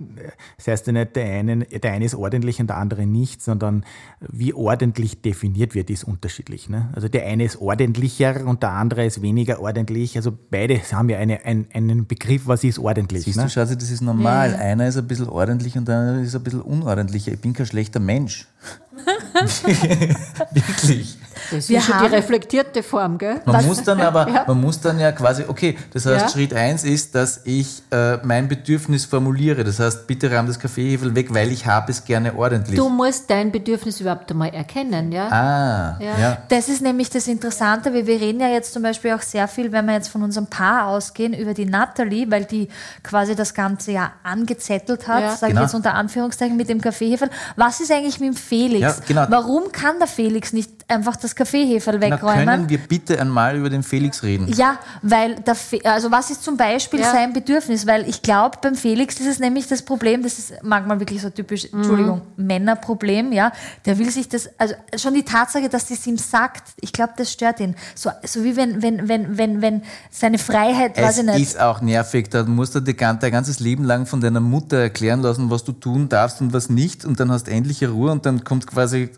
Das 0.58 0.68
heißt 0.68 0.88
ja 0.88 0.94
nicht, 0.94 1.16
der 1.16 1.26
eine, 1.26 1.66
der 1.66 1.92
eine 1.92 2.06
ist 2.06 2.16
ordentlich 2.16 2.60
und 2.62 2.68
der 2.68 2.78
andere 2.78 3.06
nicht, 3.06 3.42
sondern 3.42 3.84
wie 4.22 4.54
ordentlich 4.54 5.22
definiert 5.22 5.76
wird, 5.76 5.90
ist 5.90 6.06
unterschiedlich. 6.06 6.70
Ne? 6.70 6.90
Also 6.94 7.10
der 7.10 7.26
eine 7.26 7.44
ist 7.44 7.60
ordentlicher 7.60 8.46
und 8.46 8.64
der 8.64 8.72
andere 8.72 9.06
ist 9.06 9.22
weniger 9.22 9.60
ordentlich. 9.60 10.16
Also 10.16 10.32
beide 10.50 10.80
haben 10.80 11.10
ja 11.10 11.18
eine, 11.18 11.46
ein, 11.46 11.68
einen 11.74 12.08
Begriff, 12.08 12.48
was 12.48 12.64
ist 12.64 12.80
ordentlich. 12.80 13.26
Siehst 13.26 13.38
ne? 13.38 13.44
du, 13.44 13.50
Schatzi, 13.50 13.78
das 13.78 13.92
ist 13.92 14.02
normal. 14.02 14.52
Ja. 14.52 14.58
Einer 14.60 14.88
ist 14.88 14.98
ein 14.98 15.08
bisschen 15.08 15.28
ordentlich 15.28 15.78
und 15.78 15.88
der 15.88 15.98
andere 15.98 16.22
ist 16.22 16.36
ein 16.36 16.44
bisschen 16.44 16.62
unordentlicher. 16.62 17.34
Ich 17.34 17.42
bin 17.42 17.54
kein 17.54 17.66
schlechter 17.66 18.00
Mensch. 18.00 18.48
Wirklich. 20.54 21.18
Das 21.52 21.70
Wir 21.70 21.80
ist 21.80 21.86
schon 21.86 21.96
haben- 21.96 22.10
die 22.10 22.16
reflektierte 22.16 22.84
Form, 22.84 23.18
gell? 23.18 23.42
Man 23.46 23.66
muss 23.66 23.82
dann 23.82 24.00
aber, 24.02 24.28
Ja. 24.34 24.44
man 24.46 24.60
muss 24.62 24.80
dann 24.82 25.00
ja 25.00 25.12
quasi, 25.14 25.46
okay, 25.48 25.78
das 25.94 26.06
heißt, 26.06 26.22
Ja. 26.22 26.30
Schritt 26.30 26.54
eins 26.54 26.84
ist, 26.84 27.16
dass 27.16 27.42
ich 27.46 27.82
äh, 27.92 28.18
mein 28.24 28.48
Bedürfnis 28.48 29.06
formuliere. 29.06 29.64
Das 29.64 29.80
heißt, 29.80 30.06
bitte 30.06 30.30
räum 30.32 30.46
das 30.48 30.60
Kaffeehefe 30.60 31.16
weg, 31.16 31.34
weil 31.34 31.52
ich 31.52 31.66
habe 31.66 31.92
es 31.92 32.04
gerne 32.04 32.36
ordentlich. 32.36 32.76
Du 32.78 32.90
musst 32.90 33.30
dein 33.30 33.52
Bedürfnis 33.52 34.00
überhaupt 34.02 34.30
einmal 34.30 34.50
erkennen, 34.54 35.12
ja? 35.12 35.28
ah, 35.30 35.98
Ja. 36.04 36.20
ja. 36.20 36.38
Das 36.50 36.68
ist 36.70 36.82
nämlich 36.82 37.10
das 37.10 37.28
Interessante, 37.28 37.94
weil 37.94 38.06
wir 38.06 38.20
reden 38.20 38.42
ja 38.42 38.50
jetzt 38.50 38.74
zum 38.74 38.84
Beispiel 38.84 39.14
auch 39.14 39.22
sehr 39.22 39.48
viel, 39.48 39.72
wenn 39.72 39.86
wir 39.86 39.94
jetzt 39.94 40.10
von 40.10 40.22
unserem 40.22 40.48
Paar 40.48 40.88
ausgehen, 40.88 41.34
über 41.34 41.54
die 41.54 41.66
Natalie, 41.66 42.30
weil 42.30 42.46
die 42.46 42.68
quasi 43.02 43.36
das 43.36 43.54
ganze 43.54 43.94
ja 43.94 44.12
angezettelt 44.24 45.08
hat, 45.08 45.22
Ja. 45.22 45.36
sage 45.36 45.54
Genau. 45.54 45.62
ich 45.64 45.68
jetzt 45.68 45.74
unter 45.76 45.94
Anführungszeichen, 45.96 46.58
mit 46.58 46.70
dem 46.70 46.82
Kaffeeheferl. 46.82 47.32
Was 47.56 47.80
ist 47.80 47.92
eigentlich 47.92 48.20
mit 48.20 48.30
dem 48.30 48.36
Felix? 48.50 48.82
Ja, 48.82 48.96
genau. 49.08 49.26
Warum 49.30 49.72
kann 49.72 50.00
der 50.00 50.08
Felix 50.08 50.54
nicht 50.54 50.72
einfach 50.90 51.16
das 51.16 51.36
Kaffeeheferl 51.36 52.00
Na, 52.00 52.12
wegräumen? 52.16 52.46
können 52.46 52.70
wir 52.70 52.78
bitte 52.80 53.20
einmal 53.22 53.56
über 53.58 53.70
den 53.70 53.84
Felix 53.84 54.24
reden? 54.24 54.48
Ja, 54.54 54.80
weil 55.02 55.36
der 55.36 55.56
Fe 55.56 55.80
also 55.84 56.12
was 56.12 56.30
ist 56.32 56.44
zum 56.44 56.58
Beispiel 56.58 57.00
Ja. 57.02 57.12
sein 57.12 57.32
Bedürfnis? 57.34 57.86
Weil 57.88 58.08
ich 58.10 58.22
glaube, 58.22 58.58
beim 58.62 58.76
Felix 58.76 59.20
ist 59.20 59.28
es 59.28 59.40
nämlich 59.40 59.68
das 59.68 59.82
Problem, 59.84 60.24
das 60.24 60.40
ist 60.40 60.54
manchmal 60.64 61.00
wirklich 61.00 61.22
so 61.22 61.30
typisch, 61.30 61.72
Mhm. 61.72 61.78
Entschuldigung, 61.80 62.22
Männerproblem, 62.38 63.32
ja. 63.32 63.52
Der 63.86 63.98
will 63.98 64.10
sich 64.10 64.28
das, 64.30 64.50
also 64.58 64.74
schon 64.98 65.14
die 65.14 65.24
Tatsache, 65.24 65.70
dass 65.70 65.88
das 65.88 66.06
ihm 66.08 66.18
sagt, 66.18 66.64
ich 66.82 66.92
glaube, 66.92 67.14
das 67.18 67.32
stört 67.32 67.60
ihn. 67.60 67.76
So, 67.96 68.10
so 68.26 68.44
wie 68.44 68.56
wenn, 68.56 68.82
wenn, 68.82 69.08
wenn, 69.08 69.38
wenn, 69.38 69.62
wenn 69.62 69.82
seine 70.12 70.38
Freiheit, 70.38 70.94
Es 70.96 71.04
weiß 71.04 71.18
ich 71.20 71.26
nicht. 71.26 71.40
ist 71.42 71.60
auch 71.60 71.82
nervig, 71.82 72.30
da 72.30 72.44
musst 72.44 72.76
du 72.76 72.80
dir 72.80 72.94
dein 72.96 73.20
ganzes 73.32 73.60
Leben 73.60 73.84
lang 73.84 74.06
von 74.06 74.22
deiner 74.22 74.40
Mutter 74.40 74.78
erklären 74.78 75.22
lassen, 75.22 75.50
was 75.50 75.64
du 75.64 75.72
tun 75.72 76.10
darfst 76.10 76.42
und 76.42 76.54
was 76.54 76.70
nicht 76.70 77.06
und 77.06 77.20
dann 77.20 77.32
hast 77.32 77.48
du 77.48 77.52
endlich 77.52 77.84
Ruhe 77.88 78.12
und 78.12 78.26
dann 78.26 78.44
kommt 78.44 78.68
quasi 78.68 79.10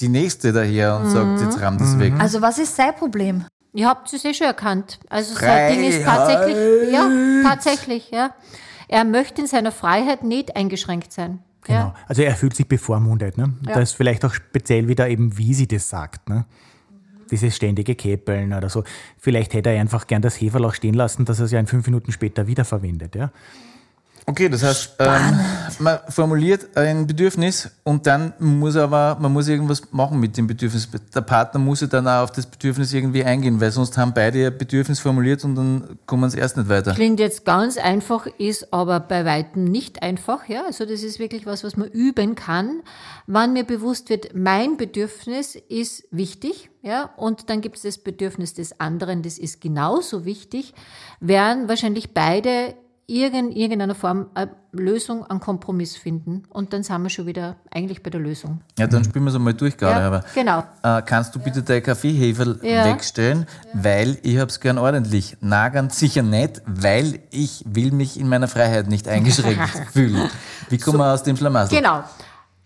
die- 0.00 0.08
Nächste 0.08 0.52
daher 0.52 0.96
und 0.98 1.10
sagt, 1.10 1.40
jetzt 1.40 1.60
ramm 1.60 1.78
das 1.78 1.98
weg. 1.98 2.12
Also 2.18 2.40
was 2.42 2.58
ist 2.58 2.74
sein 2.76 2.94
Problem? 2.94 3.44
Ihr 3.72 3.88
habt 3.88 4.12
es 4.12 4.24
eh 4.24 4.32
schon 4.34 4.46
erkannt. 4.46 5.00
Also 5.08 5.34
sein 5.34 5.72
Ding 5.74 5.84
ist 5.88 6.04
tatsächlich, 6.04 6.92
ja, 6.92 7.10
tatsächlich, 7.42 8.10
ja. 8.10 8.30
Er 8.86 9.04
möchte 9.04 9.40
in 9.40 9.46
seiner 9.48 9.72
Freiheit 9.72 10.22
nicht 10.22 10.54
eingeschränkt 10.56 11.12
sein. 11.12 11.40
Genau. 11.64 11.78
Ja. 11.78 11.94
Also 12.06 12.22
er 12.22 12.36
fühlt 12.36 12.54
sich 12.54 12.68
bevormundet. 12.68 13.38
Ne? 13.38 13.54
Ja. 13.66 13.74
Da 13.74 13.80
ist 13.80 13.92
vielleicht 13.92 14.24
auch 14.24 14.34
speziell 14.34 14.86
wieder 14.86 15.08
eben, 15.08 15.36
wie 15.38 15.54
sie 15.54 15.66
das 15.66 15.88
sagt. 15.88 16.28
Ne? 16.28 16.44
Dieses 17.30 17.56
ständige 17.56 17.94
Käppeln 17.94 18.52
oder 18.52 18.68
so. 18.68 18.84
Vielleicht 19.18 19.54
hätte 19.54 19.70
er 19.70 19.80
einfach 19.80 20.06
gern 20.06 20.20
das 20.22 20.38
Heferl 20.40 20.64
auch 20.66 20.74
stehen 20.74 20.94
lassen, 20.94 21.24
dass 21.24 21.38
er 21.38 21.46
es 21.46 21.50
ja 21.52 21.58
in 21.58 21.66
fünf 21.66 21.86
Minuten 21.86 22.12
später 22.12 22.46
wiederverwendet. 22.46 23.14
Ja? 23.16 23.30
Okay, 24.26 24.48
das 24.48 24.62
heißt, 24.62 24.94
ähm, 25.00 25.40
man 25.80 25.98
formuliert 26.08 26.74
ein 26.76 27.06
Bedürfnis 27.06 27.70
und 27.82 28.06
dann 28.06 28.32
muss 28.38 28.74
aber, 28.74 29.18
man 29.20 29.30
muss 29.30 29.48
irgendwas 29.48 29.82
machen 29.92 30.18
mit 30.18 30.36
dem 30.38 30.46
Bedürfnis. 30.46 30.88
Der 31.14 31.20
Partner 31.20 31.60
muss 31.60 31.82
ja 31.82 31.88
dann 31.88 32.08
auch 32.08 32.22
auf 32.22 32.32
das 32.32 32.46
Bedürfnis 32.46 32.94
irgendwie 32.94 33.22
eingehen, 33.22 33.60
weil 33.60 33.70
sonst 33.70 33.98
haben 33.98 34.14
beide 34.14 34.38
ihr 34.38 34.50
Bedürfnis 34.50 34.98
formuliert 34.98 35.44
und 35.44 35.56
dann 35.56 35.98
kommen 36.06 36.30
sie 36.30 36.38
erst 36.38 36.56
nicht 36.56 36.70
weiter. 36.70 36.94
Klingt 36.94 37.20
jetzt 37.20 37.44
ganz 37.44 37.76
einfach, 37.76 38.26
ist 38.38 38.72
aber 38.72 39.00
bei 39.00 39.26
weitem 39.26 39.64
nicht 39.64 40.02
einfach. 40.02 40.48
Ja? 40.48 40.64
Also 40.64 40.86
das 40.86 41.02
ist 41.02 41.18
wirklich 41.18 41.44
was, 41.44 41.62
was 41.62 41.76
man 41.76 41.88
üben 41.88 42.34
kann. 42.34 42.80
Wann 43.26 43.52
mir 43.52 43.64
bewusst 43.64 44.08
wird, 44.08 44.34
mein 44.34 44.78
Bedürfnis 44.78 45.54
ist 45.54 46.04
wichtig, 46.10 46.70
ja, 46.82 47.10
und 47.16 47.48
dann 47.48 47.62
gibt 47.62 47.76
es 47.76 47.82
das 47.82 47.96
Bedürfnis 47.96 48.52
des 48.52 48.78
anderen, 48.78 49.22
das 49.22 49.38
ist 49.38 49.62
genauso 49.62 50.26
wichtig, 50.26 50.74
werden 51.18 51.66
wahrscheinlich 51.66 52.12
beide 52.12 52.74
irgend, 53.06 53.54
irgendeiner 53.56 53.94
Form 53.94 54.26
eine 54.34 54.50
Lösung, 54.72 55.24
einen 55.26 55.40
Kompromiss 55.40 55.96
finden. 55.96 56.44
Und 56.50 56.72
dann 56.72 56.82
sind 56.82 57.02
wir 57.02 57.10
schon 57.10 57.26
wieder 57.26 57.56
eigentlich 57.70 58.02
bei 58.02 58.10
der 58.10 58.20
Lösung. 58.20 58.60
Ja, 58.78 58.86
dann 58.86 59.04
spielen 59.04 59.24
wir 59.24 59.30
es 59.30 59.34
einmal 59.36 59.54
durch, 59.54 59.76
gerade. 59.76 60.00
Ja, 60.00 60.06
aber, 60.06 60.24
genau. 60.34 60.64
Äh, 60.82 61.02
kannst 61.02 61.34
du 61.34 61.38
bitte 61.38 61.62
dein 61.62 61.82
Kaffeeheferl 61.82 62.60
Ja. 62.62 62.84
wegstellen, 62.86 63.46
weil 63.72 64.18
ich 64.22 64.38
hab's 64.38 64.60
gern 64.60 64.78
ordentlich. 64.78 65.36
Na, 65.40 65.68
ganz 65.68 65.98
sicher 65.98 66.22
nicht, 66.22 66.62
weil 66.66 67.20
ich 67.30 67.64
will 67.66 67.92
mich 67.92 68.18
in 68.18 68.28
meiner 68.28 68.48
Freiheit 68.48 68.88
nicht 68.88 69.06
eingeschränkt 69.08 69.68
fühlen. 69.92 70.28
Wie 70.70 70.78
kommen 70.78 70.98
wir 70.98 71.12
aus 71.12 71.22
dem 71.22 71.36
Schlamassel? 71.36 71.76
Genau. 71.78 72.04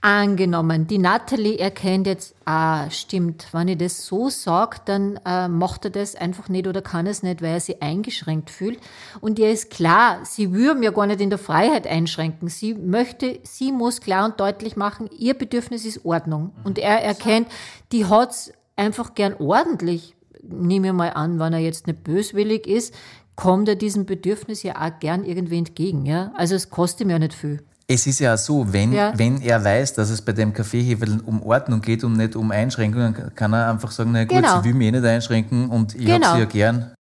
Angenommen, 0.01 0.87
die 0.87 0.99
Natalie 0.99 1.59
erkennt 1.59 2.07
jetzt, 2.07 2.37
ah, 2.45 2.89
stimmt, 2.89 3.49
wenn 3.51 3.67
ich 3.67 3.79
das 3.79 4.07
so 4.07 4.29
sage, 4.29 4.77
dann 4.85 5.19
äh, 5.27 5.49
macht 5.49 5.87
er 5.87 5.91
das 5.91 6.15
einfach 6.15 6.49
nicht 6.49 6.69
oder 6.69 6.83
kann 6.83 7.09
es 7.09 7.25
nicht, 7.25 7.43
weil 7.43 7.55
er 7.55 7.61
sich 7.61 7.83
eingeschränkt 7.83 8.49
fühlt. 8.49 8.79
Und 9.21 9.41
ihr 9.41 9.51
ist 9.51 9.71
klar, 9.71 10.21
sie 10.23 10.53
würde 10.53 10.79
mir 10.79 10.93
gar 10.93 11.09
nicht 11.09 11.21
in 11.21 11.31
der 11.31 11.39
Freiheit 11.39 11.89
einschränken. 11.89 12.49
Sie 12.49 12.75
möchte, 12.75 13.41
sie 13.43 13.73
muss 13.73 14.01
klar 14.01 14.27
und 14.27 14.39
deutlich 14.39 14.77
machen, 14.77 15.11
ihr 15.19 15.35
Bedürfnis 15.35 15.85
ist 15.85 16.05
Ordnung. 16.05 16.53
Und 16.63 16.79
er 16.79 17.03
erkennt, 17.03 17.49
die 17.91 18.07
hat's 18.07 18.53
einfach 18.77 19.15
gern 19.15 19.35
ordentlich. 19.35 20.15
Nehme 20.43 20.87
ich 20.87 20.93
mal 20.93 21.11
an, 21.11 21.41
wenn 21.41 21.53
er 21.53 21.59
jetzt 21.59 21.89
nicht 21.89 22.05
böswillig 22.05 22.69
ist, 22.69 22.95
kommt 23.35 23.69
er 23.69 23.75
diesem 23.75 24.07
Bedürfnis 24.07 24.63
ja 24.63 24.81
auch 24.81 24.97
gern 25.01 25.25
irgendwie 25.25 25.59
entgegen. 25.59 26.07
Ja? 26.07 26.31
Also 26.37 26.55
es 26.55 26.71
kostet 26.71 27.09
mir 27.09 27.15
ja 27.15 27.19
nicht 27.19 27.35
viel. 27.35 27.65
Es 27.91 28.07
ist 28.07 28.19
ja 28.19 28.35
auch 28.35 28.39
so, 28.39 28.71
wenn, 28.71 28.93
Ja. 28.93 29.13
wenn 29.17 29.41
er 29.41 29.65
weiß, 29.65 29.95
dass 29.95 30.11
es 30.11 30.21
bei 30.21 30.33
dem 30.33 30.53
Kaffeeheferl 30.53 31.21
um 31.25 31.43
Ordnung 31.43 31.81
geht 31.81 32.05
und 32.05 32.19
nicht 32.19 32.37
um 32.37 32.51
Einschränkungen, 32.51 33.35
kann 33.35 33.55
er 33.55 33.71
einfach 33.71 33.91
sagen, 33.91 34.11
na 34.13 34.25
gut, 34.25 34.37
Genau. 34.37 34.59
sie 34.59 34.65
will 34.69 34.75
mich 34.75 34.89
eh 34.89 34.93
nicht 34.93 35.05
einschränken 35.07 35.71
und 35.71 35.95
ich 35.95 36.05
Genau. 36.05 36.27
habe 36.27 36.35
sie 36.37 36.41
ja 36.41 36.45
gern. 36.45 36.93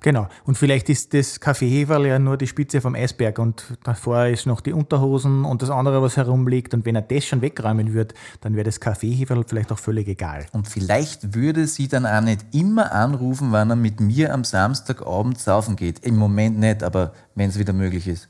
Genau. 0.00 0.28
Und 0.44 0.56
vielleicht 0.58 0.90
ist 0.90 1.12
das 1.14 1.40
Kaffeeheferl 1.40 2.06
ja 2.06 2.18
nur 2.18 2.36
die 2.36 2.46
Spitze 2.46 2.80
vom 2.80 2.94
Eisberg 2.94 3.38
und 3.40 3.64
davor 3.82 4.26
ist 4.26 4.46
noch 4.46 4.60
die 4.60 4.72
Unterhosen 4.72 5.44
und 5.46 5.62
das 5.62 5.70
andere, 5.70 6.02
was 6.02 6.16
herumliegt. 6.18 6.72
Und 6.74 6.84
wenn 6.84 6.94
er 6.94 7.02
das 7.02 7.24
schon 7.24 7.40
wegräumen 7.40 7.94
würde, 7.94 8.14
dann 8.42 8.54
wäre 8.54 8.64
das 8.64 8.78
Kaffeeheferl 8.80 9.44
vielleicht 9.48 9.72
auch 9.72 9.78
völlig 9.78 10.06
egal. 10.06 10.46
Und 10.52 10.68
vielleicht 10.68 11.34
würde 11.34 11.66
sie 11.66 11.88
dann 11.88 12.06
auch 12.06 12.20
nicht 12.20 12.44
immer 12.54 12.92
anrufen, 12.92 13.48
wann 13.50 13.70
er 13.70 13.76
mit 13.76 13.98
mir 13.98 14.32
am 14.34 14.44
Samstagabend 14.44 15.40
saufen 15.40 15.74
geht. 15.74 16.00
Im 16.04 16.16
Moment 16.16 16.58
nicht, 16.60 16.84
aber 16.84 17.12
wenn 17.34 17.48
es 17.48 17.58
wieder 17.58 17.72
möglich 17.72 18.06
ist. 18.06 18.28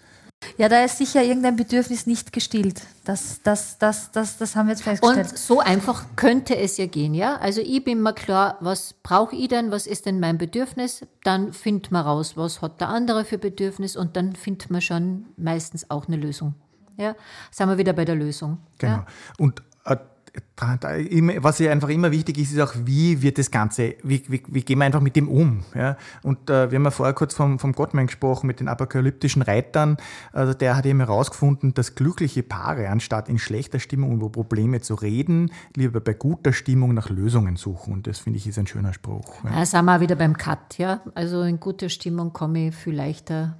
Ja, 0.56 0.68
da 0.68 0.84
ist 0.84 0.98
sicher 0.98 1.22
irgendein 1.22 1.56
Bedürfnis 1.56 2.06
nicht 2.06 2.32
gestillt. 2.32 2.82
Das, 3.04 3.42
das, 3.42 3.78
das, 3.78 4.10
das, 4.12 4.38
das 4.38 4.56
haben 4.56 4.66
wir 4.66 4.72
jetzt 4.72 4.82
festgestellt. 4.82 5.30
Und 5.30 5.38
so 5.38 5.60
einfach 5.60 6.04
könnte 6.16 6.56
es 6.56 6.76
ja 6.76 6.86
gehen, 6.86 7.14
ja. 7.14 7.36
Also 7.36 7.60
ich 7.60 7.82
bin 7.82 8.02
mir 8.02 8.12
klar, 8.12 8.56
was 8.60 8.94
brauche 9.02 9.34
ich 9.34 9.48
denn, 9.48 9.70
was 9.70 9.86
ist 9.86 10.06
denn 10.06 10.20
mein 10.20 10.38
Bedürfnis? 10.38 11.06
Dann 11.22 11.52
findet 11.52 11.90
man 11.90 12.04
raus, 12.04 12.36
was 12.36 12.62
hat 12.62 12.80
der 12.80 12.88
andere 12.88 13.24
für 13.24 13.38
Bedürfnis 13.38 13.96
und 13.96 14.16
dann 14.16 14.34
findet 14.34 14.70
man 14.70 14.80
schon 14.80 15.26
meistens 15.36 15.90
auch 15.90 16.06
eine 16.06 16.16
Lösung. 16.16 16.54
Ja, 16.96 17.14
sind 17.50 17.68
wir 17.68 17.78
wieder 17.78 17.92
bei 17.92 18.04
der 18.04 18.16
Lösung. 18.16 18.58
Genau. 18.78 18.94
Ja. 18.94 19.06
Und 19.38 19.62
was 21.40 21.58
ja 21.58 21.70
einfach 21.70 21.88
immer 21.88 22.10
wichtig 22.10 22.38
ist, 22.38 22.52
ist 22.52 22.60
auch, 22.60 22.74
wie 22.84 23.22
wird 23.22 23.38
das 23.38 23.50
Ganze, 23.50 23.94
wie, 24.02 24.22
wie, 24.28 24.42
wie 24.48 24.62
gehen 24.62 24.78
wir 24.78 24.84
einfach 24.84 25.00
mit 25.00 25.16
dem 25.16 25.28
um? 25.28 25.64
Ja? 25.74 25.96
Und 26.22 26.50
äh, 26.50 26.70
wir 26.70 26.76
haben 26.76 26.84
ja 26.84 26.90
vorher 26.90 27.14
kurz 27.14 27.34
vom, 27.34 27.58
vom 27.58 27.72
Gottman 27.72 28.06
gesprochen, 28.06 28.46
mit 28.46 28.60
den 28.60 28.68
apokalyptischen 28.68 29.42
Reitern. 29.42 29.96
Also 30.32 30.54
der 30.54 30.76
hat 30.76 30.86
eben 30.86 30.98
herausgefunden, 30.98 31.74
dass 31.74 31.94
glückliche 31.94 32.42
Paare, 32.42 32.88
anstatt 32.88 33.28
in 33.28 33.38
schlechter 33.38 33.78
Stimmung 33.78 34.14
über 34.14 34.30
Probleme 34.30 34.80
zu 34.80 34.94
reden, 34.94 35.52
lieber 35.76 36.00
bei 36.00 36.14
guter 36.14 36.52
Stimmung 36.52 36.94
nach 36.94 37.08
Lösungen 37.08 37.56
suchen. 37.56 37.92
Und 37.92 38.06
das 38.06 38.18
finde 38.18 38.38
ich 38.38 38.46
ist 38.46 38.58
ein 38.58 38.66
schöner 38.66 38.92
Spruch. 38.92 39.44
Ja. 39.44 39.50
Da 39.50 39.66
sind 39.66 39.84
wir 39.84 40.00
wieder 40.00 40.16
beim 40.16 40.36
Cut, 40.36 40.78
ja. 40.78 41.00
Also 41.14 41.42
in 41.42 41.60
guter 41.60 41.88
Stimmung 41.88 42.32
komme 42.32 42.68
ich 42.68 42.74
viel 42.74 42.94
leichter 42.94 43.56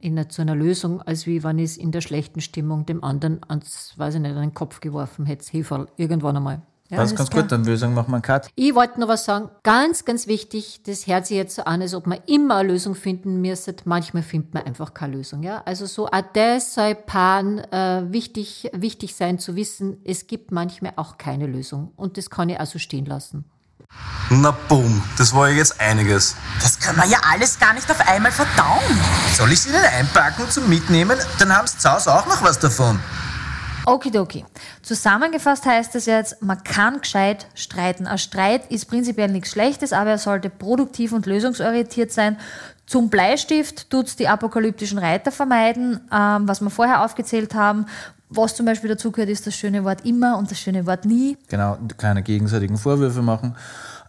in 0.00 0.18
eine, 0.18 0.28
zu 0.28 0.42
einer 0.42 0.54
Lösung, 0.54 1.02
als 1.02 1.26
wie 1.26 1.42
wenn 1.42 1.58
ich 1.58 1.64
es 1.72 1.76
in 1.76 1.92
der 1.92 2.00
schlechten 2.00 2.40
Stimmung 2.40 2.86
dem 2.86 3.02
anderen 3.02 3.40
ans, 3.48 3.94
weiß 3.96 4.14
ich 4.16 4.20
nicht, 4.20 4.34
an 4.34 4.40
den 4.40 4.54
Kopf 4.54 4.80
geworfen 4.80 5.26
hätte, 5.26 5.46
Heferl, 5.50 5.88
irgendwann 5.96 6.36
einmal. 6.36 6.62
Ja, 6.90 6.96
das 6.96 7.12
ist 7.12 7.18
ganz 7.18 7.30
gut, 7.30 7.52
dann 7.52 7.66
würde 7.66 7.74
ich 7.74 7.80
sagen, 7.80 7.92
machen 7.92 8.10
wir 8.10 8.14
einen 8.14 8.22
Cut. 8.22 8.48
Ich 8.54 8.74
wollte 8.74 8.98
noch 8.98 9.08
was 9.08 9.26
sagen, 9.26 9.50
ganz, 9.62 10.06
ganz 10.06 10.26
wichtig, 10.26 10.82
das 10.84 11.06
hört 11.06 11.26
sich 11.26 11.36
jetzt 11.36 11.54
so 11.54 11.64
an, 11.64 11.82
als 11.82 11.92
ob 11.92 12.06
man 12.06 12.18
immer 12.26 12.56
eine 12.56 12.70
Lösung 12.70 12.94
finden 12.94 13.42
müsste. 13.42 13.76
Manchmal 13.84 14.22
findet 14.22 14.54
man 14.54 14.62
einfach 14.64 14.94
keine 14.94 15.16
Lösung. 15.16 15.42
Ja? 15.42 15.62
Also 15.66 15.84
so 15.84 16.06
auch 16.06 16.22
das 16.32 16.72
soll 16.72 16.94
Paaren 16.94 17.58
äh, 17.58 18.06
wichtig, 18.10 18.70
wichtig 18.72 19.14
sein 19.14 19.38
zu 19.38 19.54
wissen, 19.54 19.98
es 20.04 20.28
gibt 20.28 20.50
manchmal 20.50 20.94
auch 20.96 21.18
keine 21.18 21.46
Lösung. 21.46 21.92
Und 21.94 22.16
das 22.16 22.30
kann 22.30 22.48
ich 22.48 22.58
also 22.58 22.78
stehen 22.78 23.04
lassen. 23.04 23.44
Na 24.30 24.50
boom, 24.68 25.02
das 25.16 25.34
war 25.34 25.48
ja 25.48 25.56
jetzt 25.56 25.80
einiges. 25.80 26.36
Das 26.62 26.78
können 26.78 26.98
wir 26.98 27.06
ja 27.06 27.18
alles 27.32 27.58
gar 27.58 27.72
nicht 27.72 27.90
auf 27.90 28.06
einmal 28.06 28.32
verdauen. 28.32 29.00
Soll 29.34 29.52
ich 29.52 29.60
sie 29.60 29.70
nicht 29.70 29.84
einpacken 29.84 30.50
zum 30.50 30.68
Mitnehmen? 30.68 31.18
Dann 31.38 31.56
haben 31.56 31.66
sie 31.66 31.78
zu 31.78 31.90
Hause 31.90 32.14
auch 32.14 32.26
noch 32.26 32.42
was 32.42 32.58
davon. 32.58 33.00
Okidoki. 33.86 34.44
Zusammengefasst 34.82 35.64
heißt 35.64 35.94
es 35.94 36.04
jetzt, 36.04 36.42
man 36.42 36.62
kann 36.62 37.00
gescheit 37.00 37.46
streiten. 37.54 38.06
Ein 38.06 38.18
Streit 38.18 38.70
ist 38.70 38.84
prinzipiell 38.84 39.28
nichts 39.28 39.52
Schlechtes, 39.52 39.94
aber 39.94 40.10
er 40.10 40.18
sollte 40.18 40.50
produktiv 40.50 41.12
und 41.12 41.24
lösungsorientiert 41.24 42.12
sein. 42.12 42.38
Zum 42.84 43.08
Bleistift 43.08 43.88
tut's 43.88 44.16
die 44.16 44.28
apokalyptischen 44.28 44.98
Reiter 44.98 45.32
vermeiden, 45.32 46.00
ähm, 46.12 46.46
was 46.46 46.60
wir 46.60 46.70
vorher 46.70 47.02
aufgezählt 47.02 47.54
haben. 47.54 47.86
Was 48.30 48.54
zum 48.54 48.66
Beispiel 48.66 48.90
dazu 48.90 49.10
gehört, 49.10 49.30
ist 49.30 49.46
das 49.46 49.54
schöne 49.54 49.84
Wort 49.84 50.04
immer 50.04 50.36
und 50.38 50.50
das 50.50 50.58
schöne 50.58 50.86
Wort 50.86 51.04
nie. 51.04 51.36
Genau, 51.48 51.78
keine 51.96 52.22
gegenseitigen 52.22 52.76
Vorwürfe 52.76 53.22
machen. 53.22 53.56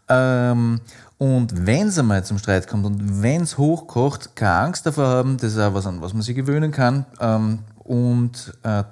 Ähm, 0.09 0.81
und 1.17 1.65
wenn 1.65 1.87
es 1.87 1.99
einmal 1.99 2.23
zum 2.23 2.37
Streit 2.37 2.67
kommt 2.67 2.85
und 2.85 3.21
wenn 3.21 3.41
es 3.41 3.57
hochkocht, 3.57 4.35
keine 4.35 4.53
Angst 4.55 4.85
davor 4.85 5.07
haben, 5.07 5.37
das 5.37 5.53
ist 5.53 5.59
auch 5.59 5.73
was, 5.73 5.85
an 5.85 6.01
was 6.01 6.13
man 6.13 6.21
sich 6.21 6.35
gewöhnen 6.35 6.71
kann. 6.71 7.05
Ähm, 7.19 7.59
und 7.83 8.53
äh, 8.63 8.83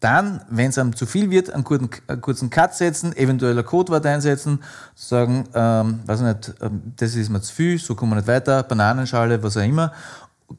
dann, 0.00 0.42
wenn 0.50 0.68
es 0.68 0.76
einem 0.76 0.94
zu 0.94 1.06
viel 1.06 1.30
wird, 1.30 1.50
einen 1.50 1.64
kurzen, 1.64 1.88
einen 2.08 2.20
kurzen 2.20 2.50
Cut 2.50 2.74
setzen, 2.74 3.16
eventuell 3.16 3.58
ein 3.58 3.64
Codewort 3.64 4.04
einsetzen, 4.04 4.62
sagen, 4.94 5.44
ähm, 5.54 6.00
weiß 6.04 6.20
ich 6.20 6.26
nicht, 6.26 6.54
ähm, 6.60 6.92
das 6.96 7.14
ist 7.14 7.30
mir 7.30 7.40
zu 7.40 7.54
viel, 7.54 7.78
so 7.78 7.94
kommen 7.94 8.12
wir 8.12 8.16
nicht 8.16 8.28
weiter, 8.28 8.62
Bananenschale, 8.62 9.42
was 9.42 9.56
auch 9.56 9.62
immer, 9.62 9.92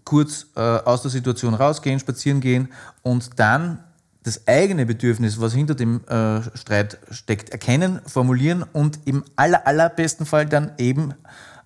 kurz 0.04 0.48
äh, 0.56 0.60
aus 0.60 1.04
der 1.04 1.12
Situation 1.12 1.54
rausgehen, 1.54 2.00
spazieren 2.00 2.40
gehen 2.40 2.70
und 3.04 3.40
dann 3.40 3.80
das 4.26 4.48
eigene 4.48 4.86
Bedürfnis, 4.86 5.40
was 5.40 5.54
hinter 5.54 5.76
dem 5.76 6.02
äh, 6.08 6.42
Streit 6.58 6.98
steckt, 7.12 7.50
erkennen, 7.50 8.02
formulieren 8.08 8.66
und 8.74 9.00
im 9.06 9.24
aller, 9.36 9.66
allerbesten 9.68 10.26
Fall 10.26 10.48
dann 10.48 10.72
eben 10.78 11.14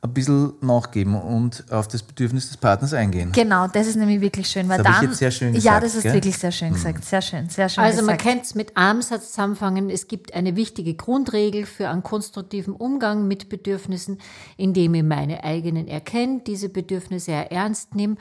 ein 0.01 0.13
bisschen 0.13 0.53
nachgeben 0.61 1.15
und 1.15 1.65
auf 1.71 1.87
das 1.89 2.03
Bedürfnis 2.03 2.47
des 2.47 2.55
Partners 2.55 2.93
eingehen. 2.93 3.33
Genau, 3.33 3.67
das 3.67 3.85
ist 3.87 3.97
nämlich 3.97 4.21
wirklich 4.21 4.47
schön. 4.47 4.69
Weil 4.69 4.77
Das 4.77 4.87
hab 4.87 4.93
ich 4.93 4.99
dann, 5.01 5.09
jetzt 5.09 5.19
sehr 5.19 5.31
schön 5.31 5.53
Ja, 5.53 5.59
gesagt, 5.59 5.83
das 5.83 5.95
ist 5.95 6.03
gell? 6.03 6.13
wirklich 6.13 6.37
sehr 6.37 6.51
schön 6.53 6.73
gesagt. 6.73 7.03
Sehr 7.03 7.21
schön, 7.21 7.49
sehr 7.49 7.67
schön 7.67 7.83
Also 7.83 7.97
man 8.03 8.17
gesagt. 8.17 8.21
kann 8.23 8.39
es 8.41 8.55
mit 8.55 8.77
einem 8.77 9.01
Satz 9.01 9.27
zusammenfangen. 9.31 9.89
Es 9.89 10.07
gibt 10.07 10.33
eine 10.33 10.55
wichtige 10.55 10.93
Grundregel 10.93 11.65
für 11.65 11.89
einen 11.89 12.01
konstruktiven 12.01 12.75
Umgang 12.75 13.27
mit 13.27 13.49
Bedürfnissen, 13.49 14.19
indem 14.55 14.93
ich 14.93 15.03
meine 15.03 15.43
eigenen 15.43 15.87
erkenne, 15.87 16.41
diese 16.47 16.69
Bedürfnisse 16.69 17.25
sehr 17.25 17.51
ernst 17.51 17.93
nehme. 17.93 18.15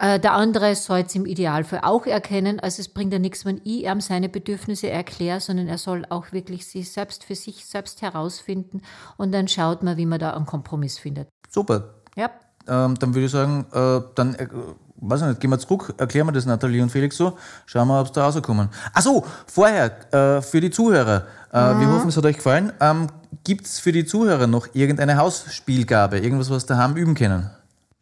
Äh, 0.00 0.18
Der 0.18 0.32
andere 0.32 0.74
soll 0.74 1.00
es 1.00 1.14
im 1.14 1.26
Idealfall 1.26 1.80
auch 1.82 2.06
erkennen. 2.06 2.58
Also 2.58 2.80
es 2.80 2.88
bringt 2.88 3.12
ja 3.12 3.18
nichts, 3.18 3.44
wenn 3.44 3.60
ich 3.64 3.84
ihm 3.84 4.00
seine 4.00 4.28
Bedürfnisse 4.28 4.88
erkläre, 4.88 5.40
sondern 5.40 5.68
er 5.68 5.78
soll 5.78 6.06
auch 6.08 6.32
wirklich 6.32 6.66
sie 6.66 6.82
selbst 6.82 7.22
für 7.24 7.34
sich 7.34 7.66
selbst 7.66 8.00
herausfinden 8.00 8.80
und 9.18 9.32
dann 9.32 9.46
schaut 9.46 9.82
man, 9.82 9.98
wie 9.98 10.06
man 10.06 10.18
da 10.18 10.32
einen 10.32 10.46
Kompromiss 10.46 10.98
findet. 10.98 11.28
Super. 11.50 11.94
Ja. 12.16 12.30
Ähm, 12.66 12.94
dann 12.98 13.14
würde 13.14 13.26
ich 13.26 13.30
sagen, 13.30 13.66
äh, 13.72 14.00
dann, 14.14 14.34
äh, 14.36 14.48
weiß 14.96 15.22
ich 15.22 15.28
nicht, 15.28 15.40
gehen 15.40 15.50
wir 15.50 15.58
zurück, 15.58 15.94
erklären 15.98 16.26
wir 16.26 16.32
das 16.32 16.46
Nathalie 16.46 16.82
und 16.82 16.90
Felix 16.90 17.16
so, 17.16 17.36
schauen 17.66 17.88
wir, 17.88 18.00
ob 18.00 18.06
es 18.06 18.12
da 18.12 18.24
rauskommen. 18.24 18.68
Ach 18.94 19.02
so, 19.02 19.24
vorher, 19.46 20.12
äh, 20.14 20.42
für 20.42 20.60
die 20.60 20.70
Zuhörer, 20.70 21.26
äh, 21.52 21.56
wir 21.56 21.92
hoffen, 21.92 22.08
es 22.08 22.16
hat 22.16 22.24
euch 22.24 22.36
gefallen. 22.36 22.72
Ähm, 22.80 23.08
Gibt 23.44 23.66
es 23.66 23.80
für 23.80 23.92
die 23.92 24.04
Zuhörer 24.04 24.46
noch 24.46 24.68
irgendeine 24.74 25.16
Hausspielgabe, 25.16 26.18
irgendwas, 26.18 26.50
was 26.50 26.66
daheim 26.66 26.96
üben 26.96 27.14
können? 27.14 27.50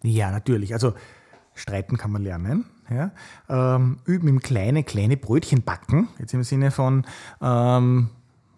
Ja, 0.03 0.31
natürlich. 0.31 0.75
Also 0.75 0.95
streiten 1.59 1.97
kann 1.97 2.11
man 2.13 2.23
lernen. 2.23 2.65
Ja? 2.91 3.11
Ähm, 3.49 3.99
üben 4.05 4.29
im 4.29 4.41
Kleine, 4.41 4.85
kleine 4.85 5.17
Brötchen 5.17 5.63
backen. 5.63 6.09
Jetzt 6.19 6.35
im 6.35 6.43
Sinne 6.43 6.71
von 6.71 7.05
ähm, 7.41 8.11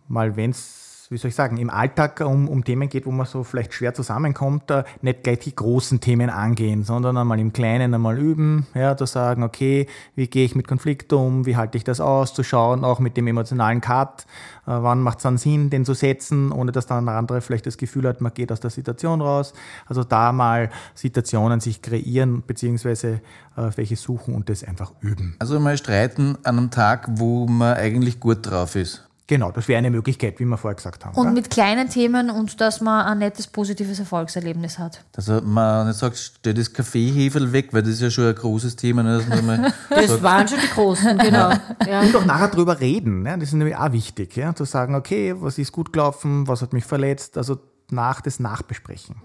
mal, 0.09 0.37
wenn 0.37 0.51
es, 0.51 0.80
wie 1.11 1.17
soll 1.17 1.31
ich 1.31 1.35
sagen, 1.35 1.57
im 1.57 1.71
Alltag 1.71 2.21
um, 2.21 2.49
um 2.49 2.65
Themen 2.65 2.89
geht, 2.89 3.05
wo 3.05 3.11
man 3.11 3.27
so 3.27 3.43
vielleicht 3.43 3.75
schwer 3.75 3.93
zusammenkommt, 3.95 4.71
äh, 4.71 4.85
nicht 5.03 5.25
gleich 5.25 5.41
die 5.41 5.55
großen 5.55 6.01
Themen 6.01 6.31
angehen, 6.31 6.85
sondern 6.85 7.17
einmal 7.17 7.41
im 7.41 7.53
Kleinen 7.53 7.93
einmal 7.93 8.17
üben, 8.17 8.69
ja, 8.75 8.95
da 8.95 9.07
sagen, 9.07 9.43
okay, 9.43 9.89
wie 10.15 10.29
gehe 10.29 10.45
ich 10.45 10.55
mit 10.55 10.69
Konflikten 10.69 11.17
um, 11.17 11.47
wie 11.47 11.57
halte 11.57 11.77
ich 11.77 11.83
das 11.83 12.01
aus, 12.01 12.33
zu 12.33 12.45
schauen, 12.45 12.85
auch 12.85 13.01
mit 13.01 13.17
dem 13.17 13.27
emotionalen 13.27 13.81
Cut, 13.81 14.25
äh, 14.67 14.71
wann 14.71 15.03
macht 15.03 15.19
es 15.19 15.25
dann 15.25 15.37
Sinn, 15.37 15.69
den 15.69 15.85
zu 15.85 15.95
setzen, 15.95 16.53
ohne 16.53 16.71
dass 16.71 16.87
dann 16.87 17.07
der 17.07 17.17
andere 17.17 17.41
vielleicht 17.41 17.67
das 17.67 17.77
Gefühl 17.77 18.07
hat, 18.07 18.21
man 18.21 18.33
geht 18.33 18.53
aus 18.53 18.61
der 18.61 18.71
Situation 18.71 19.21
raus. 19.21 19.53
Also 19.87 20.05
da 20.05 20.31
mal 20.31 20.71
Situationen 20.95 21.59
sich 21.59 21.83
kreieren, 21.83 22.45
beziehungsweise 22.47 23.21
äh, 23.57 23.71
welche 23.75 23.97
suchen 23.97 24.37
und 24.37 24.49
das 24.49 24.63
einfach 24.63 24.93
üben. 25.01 25.35
Also 25.41 25.59
mal 25.59 25.77
streiten 25.77 26.39
an 26.45 26.57
einem 26.59 26.71
Tag, 26.71 27.09
wo 27.11 27.49
man 27.49 27.75
eigentlich 27.75 28.21
gut 28.21 28.49
drauf 28.49 28.77
ist. 28.77 29.10
Genau, 29.31 29.53
das 29.53 29.69
wäre 29.69 29.79
eine 29.79 29.93
Möglichkeit, 29.93 30.41
wie 30.41 30.45
wir 30.45 30.57
vorher 30.57 30.75
gesagt 30.75 31.05
haben. 31.05 31.15
Und 31.15 31.27
gell? 31.27 31.35
mit 31.35 31.51
kleinen 31.51 31.89
Themen 31.89 32.31
und 32.31 32.61
dass 32.61 32.81
man 32.81 33.07
ein 33.07 33.19
nettes, 33.19 33.47
positives 33.47 34.01
Erfolgserlebnis 34.01 34.77
hat. 34.77 35.05
Dass 35.13 35.29
man 35.29 35.87
nicht 35.87 36.01
sagt, 36.01 36.19
stell 36.19 36.53
das 36.53 36.73
Kaffeeheferl 36.73 37.53
weg, 37.53 37.69
weil 37.71 37.83
das 37.83 37.93
ist 37.93 38.01
ja 38.01 38.11
schon 38.11 38.27
ein 38.27 38.35
großes 38.35 38.75
Thema. 38.75 39.05
ne, 39.05 39.73
Das 39.89 40.09
sagt, 40.09 40.23
waren 40.25 40.49
schon 40.49 40.59
die 40.59 40.75
Großen, 40.75 41.17
genau. 41.19 41.53
Ja. 41.87 42.01
Und 42.01 42.17
auch 42.17 42.25
nachher 42.25 42.49
drüber 42.49 42.81
reden. 42.81 43.23
Ne? 43.23 43.39
Das 43.39 43.51
ist 43.51 43.55
nämlich 43.55 43.77
auch 43.77 43.93
wichtig, 43.93 44.35
ja? 44.35 44.53
zu 44.53 44.65
sagen, 44.65 44.97
okay, 44.97 45.33
was 45.39 45.59
ist 45.59 45.71
gut 45.71 45.93
gelaufen, 45.93 46.49
was 46.49 46.61
hat 46.61 46.73
mich 46.73 46.85
verletzt, 46.85 47.39
also 47.39 47.61
nach 47.93 48.23
das 48.23 48.41
Nachbesprechen. 48.41 49.23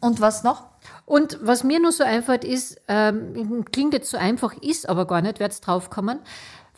Und 0.00 0.20
was 0.20 0.44
noch? 0.44 0.66
Und 1.04 1.38
was 1.42 1.64
mir 1.64 1.80
nur 1.80 1.92
so 1.92 2.04
einfällt, 2.04 2.44
ist, 2.44 2.80
ähm, 2.88 3.64
klingt 3.72 3.92
jetzt 3.92 4.10
so 4.10 4.16
einfach, 4.16 4.54
ist 4.60 4.88
aber 4.88 5.06
gar 5.06 5.20
nicht, 5.20 5.40
wird's 5.40 5.60
draufkommen. 5.60 6.20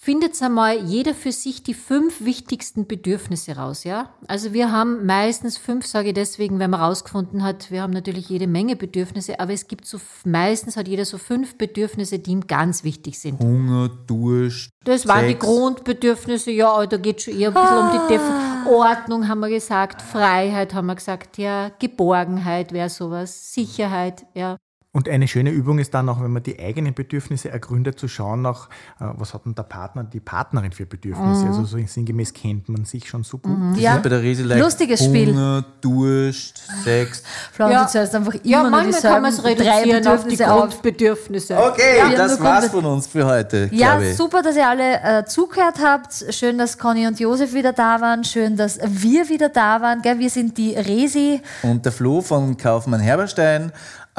Findet 0.02 0.40
einmal 0.42 0.78
jeder 0.78 1.12
für 1.12 1.30
sich 1.30 1.62
die 1.62 1.74
fünf 1.74 2.24
wichtigsten 2.24 2.86
Bedürfnisse 2.86 3.56
raus, 3.56 3.84
ja? 3.84 4.14
Also 4.28 4.54
wir 4.54 4.72
haben 4.72 5.04
meistens 5.04 5.58
fünf, 5.58 5.84
sage 5.84 6.08
ich 6.08 6.14
deswegen, 6.14 6.58
wenn 6.58 6.70
man 6.70 6.80
rausgefunden 6.80 7.42
hat, 7.42 7.70
wir 7.70 7.82
haben 7.82 7.92
natürlich 7.92 8.30
jede 8.30 8.46
Menge 8.46 8.76
Bedürfnisse, 8.76 9.38
aber 9.40 9.52
es 9.52 9.68
gibt 9.68 9.84
so, 9.84 9.98
meistens 10.24 10.78
hat 10.78 10.88
jeder 10.88 11.04
so 11.04 11.18
fünf 11.18 11.58
Bedürfnisse, 11.58 12.18
die 12.18 12.30
ihm 12.30 12.46
ganz 12.46 12.82
wichtig 12.82 13.18
sind. 13.18 13.40
Hunger, 13.40 13.90
Durst. 14.06 14.70
Das 14.86 15.06
waren 15.06 15.28
die. 15.28 15.38
Grundbedürfnisse, 15.38 16.50
ja, 16.50 16.86
da 16.86 16.96
geht 16.96 17.20
schon 17.20 17.38
eher 17.38 17.48
ein 17.48 17.54
bisschen 17.54 17.78
um 17.78 17.90
die 17.92 18.14
Def 18.14 18.22
Ordnung, 18.70 19.28
haben 19.28 19.40
wir 19.40 19.50
gesagt, 19.50 20.00
Freiheit 20.00 20.72
haben 20.72 20.86
wir 20.86 20.94
gesagt, 20.94 21.36
ja, 21.36 21.72
Geborgenheit 21.78 22.72
wäre 22.72 22.88
sowas, 22.88 23.52
Sicherheit, 23.52 24.24
ja. 24.32 24.56
Und 24.92 25.08
eine 25.08 25.28
schöne 25.28 25.50
Übung 25.50 25.78
ist 25.78 25.94
dann 25.94 26.08
auch, 26.08 26.20
wenn 26.20 26.32
man 26.32 26.42
die 26.42 26.58
eigenen 26.58 26.94
Bedürfnisse 26.94 27.48
ergründet, 27.48 27.96
zu 28.00 28.08
schauen 28.08 28.42
nach, 28.42 28.68
äh, 28.98 29.04
was 29.14 29.34
hat 29.34 29.44
denn 29.46 29.54
der 29.54 29.62
Partner, 29.62 30.02
die 30.02 30.18
Partnerin 30.18 30.72
für 30.72 30.84
Bedürfnisse. 30.84 31.46
Also 31.46 31.64
so 31.64 31.78
sinngemäß 31.78 32.34
kennt 32.34 32.68
man 32.68 32.84
sich 32.84 33.08
schon 33.08 33.22
so 33.22 33.38
gut. 33.38 33.56
Das 33.74 33.80
Ja. 33.80 33.94
ist 33.94 34.02
bei 34.02 34.08
der 34.08 34.20
Resi 34.20 34.42
like 34.42 34.58
Lustiges 34.58 35.00
Hunger, 35.02 35.60
Spiel. 35.62 35.64
Durst, 35.80 36.60
Sex. 36.82 37.22
Florian, 37.52 37.78
Ja. 37.78 37.84
du 37.84 37.90
zählst 37.92 38.14
einfach 38.16 38.34
immer 38.34 38.42
Ja, 38.44 38.62
nur 38.62 38.70
manchmal 38.70 39.00
kann 39.00 39.22
man 39.22 39.30
es 39.32 39.36
dieselben 39.36 39.62
drei 39.64 39.78
reduzieren 39.82 40.06
auf 40.08 40.24
die. 40.26 40.36
Grundbedürfnisse. 40.36 41.56
Okay, 41.56 41.98
Ja. 41.98 42.10
das 42.16 42.40
war's 42.40 42.66
von 42.66 42.84
uns 42.84 43.06
für 43.06 43.24
heute, 43.26 43.68
Ja, 43.72 44.00
super, 44.14 44.42
dass 44.42 44.56
ihr 44.56 44.68
alle 44.68 45.00
äh, 45.20 45.24
zugehört 45.24 45.76
habt. 45.80 46.24
Schön, 46.34 46.58
dass 46.58 46.78
Conny 46.78 47.06
und 47.06 47.20
Josef 47.20 47.54
wieder 47.54 47.72
da 47.72 48.00
waren. 48.00 48.24
Schön, 48.24 48.56
dass 48.56 48.80
wir 48.84 49.28
wieder 49.28 49.50
da 49.50 49.80
waren. 49.80 50.02
Gell? 50.02 50.18
Wir 50.18 50.30
sind 50.30 50.58
die 50.58 50.74
Resi. 50.74 51.40
Und 51.62 51.84
der 51.84 51.92
Flo 51.92 52.20
von 52.22 52.56
Kaufmann 52.56 52.98
Herberstein. 52.98 53.70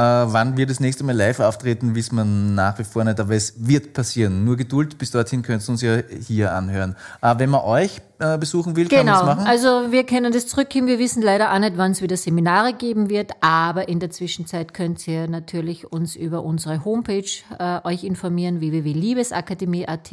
Äh, 0.01 0.33
wann 0.33 0.57
wir 0.57 0.65
das 0.65 0.79
nächste 0.79 1.03
Mal 1.03 1.15
live 1.15 1.39
auftreten, 1.39 1.93
wissen 1.93 2.15
wir 2.15 2.25
nach 2.25 2.79
wie 2.79 2.83
vor 2.83 3.03
nicht, 3.03 3.19
aber 3.19 3.35
es 3.35 3.53
wird 3.67 3.93
passieren. 3.93 4.43
Nur 4.45 4.57
Geduld, 4.57 4.97
bis 4.97 5.11
dorthin 5.11 5.43
könnt 5.43 5.63
ihr 5.67 5.69
uns 5.69 5.81
ja 5.81 5.99
hier 6.27 6.53
anhören. 6.53 6.95
Äh, 7.21 7.35
wenn 7.37 7.49
man 7.51 7.61
euch 7.61 8.01
äh, 8.19 8.37
besuchen 8.37 8.75
will, 8.75 8.87
kann 8.87 9.05
man 9.05 9.15
Genau, 9.15 9.25
das 9.25 9.35
machen. 9.37 9.47
also 9.47 9.91
wir 9.91 10.03
können 10.05 10.31
das 10.31 10.47
zurückgeben. 10.47 10.87
Wir 10.87 10.97
wissen 10.97 11.21
leider 11.21 11.53
auch 11.53 11.59
nicht, 11.59 11.73
wann 11.77 11.91
es 11.91 12.01
wieder 12.01 12.17
Seminare 12.17 12.73
geben 12.73 13.09
wird, 13.09 13.31
aber 13.41 13.89
in 13.89 13.99
der 13.99 14.09
Zwischenzeit 14.09 14.73
könnt 14.73 15.07
ihr 15.07 15.27
natürlich 15.27 15.91
uns 15.91 16.15
über 16.15 16.43
unsere 16.43 16.83
Homepage 16.83 17.25
äh, 17.59 17.79
euch 17.83 18.03
informieren, 18.03 18.59
www.liebesakademie.at. 18.59 20.11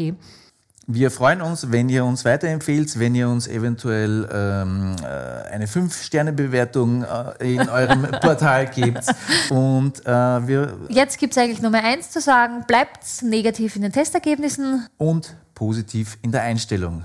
Wir 0.91 1.11
freuen 1.11 1.43
uns, 1.43 1.71
wenn 1.71 1.91
ihr 1.91 2.03
uns 2.03 2.25
weiterempfehlt, 2.25 2.99
wenn 2.99 3.15
ihr 3.15 3.29
uns 3.29 3.47
eventuell 3.47 4.27
ähm, 4.33 4.97
äh, 5.03 5.53
eine 5.53 5.67
5-Sterne-Bewertung 5.67 7.05
äh, 7.05 7.57
in 7.57 7.69
eurem 7.69 8.03
Portal 8.23 8.67
gebt. 8.69 9.05
Und 9.51 10.01
äh, 10.07 10.11
wir 10.47 10.79
Jetzt 10.89 11.19
gibt 11.19 11.37
es 11.37 11.43
eigentlich 11.43 11.61
nur 11.61 11.71
mehr 11.71 11.85
eins 11.85 12.11
zu 12.11 12.23
sagen. 12.23 12.65
Bleibt 12.67 13.05
negativ 13.23 13.77
in 13.77 13.83
den 13.83 13.93
Testergebnissen. 13.93 14.87
und 14.97 15.37
positiv 15.55 16.17
in 16.23 16.33
der 16.33 16.41
Einstellung. 16.41 17.05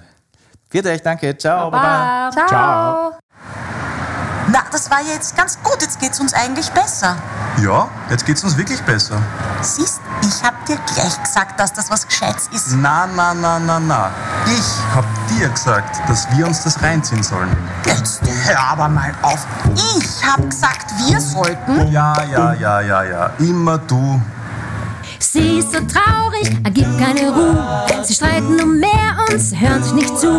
Viert 0.70 0.88
euch, 0.88 1.02
danke. 1.02 1.38
Ciao, 1.38 1.70
baba. 1.70 2.32
Ciao. 2.32 2.48
Ciao. 2.48 3.93
Na, 4.54 4.60
das 4.72 4.92
war 4.92 5.02
ja 5.02 5.14
jetzt 5.14 5.36
ganz 5.36 5.58
gut. 5.64 5.82
Jetzt 5.82 6.00
geht's 6.00 6.20
uns 6.20 6.32
eigentlich 6.32 6.70
besser. 6.72 7.16
Ja, 7.58 7.88
jetzt 8.12 8.24
geht's 8.24 8.44
uns 8.44 8.56
wirklich 8.56 8.80
besser. 8.84 9.20
Siehst, 9.62 10.00
ich 10.22 10.44
hab 10.44 10.64
dir 10.68 10.78
gleich 10.94 11.24
gesagt, 11.24 11.60
dass 11.60 11.74
das 11.74 11.90
was 11.90 12.08
Gescheites 12.08 12.50
ist. 12.54 12.72
Na, 12.74 13.08
na, 13.08 13.34
na, 13.34 13.58
na, 13.58 13.80
na. 13.80 14.12
Ich 14.46 14.96
hab 14.96 15.06
dir 15.28 15.50
gesagt, 15.50 16.08
dass 16.08 16.30
wir 16.38 16.46
uns 16.46 16.62
das 16.62 16.80
reinziehen 16.84 17.24
sollen. 17.24 17.50
Jetzt 17.88 18.22
hör 18.46 18.60
aber 18.60 18.90
mal 18.90 19.12
auf. 19.24 19.44
Ich 19.98 20.24
hab 20.24 20.48
gesagt, 20.48 20.86
wir 21.00 21.20
sollten. 21.20 21.92
Ja, 21.92 22.14
ja, 22.22 22.54
ja, 22.54 22.82
ja, 22.82 23.04
ja. 23.04 23.32
Immer 23.40 23.80
du. 23.80 24.22
Sie 25.24 25.60
ist 25.60 25.72
so 25.72 25.80
traurig, 25.80 26.50
er 26.66 26.72
gibt 26.72 26.98
keine 27.00 27.32
Ruhe. 27.32 28.04
Sie 28.04 28.14
streiten 28.14 28.62
um 28.62 28.78
mehr 28.78 29.18
und 29.32 29.40
sie 29.40 29.58
hören 29.58 29.82
sich 29.82 29.94
nicht 29.94 30.20
zu. 30.20 30.32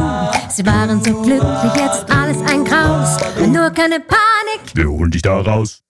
Sie 0.51 0.64
waren 0.66 1.03
so 1.03 1.22
glücklich, 1.22 1.74
jetzt 1.74 2.11
alles 2.12 2.37
ein 2.51 2.64
Graus. 2.64 3.16
Nur 3.49 3.70
keine 3.70 4.01
Panik. 4.01 4.74
Wir 4.74 4.89
holen 4.89 5.11
dich 5.11 5.22
da 5.22 5.41
raus. 5.41 5.80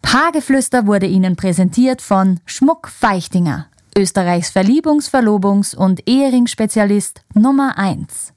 Paargeflüster 0.00 0.86
wurde 0.86 1.06
Ihnen 1.06 1.36
präsentiert 1.36 2.00
von 2.00 2.40
Schmuck 2.46 2.88
Feichtinger, 2.88 3.66
Österreichs 3.96 4.50
Verliebungs-, 4.50 5.10
Verlobungs- 5.10 5.76
und 5.76 6.08
Ehering-Spezialist 6.08 7.20
Nummer 7.34 7.76
1. 7.76 8.32